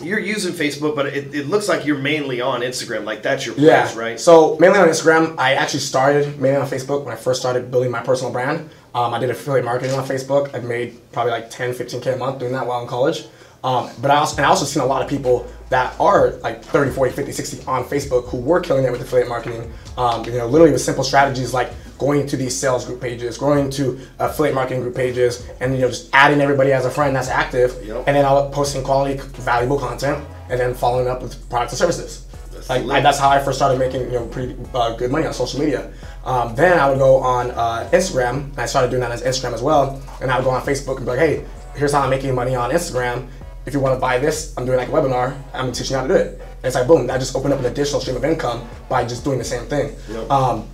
you're 0.02 0.20
using 0.20 0.52
Facebook, 0.54 0.94
but 0.94 1.06
it, 1.06 1.34
it 1.34 1.48
looks 1.48 1.70
like 1.70 1.86
you're 1.86 1.98
mainly 1.98 2.42
on 2.42 2.60
Instagram. 2.62 3.06
Like 3.06 3.24
that's 3.24 3.46
your 3.46 3.56
place, 3.56 3.66
Yeah. 3.66 3.98
right? 3.98 4.20
So 4.20 4.58
mainly 4.60 4.78
on 4.78 4.90
Instagram. 4.90 5.36
I 5.40 5.54
actually 5.54 5.80
started 5.80 6.38
mainly 6.38 6.60
on 6.60 6.68
Facebook 6.68 7.06
when 7.06 7.14
I 7.14 7.18
first 7.18 7.40
started 7.40 7.72
building 7.72 7.92
my 7.92 8.02
personal 8.02 8.34
brand. 8.34 8.70
Um, 8.96 9.14
I 9.14 9.20
did 9.20 9.30
affiliate 9.30 9.66
marketing 9.66 9.94
on 9.96 10.08
Facebook. 10.08 10.56
I've 10.56 10.64
made 10.64 10.98
probably 11.12 11.32
like 11.32 11.50
10, 11.50 11.74
15k 11.74 12.16
a 12.16 12.18
month 12.18 12.40
doing 12.40 12.54
that 12.54 12.66
while 12.66 12.82
in 12.82 12.88
college. 12.88 13.26
Um, 13.64 13.90
but 14.02 14.10
I 14.10 14.16
also 14.18 14.38
and 14.38 14.46
I 14.46 14.50
also 14.50 14.64
seen 14.66 14.82
a 14.84 14.86
lot 14.86 15.02
of 15.02 15.10
people 15.10 15.46
that 15.70 16.00
are 16.00 16.32
like 16.44 16.64
30, 16.64 16.92
40, 16.92 17.14
50, 17.14 17.32
60 17.32 17.66
on 17.66 17.84
Facebook 17.84 18.30
who 18.30 18.38
were 18.38 18.62
killing 18.62 18.86
it 18.86 18.92
with 18.92 19.02
affiliate 19.02 19.28
marketing. 19.28 19.74
Um, 19.98 20.24
you 20.24 20.34
know, 20.34 20.48
literally 20.48 20.72
with 20.72 20.82
simple 20.82 21.04
strategies 21.04 21.54
like 21.54 21.72
going 21.98 22.28
to 22.28 22.38
these 22.38 22.56
sales 22.56 22.86
group 22.86 23.02
pages, 23.02 23.38
going 23.38 23.70
to 23.72 24.00
affiliate 24.20 24.54
marketing 24.56 24.82
group 24.84 24.96
pages, 24.96 25.48
and 25.62 25.74
you 25.74 25.82
know 25.82 25.90
just 25.90 26.10
adding 26.14 26.42
everybody 26.42 26.72
as 26.74 26.86
a 26.86 26.92
friend 26.92 27.16
that's 27.16 27.30
active, 27.30 27.76
Yep. 27.84 28.04
and 28.08 28.16
then 28.16 28.24
I'll 28.26 28.50
posting 28.50 28.84
quality, 28.84 29.20
valuable 29.42 29.80
content, 29.80 30.24
and 30.50 30.60
then 30.60 30.74
following 30.74 31.08
up 31.08 31.22
with 31.24 31.50
products 31.50 31.74
and 31.74 31.80
services. 31.80 32.28
That's 32.54 32.70
Like. 32.70 32.86
I, 32.86 33.00
that's 33.00 33.18
how 33.18 33.30
I 33.30 33.40
first 33.44 33.58
started 33.58 33.80
making 33.80 34.02
you 34.02 34.20
know 34.20 34.28
pretty 34.28 34.56
uh, 34.76 34.96
good 34.96 35.10
money 35.12 35.26
on 35.26 35.34
social 35.34 35.60
media. 35.60 35.92
Um, 36.26 36.56
then 36.56 36.80
I 36.80 36.90
would 36.90 36.98
go 36.98 37.18
on 37.18 37.52
uh, 37.52 37.90
Instagram. 37.94 38.50
And 38.50 38.60
I 38.60 38.66
started 38.66 38.90
doing 38.90 39.02
that 39.02 39.12
as 39.12 39.24
Instagram 39.24 39.54
as 39.54 39.62
well. 39.62 40.02
And 40.22 40.32
I 40.32 40.38
would 40.38 40.44
go 40.44 40.52
on 40.52 40.62
Facebook 40.64 40.98
and 40.98 41.06
be 41.06 41.12
like, 41.12 41.20
hey, 41.20 41.46
here's 41.76 41.94
how 41.94 42.02
I'm 42.02 42.10
making 42.10 42.34
money 42.34 42.56
on 42.56 42.72
Instagram. 42.72 43.28
If 43.66 43.74
you 43.74 43.80
want 43.80 43.96
to 43.96 44.00
buy 44.00 44.20
this, 44.20 44.54
I'm 44.58 44.66
doing 44.66 44.78
like 44.78 44.90
a 44.90 44.92
webinar. 44.92 45.40
I'm 45.54 45.72
teaching 45.72 45.96
you 45.96 46.02
how 46.02 46.08
to 46.08 46.14
do 46.14 46.20
it. 46.20 46.28
And 46.40 46.66
it's 46.66 46.76
like 46.76 46.88
boom, 46.88 47.08
that 47.08 47.20
just 47.20 47.36
opened 47.36 47.54
up 47.54 47.60
an 47.60 47.66
additional 47.66 48.00
stream 48.00 48.16
of 48.16 48.24
income 48.24 48.68
by 48.90 49.06
just 49.06 49.24
doing 49.24 49.38
the 49.38 49.44
same 49.44 49.66
thing. 49.66 49.96
Yep. 50.10 50.30
Um, 50.30 50.68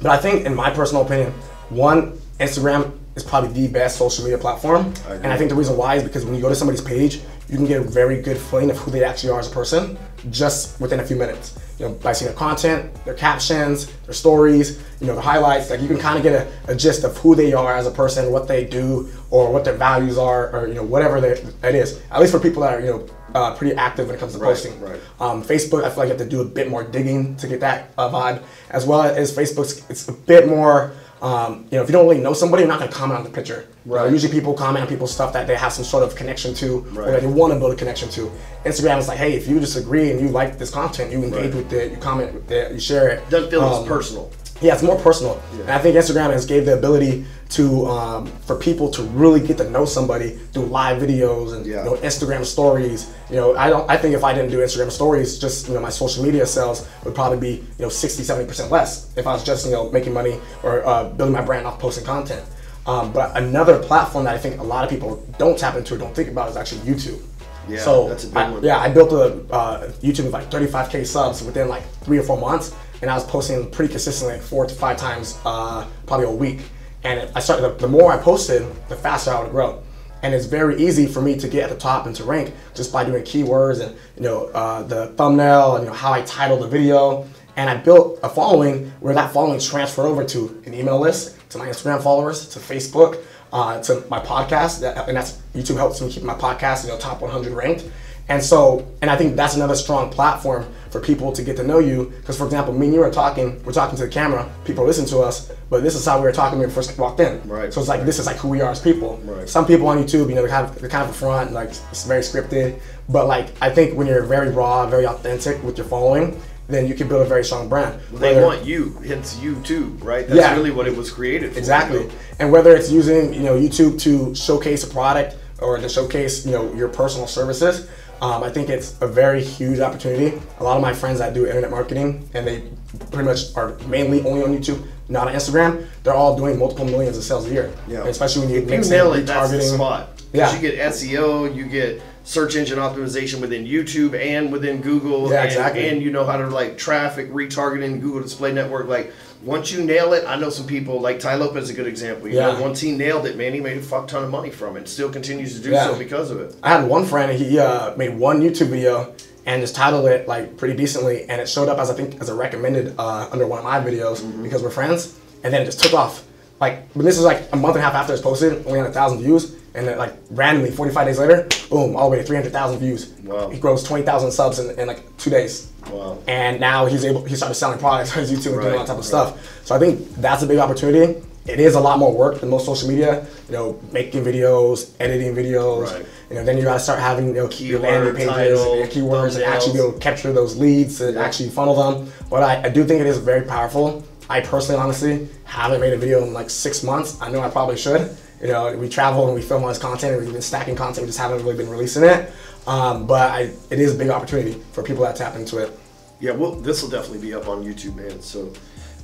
but 0.00 0.10
I 0.10 0.18
think, 0.18 0.46
in 0.46 0.54
my 0.54 0.70
personal 0.70 1.04
opinion, 1.04 1.32
one 1.68 2.18
Instagram 2.40 2.98
is 3.14 3.22
probably 3.22 3.50
the 3.50 3.68
best 3.68 3.98
social 3.98 4.24
media 4.24 4.38
platform, 4.38 4.92
I 5.06 5.14
and 5.14 5.26
I 5.26 5.36
think 5.36 5.50
the 5.50 5.56
reason 5.56 5.76
why 5.76 5.96
is 5.96 6.02
because 6.02 6.24
when 6.24 6.34
you 6.34 6.40
go 6.40 6.48
to 6.48 6.54
somebody's 6.54 6.80
page, 6.80 7.20
you 7.48 7.56
can 7.56 7.66
get 7.66 7.80
a 7.80 7.84
very 7.84 8.22
good 8.22 8.38
feeling 8.38 8.70
of 8.70 8.78
who 8.78 8.90
they 8.90 9.04
actually 9.04 9.30
are 9.30 9.38
as 9.38 9.50
a 9.50 9.54
person 9.54 9.98
just 10.30 10.80
within 10.80 11.00
a 11.00 11.04
few 11.04 11.16
minutes. 11.16 11.58
You 11.82 11.88
know, 11.88 11.94
by 11.94 12.12
seeing 12.12 12.28
their 12.30 12.38
content, 12.38 12.94
their 13.04 13.14
captions, 13.14 13.86
their 14.04 14.14
stories, 14.14 14.80
you 15.00 15.08
know, 15.08 15.16
the 15.16 15.20
highlights. 15.20 15.68
Like 15.68 15.80
you 15.80 15.88
can 15.88 15.98
kind 15.98 16.16
of 16.16 16.22
get 16.22 16.32
a, 16.32 16.72
a 16.72 16.76
gist 16.76 17.02
of 17.02 17.16
who 17.16 17.34
they 17.34 17.52
are 17.52 17.74
as 17.74 17.88
a 17.88 17.90
person, 17.90 18.30
what 18.30 18.46
they 18.46 18.64
do, 18.64 19.08
or 19.30 19.52
what 19.52 19.64
their 19.64 19.74
values 19.74 20.16
are, 20.16 20.54
or 20.54 20.68
you 20.68 20.74
know, 20.74 20.84
whatever 20.84 21.20
they, 21.20 21.32
it 21.32 21.74
is. 21.74 22.00
At 22.12 22.20
least 22.20 22.32
for 22.32 22.38
people 22.38 22.62
that 22.62 22.74
are 22.74 22.80
you 22.80 22.86
know 22.86 23.06
uh, 23.34 23.56
pretty 23.56 23.74
active 23.74 24.06
when 24.06 24.14
it 24.14 24.20
comes 24.20 24.34
to 24.34 24.38
Right, 24.38 24.50
posting. 24.50 24.80
right. 24.80 25.00
Um, 25.18 25.42
Facebook, 25.42 25.82
I 25.82 25.88
feel 25.88 25.96
like 25.98 26.06
you 26.06 26.14
have 26.16 26.18
to 26.18 26.28
do 26.28 26.40
a 26.40 26.44
bit 26.44 26.70
more 26.70 26.84
digging 26.84 27.34
to 27.38 27.48
get 27.48 27.58
that 27.58 27.90
uh, 27.98 28.08
vibe, 28.08 28.44
as 28.70 28.86
well 28.86 29.02
as 29.02 29.36
Facebook's. 29.36 29.84
It's 29.90 30.06
a 30.06 30.12
bit 30.12 30.46
more. 30.46 30.92
Um, 31.22 31.66
you 31.70 31.76
know, 31.78 31.84
if 31.84 31.88
you 31.88 31.92
don't 31.92 32.08
really 32.08 32.20
know 32.20 32.32
somebody, 32.32 32.62
you're 32.62 32.68
not 32.68 32.80
gonna 32.80 32.90
comment 32.90 33.16
on 33.18 33.24
the 33.24 33.30
picture. 33.30 33.68
You 33.86 33.92
know, 33.92 34.06
usually 34.06 34.32
people 34.32 34.54
comment 34.54 34.82
on 34.82 34.88
people's 34.88 35.14
stuff 35.14 35.32
that 35.34 35.46
they 35.46 35.54
have 35.54 35.72
some 35.72 35.84
sort 35.84 36.02
of 36.02 36.16
connection 36.16 36.52
to, 36.54 36.84
or 36.96 37.12
that 37.12 37.20
they 37.20 37.28
want 37.28 37.52
to 37.52 37.58
build 37.60 37.72
a 37.72 37.76
connection 37.76 38.08
to. 38.10 38.30
Instagram 38.64 38.98
is 38.98 39.06
like, 39.06 39.18
hey, 39.18 39.34
if 39.34 39.46
you 39.46 39.60
disagree 39.60 40.10
and 40.10 40.20
you 40.20 40.28
like 40.28 40.58
this 40.58 40.70
content, 40.70 41.12
you 41.12 41.22
engage 41.22 41.54
Right. 41.54 41.54
with 41.54 41.72
it, 41.72 41.92
you 41.92 41.96
comment 41.98 42.34
with 42.34 42.50
it, 42.50 42.72
you 42.72 42.80
share 42.80 43.08
it. 43.08 43.30
Doesn't 43.30 43.50
feel 43.50 43.62
Um, 43.62 43.82
as 43.84 43.88
personal. 43.88 44.30
yeah, 44.60 44.74
it's 44.74 44.82
more 44.82 44.96
personal, 44.96 45.40
and 45.60 45.70
I 45.70 45.78
think 45.78 45.94
Instagram 45.94 46.32
has 46.32 46.44
gave 46.44 46.66
the 46.66 46.74
ability 46.74 47.24
to 47.52 47.86
um, 47.86 48.26
for 48.46 48.56
people 48.56 48.90
to 48.90 49.02
really 49.02 49.40
get 49.46 49.58
to 49.58 49.68
know 49.70 49.84
somebody 49.84 50.30
through 50.52 50.66
live 50.66 51.02
videos 51.02 51.54
and 51.54 51.66
Yeah. 51.66 51.84
you 51.84 51.90
know 51.90 51.96
Instagram 51.96 52.44
stories. 52.44 53.12
You 53.30 53.36
know, 53.36 53.56
I 53.56 53.68
don't. 53.70 53.88
I 53.90 53.96
think 53.96 54.14
if 54.14 54.24
I 54.24 54.32
didn't 54.34 54.50
do 54.50 54.58
Instagram 54.58 54.90
stories, 54.90 55.38
just 55.38 55.68
you 55.68 55.74
know 55.74 55.80
my 55.80 55.90
social 55.90 56.24
media 56.24 56.46
sales 56.46 56.88
would 57.04 57.14
probably 57.14 57.38
be 57.38 57.56
you 57.78 57.82
know 57.84 57.88
60, 57.88 58.22
70 58.22 58.46
percent 58.48 58.70
less 58.70 59.12
if 59.16 59.26
I 59.26 59.32
was 59.32 59.44
just 59.44 59.66
you 59.66 59.72
know 59.72 59.90
making 59.90 60.12
money 60.14 60.40
or 60.62 60.86
uh, 60.86 61.04
building 61.10 61.34
my 61.34 61.42
brand 61.42 61.66
off 61.66 61.78
posting 61.78 62.04
content. 62.04 62.44
Um, 62.86 63.12
but 63.12 63.36
another 63.36 63.78
platform 63.78 64.24
that 64.24 64.34
I 64.34 64.38
think 64.38 64.58
a 64.60 64.64
lot 64.64 64.82
of 64.84 64.90
people 64.90 65.24
don't 65.38 65.56
tap 65.58 65.76
into 65.76 65.94
or 65.94 65.98
don't 65.98 66.14
think 66.16 66.28
about 66.28 66.48
is 66.50 66.56
actually 66.56 66.80
YouTube. 66.80 67.20
Yeah, 67.68 67.78
so 67.78 68.08
that's 68.08 68.24
a 68.24 68.26
big 68.28 68.36
I- 68.36 68.50
one. 68.50 68.64
Yeah, 68.64 68.78
I 68.78 68.88
built 68.88 69.12
a 69.12 69.26
uh, 69.52 69.88
YouTube 70.02 70.24
with 70.24 70.32
like 70.32 70.50
35k 70.50 71.06
subs 71.06 71.42
within 71.44 71.68
like 71.68 71.84
three 72.00 72.18
or 72.18 72.24
four 72.24 72.38
months, 72.40 72.74
and 73.02 73.10
I 73.10 73.14
was 73.14 73.24
posting 73.24 73.70
pretty 73.70 73.92
consistently, 73.92 74.34
like 74.38 74.42
four 74.42 74.66
to 74.66 74.74
five 74.74 74.96
times, 74.96 75.38
uh, 75.44 75.86
probably 76.06 76.26
a 76.26 76.30
week. 76.30 76.60
And 77.04 77.30
I 77.34 77.40
started. 77.40 77.78
The, 77.78 77.88
more 77.88 78.12
I 78.12 78.16
posted, 78.16 78.62
the 78.88 78.96
faster 78.96 79.32
I 79.32 79.42
would 79.42 79.50
grow. 79.50 79.82
And 80.22 80.32
it's 80.32 80.46
very 80.46 80.80
easy 80.80 81.06
for 81.06 81.20
me 81.20 81.36
to 81.36 81.48
get 81.48 81.64
at 81.64 81.70
the 81.70 81.76
top 81.76 82.06
and 82.06 82.14
to 82.16 82.24
rank 82.24 82.54
just 82.74 82.92
by 82.92 83.04
doing 83.04 83.24
keywords 83.24 83.84
and 83.84 83.96
you 84.16 84.22
know 84.22 84.46
uh, 84.54 84.84
the 84.84 85.08
thumbnail 85.08 85.74
and 85.76 85.84
you 85.84 85.90
know 85.90 85.96
how 85.96 86.12
I 86.12 86.22
title 86.22 86.58
the 86.58 86.68
video. 86.68 87.26
And 87.56 87.68
I 87.68 87.76
built 87.76 88.20
a 88.22 88.28
following 88.28 88.90
where 89.00 89.14
that 89.14 89.32
following 89.32 89.60
transferred 89.60 90.06
over 90.06 90.24
to 90.24 90.62
an 90.64 90.74
email 90.74 90.98
list, 90.98 91.36
to 91.50 91.58
my 91.58 91.66
Instagram 91.66 92.02
followers, 92.02 92.48
to 92.50 92.58
Facebook, 92.60 93.22
uh, 93.52 93.82
to 93.82 94.04
my 94.08 94.20
podcast. 94.20 94.82
And 95.06 95.16
that's 95.16 95.38
YouTube 95.54 95.76
helps 95.76 96.00
me 96.00 96.10
keep 96.10 96.22
my 96.22 96.34
podcast, 96.34 96.84
you 96.84 96.90
know, 96.90 96.98
top 96.98 97.20
100 97.20 97.52
ranked. 97.52 97.84
And 98.32 98.42
so, 98.42 98.88
and 99.02 99.10
I 99.10 99.16
think 99.16 99.36
that's 99.36 99.56
another 99.56 99.74
strong 99.74 100.08
platform 100.08 100.64
for 100.88 101.00
people 101.00 101.32
to 101.32 101.42
get 101.42 101.54
to 101.58 101.62
know 101.64 101.80
you. 101.80 102.14
Because, 102.20 102.38
for 102.38 102.44
example, 102.46 102.72
me 102.72 102.86
and 102.86 102.94
you 102.94 103.02
are 103.02 103.10
talking, 103.10 103.62
we're 103.62 103.72
talking 103.72 103.96
to 103.98 104.04
the 104.06 104.10
camera, 104.10 104.50
people 104.64 104.86
listen 104.86 105.04
to 105.06 105.18
us, 105.18 105.52
but 105.68 105.82
this 105.82 105.94
is 105.94 106.06
how 106.06 106.16
we 106.18 106.24
were 106.24 106.32
talking 106.32 106.58
when 106.58 106.66
we 106.68 106.74
first 106.74 106.96
walked 106.98 107.20
in. 107.20 107.46
Right. 107.46 107.70
So 107.72 107.80
it's 107.80 107.90
like, 107.90 108.06
this 108.06 108.18
is 108.18 108.24
like 108.24 108.36
who 108.36 108.48
we 108.48 108.62
are 108.62 108.70
as 108.70 108.80
people. 108.80 109.18
Right. 109.24 109.46
Some 109.46 109.66
people 109.66 109.86
on 109.88 109.98
YouTube, 109.98 110.30
you 110.30 110.34
know, 110.34 110.40
they're 110.40 110.48
kind 110.48 110.66
of, 110.66 110.80
they're 110.80 110.88
kind 110.88 111.04
of 111.04 111.10
a 111.10 111.18
front, 111.18 111.52
like 111.52 111.68
it's 111.68 112.04
very 112.04 112.22
scripted. 112.22 112.80
But 113.10 113.26
like, 113.26 113.48
I 113.60 113.68
think 113.68 113.98
when 113.98 114.06
you're 114.06 114.22
very 114.22 114.48
raw, 114.50 114.86
very 114.86 115.06
authentic 115.06 115.62
with 115.62 115.76
your 115.76 115.86
following, 115.86 116.40
then 116.68 116.86
you 116.86 116.94
can 116.94 117.08
build 117.08 117.20
a 117.20 117.26
very 117.26 117.44
strong 117.44 117.68
brand. 117.68 118.00
They 118.12 118.34
Whether- 118.34 118.46
want 118.46 118.64
you, 118.64 118.98
hence 119.06 119.38
you 119.42 119.56
too, 119.62 119.94
right? 120.00 120.26
That's 120.26 120.40
Yeah. 120.40 120.54
really 120.54 120.70
what 120.70 120.86
it 120.86 120.96
was 120.96 121.10
created 121.10 121.52
for. 121.52 121.58
Exactly. 121.58 122.08
And 122.38 122.50
whether 122.50 122.74
it's 122.74 122.90
using, 122.90 123.34
you 123.34 123.42
know, 123.42 123.56
YouTube 123.58 124.00
to 124.06 124.34
showcase 124.34 124.84
a 124.84 124.86
product 124.86 125.36
or 125.60 125.76
to 125.78 125.88
showcase, 125.88 126.44
you 126.46 126.52
know, 126.52 126.72
your 126.74 126.88
personal 126.88 127.26
services, 127.26 127.88
um, 128.22 128.42
I 128.42 128.48
think 128.50 128.68
it's 128.70 128.94
a 129.02 129.06
very 129.06 129.42
huge 129.42 129.80
opportunity. 129.80 130.40
A 130.60 130.64
lot 130.64 130.76
of 130.76 130.82
my 130.82 130.94
friends 130.94 131.18
that 131.18 131.34
do 131.34 131.44
internet 131.46 131.70
marketing 131.70 132.28
and 132.34 132.46
they 132.46 132.62
pretty 133.10 133.24
much 133.28 133.54
are 133.56 133.76
mainly 133.88 134.24
only 134.24 134.42
on 134.44 134.56
YouTube, 134.56 134.86
not 135.08 135.26
on 135.28 135.34
Instagram, 135.34 135.86
they're 136.04 136.14
all 136.14 136.36
doing 136.36 136.58
multiple 136.58 136.84
millions 136.84 137.18
of 137.18 137.24
sales 137.24 137.46
a 137.46 137.52
year. 137.52 137.72
Yeah. 137.88 138.00
And 138.00 138.08
especially 138.08 138.42
when 138.46 138.54
you 138.54 138.60
You 138.60 138.66
mix 138.66 138.86
in 138.86 138.92
nail 138.92 139.12
it, 139.14 139.26
that's 139.26 139.50
the 139.50 139.56
retargeting. 139.58 139.74
spot. 139.74 140.08
'Cause 140.16 140.24
Yeah. 140.32 140.54
You 140.54 140.60
get 140.60 140.78
SEO, 140.78 141.46
you 141.54 141.64
get 141.66 142.00
search 142.24 142.54
engine 142.56 142.78
optimization 142.78 143.40
within 143.40 143.64
YouTube 143.66 144.18
and 144.18 144.52
within 144.52 144.80
Google. 144.80 145.30
Yeah, 145.30 145.38
and, 145.42 145.46
exactly. 145.46 145.88
And 145.88 146.02
you 146.02 146.10
know 146.10 146.24
how 146.24 146.36
to 146.36 146.46
like 146.48 146.78
traffic, 146.78 147.30
retargeting, 147.32 148.00
Google 148.00 148.22
Display 148.22 148.52
Network. 148.52 148.86
Like 148.86 149.12
once 149.42 149.72
you 149.72 149.82
nail 149.84 150.12
it, 150.12 150.24
I 150.26 150.36
know 150.36 150.50
some 150.50 150.66
people 150.66 151.00
like 151.00 151.18
Tai 151.18 151.34
Lopez 151.34 151.64
is 151.64 151.70
a 151.70 151.74
good 151.74 151.86
example. 151.88 152.28
You 152.28 152.36
Yeah. 152.36 152.52
know, 152.52 152.62
once 152.62 152.80
he 152.80 152.92
nailed 152.92 153.26
it, 153.26 153.36
man, 153.36 153.52
he 153.52 153.60
made 153.60 153.78
a 153.78 153.82
fuck 153.82 154.06
ton 154.08 154.22
of 154.22 154.30
money 154.30 154.50
from 154.50 154.76
it. 154.76 154.88
Still 154.88 155.10
continues 155.10 155.54
to 155.56 155.60
do 155.60 155.70
Yeah. 155.70 155.86
so 155.88 155.98
because 155.98 156.30
of 156.30 156.40
it. 156.40 156.54
I 156.62 156.68
had 156.70 156.88
one 156.88 157.04
friend, 157.06 157.32
he 157.36 157.58
uh, 157.58 157.96
made 157.96 158.16
one 158.16 158.40
YouTube 158.40 158.68
video 158.68 159.12
and 159.44 159.60
just 159.60 159.74
titled 159.74 160.06
it 160.06 160.28
like 160.28 160.56
pretty 160.56 160.76
decently, 160.76 161.24
and 161.28 161.40
it 161.40 161.48
showed 161.48 161.68
up 161.68 161.78
as 161.80 161.90
I 161.90 161.94
think 161.94 162.20
as 162.20 162.28
a 162.28 162.34
recommended 162.34 162.94
uh, 162.98 163.28
under 163.32 163.46
one 163.48 163.58
of 163.58 163.64
my 163.64 163.80
videos 163.80 164.20
Mm-hmm. 164.20 164.44
because 164.44 164.62
we're 164.62 164.70
friends, 164.70 165.18
and 165.42 165.52
then 165.52 165.62
it 165.62 165.64
just 165.64 165.82
took 165.82 165.92
off. 165.94 166.22
Like, 166.60 166.92
but 166.94 167.02
this 167.04 167.18
is 167.18 167.24
like 167.24 167.48
a 167.52 167.56
month 167.56 167.74
and 167.74 167.82
a 167.82 167.84
half 167.84 167.94
after 167.94 168.12
it's 168.12 168.22
posted, 168.22 168.64
only 168.68 168.78
had 168.78 168.88
a 168.88 168.92
thousand 168.92 169.18
views, 169.18 169.56
and 169.74 169.86
then 169.86 169.98
like 169.98 170.14
randomly, 170.30 170.70
45 170.70 171.06
days 171.06 171.18
later, 171.18 171.48
boom, 171.70 171.96
all 171.96 172.10
the 172.10 172.16
way 172.16 172.18
to 172.18 172.24
300,000 172.24 172.78
views. 172.78 173.10
Wow. 173.24 173.48
He 173.48 173.58
grows 173.58 173.82
20,000 173.82 174.30
subs 174.30 174.58
in, 174.58 174.78
in 174.78 174.86
like 174.86 175.16
two 175.16 175.30
days. 175.30 175.70
Wow. 175.90 176.18
And 176.28 176.60
now 176.60 176.86
he's 176.86 177.04
able, 177.04 177.24
he 177.24 177.36
started 177.36 177.54
selling 177.54 177.78
products 177.78 178.12
on 178.12 178.18
his 178.18 178.30
YouTube 178.30 178.52
and 178.52 178.62
doing 178.62 178.72
all 178.74 178.78
that 178.80 178.86
type 178.86 178.90
of 178.90 178.96
right. 178.98 179.04
stuff. 179.04 179.66
So 179.66 179.74
I 179.74 179.78
think 179.78 180.14
that's 180.16 180.42
a 180.42 180.46
big 180.46 180.58
opportunity. 180.58 181.22
It 181.44 181.58
is 181.58 181.74
a 181.74 181.80
lot 181.80 181.98
more 181.98 182.14
work 182.16 182.40
than 182.40 182.50
most 182.50 182.66
social 182.66 182.88
media. 182.88 183.26
You 183.48 183.52
know, 183.52 183.80
making 183.90 184.22
videos, 184.22 184.92
editing 185.00 185.34
videos. 185.34 185.92
Right. 185.92 186.06
You 186.30 186.36
know, 186.36 186.44
then 186.44 186.56
you 186.56 186.62
gotta 186.62 186.78
start 186.78 187.00
having 187.00 187.28
you 187.28 187.34
know 187.34 187.50
your 187.50 187.80
landing 187.80 188.14
pages, 188.14 188.30
title, 188.30 188.72
and 188.72 188.78
your 188.78 188.88
keywords, 188.88 189.34
and 189.34 189.42
actually 189.44 189.72
be 189.72 189.78
able 189.80 189.92
to 189.92 189.98
capture 189.98 190.32
those 190.32 190.56
leads 190.56 191.00
and 191.00 191.16
Yeah. 191.16 191.22
actually 191.24 191.48
funnel 191.48 191.74
them. 191.74 192.12
But 192.30 192.44
I, 192.44 192.66
I 192.66 192.68
do 192.68 192.84
think 192.84 193.00
it 193.00 193.08
is 193.08 193.18
very 193.18 193.42
powerful. 193.42 194.04
I 194.30 194.40
personally, 194.40 194.80
honestly, 194.80 195.28
haven't 195.44 195.80
made 195.80 195.92
a 195.92 195.96
video 195.96 196.22
in 196.22 196.32
like 196.32 196.48
six 196.48 196.84
months. 196.84 197.20
I 197.20 197.28
know 197.28 197.40
I 197.40 197.50
probably 197.50 197.76
should. 197.76 198.16
You 198.42 198.48
know, 198.48 198.76
we 198.76 198.88
travel 198.88 199.26
and 199.26 199.36
we 199.36 199.40
film 199.40 199.62
all 199.62 199.68
this 199.68 199.78
content, 199.78 200.20
we've 200.20 200.32
been 200.32 200.42
stacking 200.42 200.74
content. 200.74 201.02
We 201.02 201.06
just 201.06 201.18
haven't 201.20 201.44
really 201.44 201.56
been 201.56 201.70
releasing 201.70 202.02
it. 202.02 202.32
Um, 202.66 203.06
but 203.06 203.30
I, 203.30 203.40
it 203.70 203.78
is 203.78 203.94
a 203.94 203.98
big 203.98 204.10
opportunity 204.10 204.60
for 204.72 204.82
people 204.82 205.04
that 205.04 205.14
tap 205.14 205.36
into 205.36 205.58
it. 205.58 205.78
Yeah, 206.20 206.32
well, 206.32 206.52
this 206.52 206.82
will 206.82 206.90
definitely 206.90 207.20
be 207.20 207.34
up 207.34 207.48
on 207.48 207.64
YouTube, 207.64 207.96
man. 207.96 208.20
So, 208.20 208.52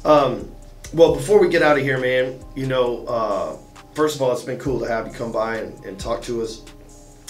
um, 0.05 0.51
well, 0.93 1.15
before 1.15 1.41
we 1.41 1.49
get 1.49 1.63
out 1.63 1.79
of 1.79 1.85
here, 1.85 1.99
man, 1.99 2.41
you 2.57 2.67
know, 2.67 3.07
uh, 3.07 3.57
first 3.95 4.17
of 4.17 4.23
all, 4.23 4.33
it's 4.33 4.43
been 4.43 4.59
cool 4.59 4.81
to 4.81 4.89
have 4.89 5.07
you 5.07 5.13
come 5.13 5.31
by 5.31 5.59
and, 5.59 5.85
and 5.85 5.99
talk 5.99 6.23
to 6.23 6.43
us. 6.43 6.65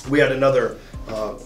We 0.08 0.18
had 0.18 0.32
another 0.32 0.78
uh, 1.08 1.38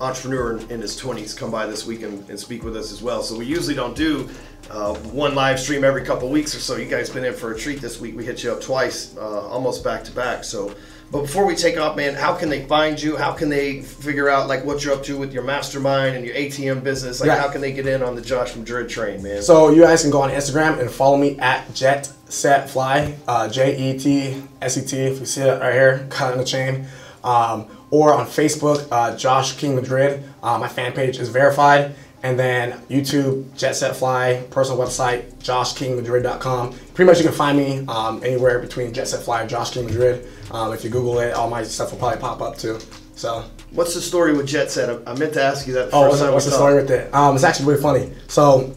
entrepreneur 0.00 0.58
in, 0.58 0.70
in 0.70 0.80
his 0.80 1.00
20s 1.00 1.36
come 1.36 1.50
by 1.50 1.66
this 1.66 1.86
week 1.86 2.02
and, 2.02 2.28
and 2.28 2.38
speak 2.38 2.64
with 2.64 2.76
us 2.76 2.92
as 2.92 3.02
well. 3.02 3.22
So 3.22 3.36
we 3.36 3.46
usually 3.46 3.74
don't 3.74 3.96
do 3.96 4.28
uh, 4.70 4.94
one 4.96 5.34
live 5.34 5.58
stream 5.58 5.84
every 5.84 6.02
couple 6.04 6.28
weeks 6.30 6.54
or 6.54 6.60
so. 6.60 6.76
You 6.76 6.86
guys 6.86 7.08
been 7.10 7.24
in 7.24 7.34
for 7.34 7.52
a 7.52 7.58
treat 7.58 7.80
this 7.80 8.00
week. 8.00 8.16
We 8.16 8.24
hit 8.24 8.42
you 8.44 8.52
up 8.52 8.60
twice, 8.60 9.16
uh, 9.16 9.48
almost 9.48 9.82
back 9.82 10.04
to 10.04 10.12
back. 10.12 10.44
So, 10.44 10.74
but 11.10 11.22
before 11.22 11.46
we 11.46 11.54
take 11.56 11.78
off, 11.78 11.96
man, 11.96 12.14
how 12.14 12.34
can 12.34 12.50
they 12.50 12.66
find 12.66 13.00
you? 13.00 13.16
How 13.16 13.32
can 13.32 13.48
they 13.48 13.80
figure 13.80 14.28
out 14.28 14.46
like 14.46 14.64
what 14.64 14.84
you're 14.84 14.92
up 14.92 15.02
to 15.04 15.16
with 15.16 15.32
your 15.32 15.42
mastermind 15.42 16.16
and 16.16 16.24
your 16.24 16.34
ATM 16.34 16.84
business? 16.84 17.20
Like, 17.20 17.28
Yeah. 17.28 17.38
how 17.40 17.48
can 17.48 17.62
they 17.62 17.72
get 17.72 17.86
in 17.86 18.02
on 18.02 18.14
the 18.14 18.20
Josh 18.20 18.54
Madrid 18.56 18.90
train, 18.90 19.22
man? 19.22 19.40
So 19.40 19.70
you 19.70 19.82
guys 19.82 20.02
can 20.02 20.10
go 20.10 20.20
on 20.20 20.30
Instagram 20.30 20.78
and 20.78 20.90
follow 20.90 21.16
me 21.16 21.38
at 21.38 21.72
Jet 21.74 22.12
Set 22.28 22.68
Fly, 22.68 23.14
uh, 23.26 23.48
J 23.48 23.74
E 23.94 23.98
T 23.98 24.42
S 24.60 24.76
E 24.76 24.82
T. 24.84 24.98
If 24.98 25.18
you 25.20 25.24
see 25.24 25.40
that 25.40 25.62
right 25.62 25.72
here, 25.72 26.06
cut 26.10 26.32
in 26.32 26.38
the 26.38 26.44
chain. 26.44 26.86
Um, 27.24 27.66
or 27.90 28.12
on 28.12 28.26
Facebook, 28.26 28.86
uh, 28.92 29.16
Josh 29.16 29.56
King 29.56 29.74
Madrid. 29.74 30.22
Uh, 30.42 30.58
my 30.58 30.68
fan 30.68 30.92
page 30.92 31.18
is 31.18 31.30
verified. 31.30 31.94
And 32.22 32.38
then 32.38 32.72
YouTube, 32.88 33.56
Jet 33.56 33.76
Set 33.76 33.94
Fly, 33.96 34.44
personal 34.50 34.78
website, 34.78 35.32
joshkingmadrid.com. 35.36 36.72
Pretty 36.94 37.08
much 37.08 37.18
you 37.18 37.24
can 37.24 37.32
find 37.32 37.56
me 37.56 37.84
um, 37.86 38.22
anywhere 38.24 38.58
between 38.58 38.92
Jet 38.92 39.08
Set 39.08 39.22
Fly 39.22 39.42
and 39.42 39.50
Josh 39.50 39.70
King 39.70 39.86
Madrid. 39.86 40.26
Um, 40.50 40.72
if 40.72 40.82
you 40.82 40.90
Google 40.90 41.20
it, 41.20 41.34
all 41.34 41.48
my 41.48 41.62
stuff 41.62 41.92
will 41.92 41.98
probably 41.98 42.20
pop 42.20 42.40
up 42.40 42.58
too. 42.58 42.78
So 43.14 43.44
What's 43.70 43.94
the 43.94 44.00
story 44.00 44.34
with 44.34 44.46
Jet 44.46 44.70
Set? 44.70 44.88
I, 44.88 45.10
I 45.10 45.14
meant 45.14 45.34
to 45.34 45.42
ask 45.42 45.66
you 45.66 45.74
that. 45.74 45.90
Oh, 45.92 46.08
first 46.08 46.22
what's, 46.22 46.32
what's 46.32 46.44
the 46.46 46.52
story 46.52 46.74
with 46.74 46.90
it? 46.90 47.12
Um, 47.14 47.34
it's 47.34 47.44
actually 47.44 47.66
really 47.66 47.82
funny. 47.82 48.12
So, 48.26 48.74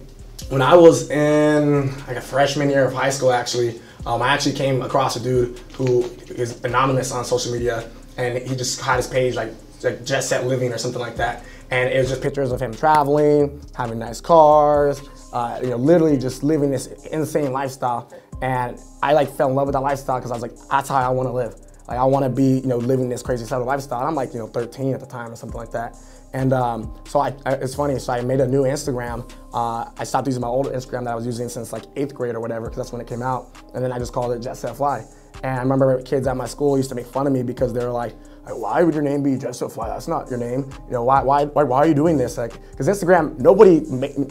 when 0.50 0.62
I 0.62 0.76
was 0.76 1.10
in 1.10 1.96
like 2.08 2.18
a 2.18 2.22
freshman 2.22 2.70
year 2.70 2.86
of 2.86 2.94
high 2.94 3.10
school, 3.10 3.32
actually, 3.32 3.80
um, 4.06 4.22
I 4.22 4.34
actually 4.34 4.56
came 4.56 4.82
across 4.82 5.16
a 5.16 5.22
dude 5.22 5.60
who 5.74 6.04
is 6.30 6.62
anonymous 6.66 7.12
on 7.14 7.24
social 7.24 7.54
media, 7.54 7.90
and 8.18 8.38
he 8.38 8.56
just 8.56 8.82
had 8.82 8.98
his 8.98 9.08
page 9.08 9.36
like 9.36 9.52
like 9.82 10.04
Jet 10.04 10.22
Set 10.22 10.46
Living 10.46 10.74
or 10.74 10.78
something 10.78 11.02
like 11.02 11.16
that, 11.16 11.46
and 11.72 11.90
it 11.90 11.98
was 11.98 12.10
just 12.10 12.22
pictures 12.22 12.52
of 12.52 12.62
him 12.62 12.74
traveling, 12.74 13.62
having 13.76 13.98
nice 13.98 14.20
cars, 14.20 15.02
uh, 15.32 15.60
you 15.64 15.70
know, 15.70 15.78
literally 15.78 16.18
just 16.18 16.44
living 16.44 16.70
this 16.70 16.88
insane 17.12 17.54
lifestyle. 17.54 18.12
And 18.42 18.78
I 19.02 19.14
like 19.14 19.32
fell 19.32 19.50
in 19.50 19.56
love 19.56 19.68
with 19.68 19.74
that 19.74 19.82
lifestyle 19.82 20.18
because 20.18 20.32
I 20.32 20.34
was 20.34 20.42
like, 20.42 20.56
that's 20.70 20.90
how 20.90 20.98
I 20.98 21.10
want 21.10 21.30
to 21.30 21.34
live. 21.34 21.56
Like 21.88 21.98
I 21.98 22.04
want 22.04 22.26
to 22.26 22.30
be, 22.30 22.60
you 22.60 22.68
know, 22.68 22.78
living 22.78 23.08
this 23.08 23.24
crazy 23.24 23.44
lifestyle. 23.56 24.06
I'm 24.06 24.16
like, 24.16 24.34
you 24.34 24.40
know, 24.40 24.48
13 24.48 24.94
at 24.94 25.00
the 25.00 25.06
time 25.06 25.32
or 25.32 25.36
something 25.36 25.58
like 25.58 25.72
that. 25.72 25.98
And 26.34 26.54
um, 26.54 26.98
so 27.06 27.20
I, 27.20 27.34
I, 27.46 27.54
it's 27.54 27.76
funny. 27.76 27.98
So 28.00 28.14
I 28.14 28.22
made 28.22 28.40
a 28.40 28.48
new 28.48 28.64
Instagram. 28.64 29.30
Uh, 29.54 29.90
I 29.98 30.04
stopped 30.04 30.28
using 30.28 30.42
my 30.42 30.48
old 30.48 30.68
Instagram 30.68 31.06
that 31.06 31.12
I 31.12 31.16
was 31.16 31.26
using 31.26 31.50
since 31.50 31.74
like 31.74 31.84
eighth 31.96 32.14
grade 32.14 32.36
or 32.36 32.40
whatever, 32.40 32.66
because 32.66 32.78
that's 32.78 32.92
when 32.92 33.02
it 33.02 33.08
came 33.08 33.22
out. 33.22 33.58
And 33.74 33.84
then 33.84 33.92
I 33.92 34.00
just 34.00 34.14
called 34.14 34.32
it 34.34 34.40
Jet 34.40 34.56
Set 34.56 34.76
Fly. 34.76 35.06
And 35.44 35.60
I 35.60 35.62
remember 35.62 36.02
kids 36.04 36.28
at 36.28 36.38
my 36.38 36.46
school 36.46 36.78
used 36.78 36.90
to 36.90 36.96
make 36.96 37.06
fun 37.06 37.28
of 37.28 37.34
me 37.34 37.44
because 37.44 37.74
they 37.74 37.84
were 37.84 37.92
like, 37.92 38.16
like, 38.46 38.58
why 38.58 38.82
would 38.82 38.94
your 38.96 39.04
name 39.04 39.22
be 39.22 39.38
Fly? 39.38 39.88
That's 39.88 40.08
not 40.08 40.30
your 40.30 40.40
name. 40.40 40.70
You 40.88 40.94
know, 40.94 41.04
why, 41.04 41.22
why, 41.22 41.46
why, 41.46 41.64
why 41.64 41.78
are 41.78 41.88
you 41.88 41.94
doing 41.94 42.18
this? 42.18 42.38
Like, 42.38 42.54
because 42.72 42.88
Instagram, 42.88 43.38
nobody, 43.40 43.76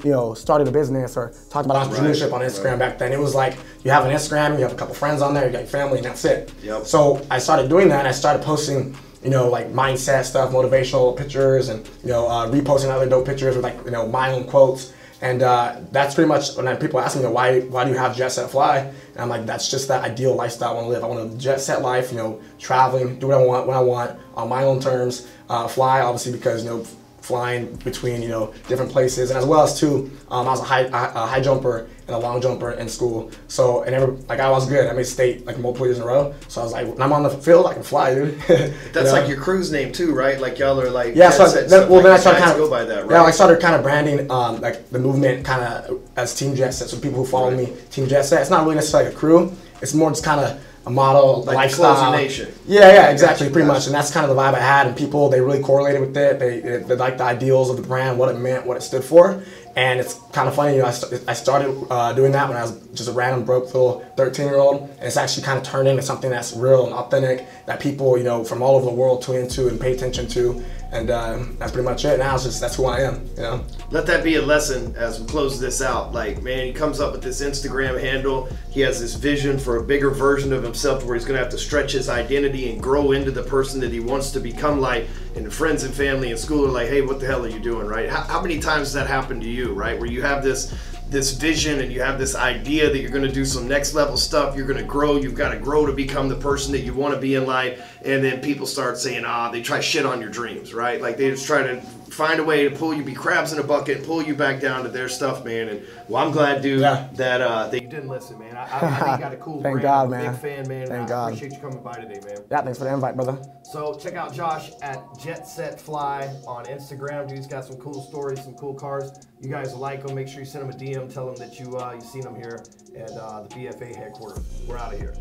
you 0.05 0.11
know, 0.11 0.35
started 0.35 0.67
a 0.67 0.73
business 0.73 1.17
or 1.17 1.33
talked 1.49 1.67
about 1.67 1.87
entrepreneurship 1.87 2.33
on 2.33 2.41
Instagram 2.41 2.79
back 2.79 2.99
then. 2.99 3.13
It 3.13 3.21
was 3.21 3.35
like 3.35 3.57
you 3.85 3.91
have 3.91 4.05
an 4.05 4.11
Instagram, 4.11 4.57
you 4.57 4.63
have 4.65 4.73
a 4.73 4.77
couple 4.77 4.95
friends 4.95 5.23
on 5.23 5.33
there, 5.33 5.47
you 5.47 5.53
got 5.53 5.61
your 5.61 5.69
family, 5.69 5.99
and 5.99 6.07
that's 6.07 6.25
it. 6.25 6.53
Yep. 6.63 6.87
So 6.87 7.25
I 7.31 7.39
started 7.39 7.69
doing 7.69 7.89
that. 7.89 8.01
and 8.01 8.09
I 8.09 8.13
started 8.13 8.43
posting, 8.43 8.97
you 9.23 9.31
know, 9.31 9.49
like 9.49 9.69
mindset 9.73 10.25
stuff, 10.25 10.51
motivational 10.51 11.17
pictures, 11.17 11.69
and 11.69 11.89
you 12.03 12.09
know, 12.09 12.27
uh, 12.27 12.51
reposting 12.51 12.91
other 12.91 13.09
dope 13.09 13.27
pictures 13.27 13.55
with 13.55 13.65
like 13.65 13.79
you 13.85 13.93
know 13.93 14.09
my 14.09 14.33
own 14.33 14.45
quotes. 14.45 14.93
And 15.23 15.43
uh, 15.43 15.77
that's 15.93 16.15
pretty 16.15 16.29
much 16.29 16.57
when 16.57 16.75
people 16.79 16.99
ask 16.99 17.17
me, 17.17 17.27
why 17.27 17.61
why 17.61 17.85
do 17.85 17.91
you 17.91 17.99
have 17.99 18.17
jet 18.17 18.31
set 18.31 18.51
fly? 18.51 18.79
And 18.79 19.19
I'm 19.19 19.29
like, 19.29 19.45
that's 19.45 19.71
just 19.71 19.89
that 19.89 20.03
ideal 20.03 20.35
lifestyle 20.35 20.71
I 20.71 20.75
want 20.75 20.87
to 20.87 20.91
live. 20.91 21.05
I 21.05 21.07
want 21.07 21.35
a 21.35 21.37
jet 21.37 21.61
set 21.61 21.83
life, 21.83 22.11
you 22.11 22.19
know, 22.19 22.41
traveling, 22.59 23.19
do 23.19 23.29
what 23.29 23.37
I 23.37 23.45
want 23.45 23.67
when 23.67 23.77
I 23.77 23.81
want 23.81 24.19
on 24.35 24.49
my 24.49 24.65
own 24.65 24.81
terms. 24.81 25.29
Uh, 25.49 25.69
fly, 25.69 26.01
obviously, 26.01 26.33
because 26.33 26.65
you 26.65 26.71
know, 26.71 26.85
flying 27.21 27.75
between 27.77 28.23
you 28.23 28.29
know 28.29 28.55
different 28.67 28.91
places, 28.91 29.31
and 29.31 29.39
as 29.39 29.45
well 29.45 29.63
as 29.63 29.79
too, 29.79 30.11
um, 30.31 30.49
I 30.49 30.51
was 30.53 30.61
a 30.61 30.65
high 30.65 30.83
a 30.83 31.27
high 31.27 31.41
jumper 31.41 31.89
and 32.11 32.17
a 32.17 32.19
long 32.27 32.41
jumper 32.43 32.73
in 32.73 32.89
school. 32.89 33.31
So 33.49 33.83
and 33.85 33.95
every, 33.95 34.17
like 34.29 34.41
I 34.41 34.51
was 34.51 34.69
good. 34.69 34.89
I 34.89 34.93
made 34.93 35.05
state 35.07 35.47
like 35.47 35.59
multiple 35.59 35.87
years 35.87 35.99
in 35.99 36.03
a 36.03 36.07
row. 36.07 36.35
So 36.49 36.61
I 36.61 36.65
was 36.65 36.73
like, 36.73 36.87
when 36.89 37.01
I'm 37.01 37.13
on 37.13 37.23
the 37.23 37.31
field, 37.31 37.67
I 37.67 37.75
can 37.75 37.83
fly, 37.85 38.15
dude. 38.15 38.39
That's 38.93 39.13
like 39.13 39.29
your 39.29 39.39
crew's 39.41 39.71
name 39.71 39.93
too, 39.93 40.13
right? 40.13 40.41
Like 40.41 40.59
y'all 40.59 40.81
are 40.81 40.91
like 40.91 41.15
Yeah, 41.15 41.31
so 41.31 41.47
Set 41.47 41.69
then, 41.69 41.89
well, 41.89 42.03
then 42.03 42.11
I 42.11 42.15
like, 42.15 42.21
started 42.21 42.41
kind 42.41 42.51
of 42.53 42.59
go 42.59 42.69
by 42.69 42.85
that, 42.85 43.07
right? 43.07 43.13
Yeah, 43.13 43.23
I 43.23 43.31
started 43.31 43.61
kind 43.61 43.75
of 43.77 43.83
branding 43.83 44.31
um, 44.31 44.61
like 44.61 44.91
the 44.91 44.99
movement 44.99 45.45
kind 45.45 45.63
of 45.63 46.01
as 46.17 46.35
Team 46.35 46.55
Jet 46.57 46.73
Set. 46.73 46.89
So 46.89 46.99
people 46.99 47.19
who 47.19 47.27
follow 47.27 47.51
Right. 47.51 47.69
me, 47.71 47.77
Team 47.91 48.09
Jet 48.09 48.23
Set. 48.25 48.41
It's 48.41 48.51
not 48.51 48.65
really 48.65 48.75
necessarily 48.77 49.11
a 49.11 49.15
crew. 49.15 49.53
It's 49.81 49.95
more 49.95 50.11
just 50.11 50.25
kind 50.25 50.41
of 50.41 50.61
a 50.87 50.91
model, 50.91 51.43
Like 51.45 51.57
lifestyle. 51.57 52.11
Nation. 52.13 52.49
Yeah, 52.67 52.91
yeah, 52.93 53.11
exactly, 53.11 53.47
Gotcha, 53.47 53.53
pretty 53.53 53.67
gotcha. 53.69 53.79
much, 53.81 53.87
and 53.87 53.95
that's 53.95 54.11
kind 54.11 54.25
of 54.29 54.35
the 54.35 54.41
vibe 54.41 54.55
I 54.55 54.61
had, 54.61 54.87
and 54.87 54.97
people 54.97 55.29
they 55.29 55.41
really 55.41 55.61
correlated 55.61 56.01
with 56.01 56.17
it. 56.17 56.39
They, 56.39 56.61
they, 56.61 56.77
they 56.79 56.95
liked 56.97 57.19
the 57.19 57.25
ideals 57.25 57.69
of 57.69 57.77
the 57.77 57.83
brand, 57.83 58.19
what 58.19 58.31
it 58.35 58.39
meant, 58.39 58.65
what 58.67 58.79
it 58.79 58.83
stood 58.83 59.05
for, 59.05 59.43
And 59.77 60.01
it's 60.01 60.15
kind 60.33 60.49
of 60.49 60.55
funny, 60.55 60.75
you 60.75 60.83
know, 60.83 60.89
I, 60.89 60.91
st- 60.91 61.23
I 61.29 61.33
started 61.33 61.87
uh, 61.91 62.13
doing 62.13 62.33
that 62.33 62.49
when 62.49 62.57
I 62.57 62.63
was 62.63 62.81
just 62.93 63.09
a 63.09 63.13
random 63.13 63.45
broke 63.45 63.67
little 63.67 64.05
13 64.17 64.47
year 64.47 64.57
old. 64.57 64.83
And 64.83 65.03
it's 65.03 65.17
actually 65.17 65.45
kind 65.45 65.59
of 65.59 65.65
turned 65.65 65.87
into 65.87 66.03
something 66.03 66.31
that's 66.31 66.55
real 66.55 66.85
and 66.85 66.93
authentic 66.93 67.47
that 67.67 67.81
people, 67.81 68.19
you 68.19 68.25
know, 68.25 68.43
from 68.43 68.63
all 68.63 68.77
over 68.77 68.87
the 68.87 68.93
world 68.93 69.23
tune 69.23 69.37
into 69.37 69.69
and 69.69 69.81
pay 69.81 69.93
attention 69.95 70.27
to. 70.29 70.65
And 70.93 71.09
uh, 71.09 71.45
that's 71.59 71.71
pretty 71.71 71.89
much 71.89 72.05
it. 72.05 72.19
Now 72.19 72.35
it's 72.35 72.45
just, 72.45 72.61
that's 72.61 72.75
who 72.75 72.87
I 72.87 73.03
am, 73.03 73.25
you 73.37 73.43
know? 73.43 73.65
Let 73.93 74.07
that 74.07 74.25
be 74.25 74.37
a 74.37 74.43
lesson 74.43 74.95
as 74.97 75.21
we 75.21 75.27
close 75.27 75.61
this 75.61 75.81
out. 75.81 76.13
Like, 76.13 76.43
man, 76.43 76.67
he 76.67 76.73
comes 76.73 76.99
up 76.99 77.13
with 77.13 77.23
this 77.23 77.41
Instagram 77.43 78.01
handle. 78.01 78.49
He 78.71 78.81
has 78.81 79.01
this 79.01 79.15
vision 79.15 79.57
for 79.57 79.77
a 79.77 79.83
bigger 79.85 80.11
version 80.11 80.53
of 80.53 80.65
himself 80.65 81.05
where 81.05 81.15
he's 81.15 81.25
going 81.25 81.37
to 81.37 81.43
have 81.43 81.53
to 81.53 81.59
stretch 81.59 81.93
his 81.93 82.09
identity 82.09 82.73
and 82.73 82.83
grow 82.83 83.13
into 83.13 83.31
the 83.31 83.43
person 83.45 83.81
that 83.81 83.93
he 83.93 84.01
wants 84.01 84.33
to 84.33 84.41
become 84.41 84.81
like. 84.81 85.07
And 85.37 85.53
friends 85.53 85.85
and 85.85 85.95
family 85.95 86.31
and 86.31 86.39
school 86.39 86.67
are 86.67 86.71
like, 86.71 86.89
hey, 86.89 87.03
what 87.03 87.21
the 87.21 87.27
hell 87.27 87.45
are 87.45 87.49
you 87.49 87.61
doing, 87.61 87.87
right? 87.87 88.09
How, 88.09 88.23
how 88.23 88.43
many 88.43 88.59
times 88.59 88.89
has 88.89 88.93
that 88.95 89.07
happened 89.07 89.43
to 89.43 89.49
you, 89.49 89.73
right? 89.73 89.99
Where 89.99 90.11
you 90.11 90.23
have 90.23 90.43
this 90.43 90.75
this 91.11 91.33
vision 91.33 91.81
and 91.81 91.93
you 91.93 92.01
have 92.01 92.21
this 92.21 92.37
idea 92.37 92.89
that 92.89 93.01
you're 93.01 93.11
going 93.11 93.27
to 93.27 93.33
do 93.33 93.45
some 93.45 93.67
next 93.67 93.95
level 93.95 94.17
stuff 94.17 94.57
you're 94.57 94.67
going 94.67 94.79
to 94.79 94.85
grow 94.85 95.17
you've 95.17 95.35
got 95.35 95.51
to 95.51 95.59
grow 95.59 95.85
to 95.85 95.93
become 95.93 96.29
the 96.29 96.37
person 96.37 96.71
that 96.71 96.83
you 96.83 96.95
want 96.95 97.13
to 97.13 97.21
be 97.21 97.35
in 97.35 97.45
life 97.47 97.90
and 98.05 98.25
then 98.25 98.41
people 98.41 98.67
start 98.67 98.97
saying 98.99 99.25
ah 99.27 99.51
they 99.51 99.63
try 99.63 99.81
shit 99.81 100.07
on 100.07 100.21
your 100.21 100.31
dreams 100.31 100.73
right 100.75 101.01
like 101.01 101.17
they 101.17 101.31
just 101.31 101.47
try 101.47 101.63
to 101.63 101.81
find 102.11 102.41
a 102.41 102.45
way 102.45 102.69
to 102.69 102.75
pull 102.77 102.93
you 102.93 103.05
be 103.05 103.15
crabs 103.15 103.53
in 103.53 103.59
a 103.61 103.63
bucket 103.63 103.99
and 103.99 104.07
pull 104.07 104.21
you 104.23 104.35
back 104.35 104.61
down 104.61 104.83
to 104.83 104.89
their 104.89 105.09
stuff 105.09 105.45
man 105.45 105.69
and 105.69 105.83
well 106.09 106.27
i'm 106.27 106.33
glad 106.33 106.61
dude 106.61 106.81
Yeah. 106.81 107.09
that 107.15 107.41
uh 107.41 107.71
you 107.73 107.81
didn't 107.83 108.09
listen 108.09 108.39
man 108.39 108.57
i, 108.57 108.63
I, 108.63 108.65
I 108.65 108.81
think 108.81 109.01
you 109.13 109.19
got 109.19 109.33
a 109.33 109.37
cool 109.37 109.63
Thank 109.63 109.81
brand. 109.81 109.83
God, 109.83 110.07
I'm 110.07 110.13
a 110.13 110.17
man. 110.17 110.33
big 110.33 110.41
fan 110.41 110.69
man 110.69 110.87
Thank 110.89 111.03
i 111.05 111.07
God. 111.09 111.27
appreciate 111.29 111.53
you 111.53 111.59
coming 111.61 111.83
by 111.83 111.95
today 111.95 112.21
man 112.27 112.39
Yeah, 112.51 112.63
thanks 112.63 112.79
for 112.79 112.85
the 112.85 112.93
invite, 112.93 113.15
brother. 113.17 113.39
so 113.63 113.95
check 113.95 114.15
out 114.15 114.35
Josh 114.35 114.71
at 114.83 115.03
Jet 115.23 115.47
Set 115.47 115.81
Fly 115.81 116.27
on 116.47 116.65
Instagram. 116.67 117.29
Dude's 117.29 117.47
got 117.47 117.65
some 117.65 117.77
cool 117.77 118.03
stories, 118.03 118.43
some 118.43 118.55
cool 118.55 118.75
cars. 118.75 119.13
You 119.41 119.49
guys 119.51 119.75
like 119.75 120.07
him. 120.07 120.15
Make 120.15 120.29
sure 120.29 120.41
you 120.41 120.45
send 120.47 120.65
him 120.65 120.71
a 120.71 120.73
DM. 120.75 121.13
Tell 121.13 121.29
him 121.29 121.37
that 121.37 121.59
you 121.61 121.77
uh, 121.77 121.93
you 121.95 122.01
seen 122.01 122.27
him 122.27 122.35
here 122.35 122.63
at 122.97 123.11
uh, 123.13 123.43
the 123.43 123.49
BFA 123.55 123.95
headquarters. 123.95 124.41
We're 124.67 124.79
out 124.79 124.93
of 124.93 124.99
here. 125.01 125.15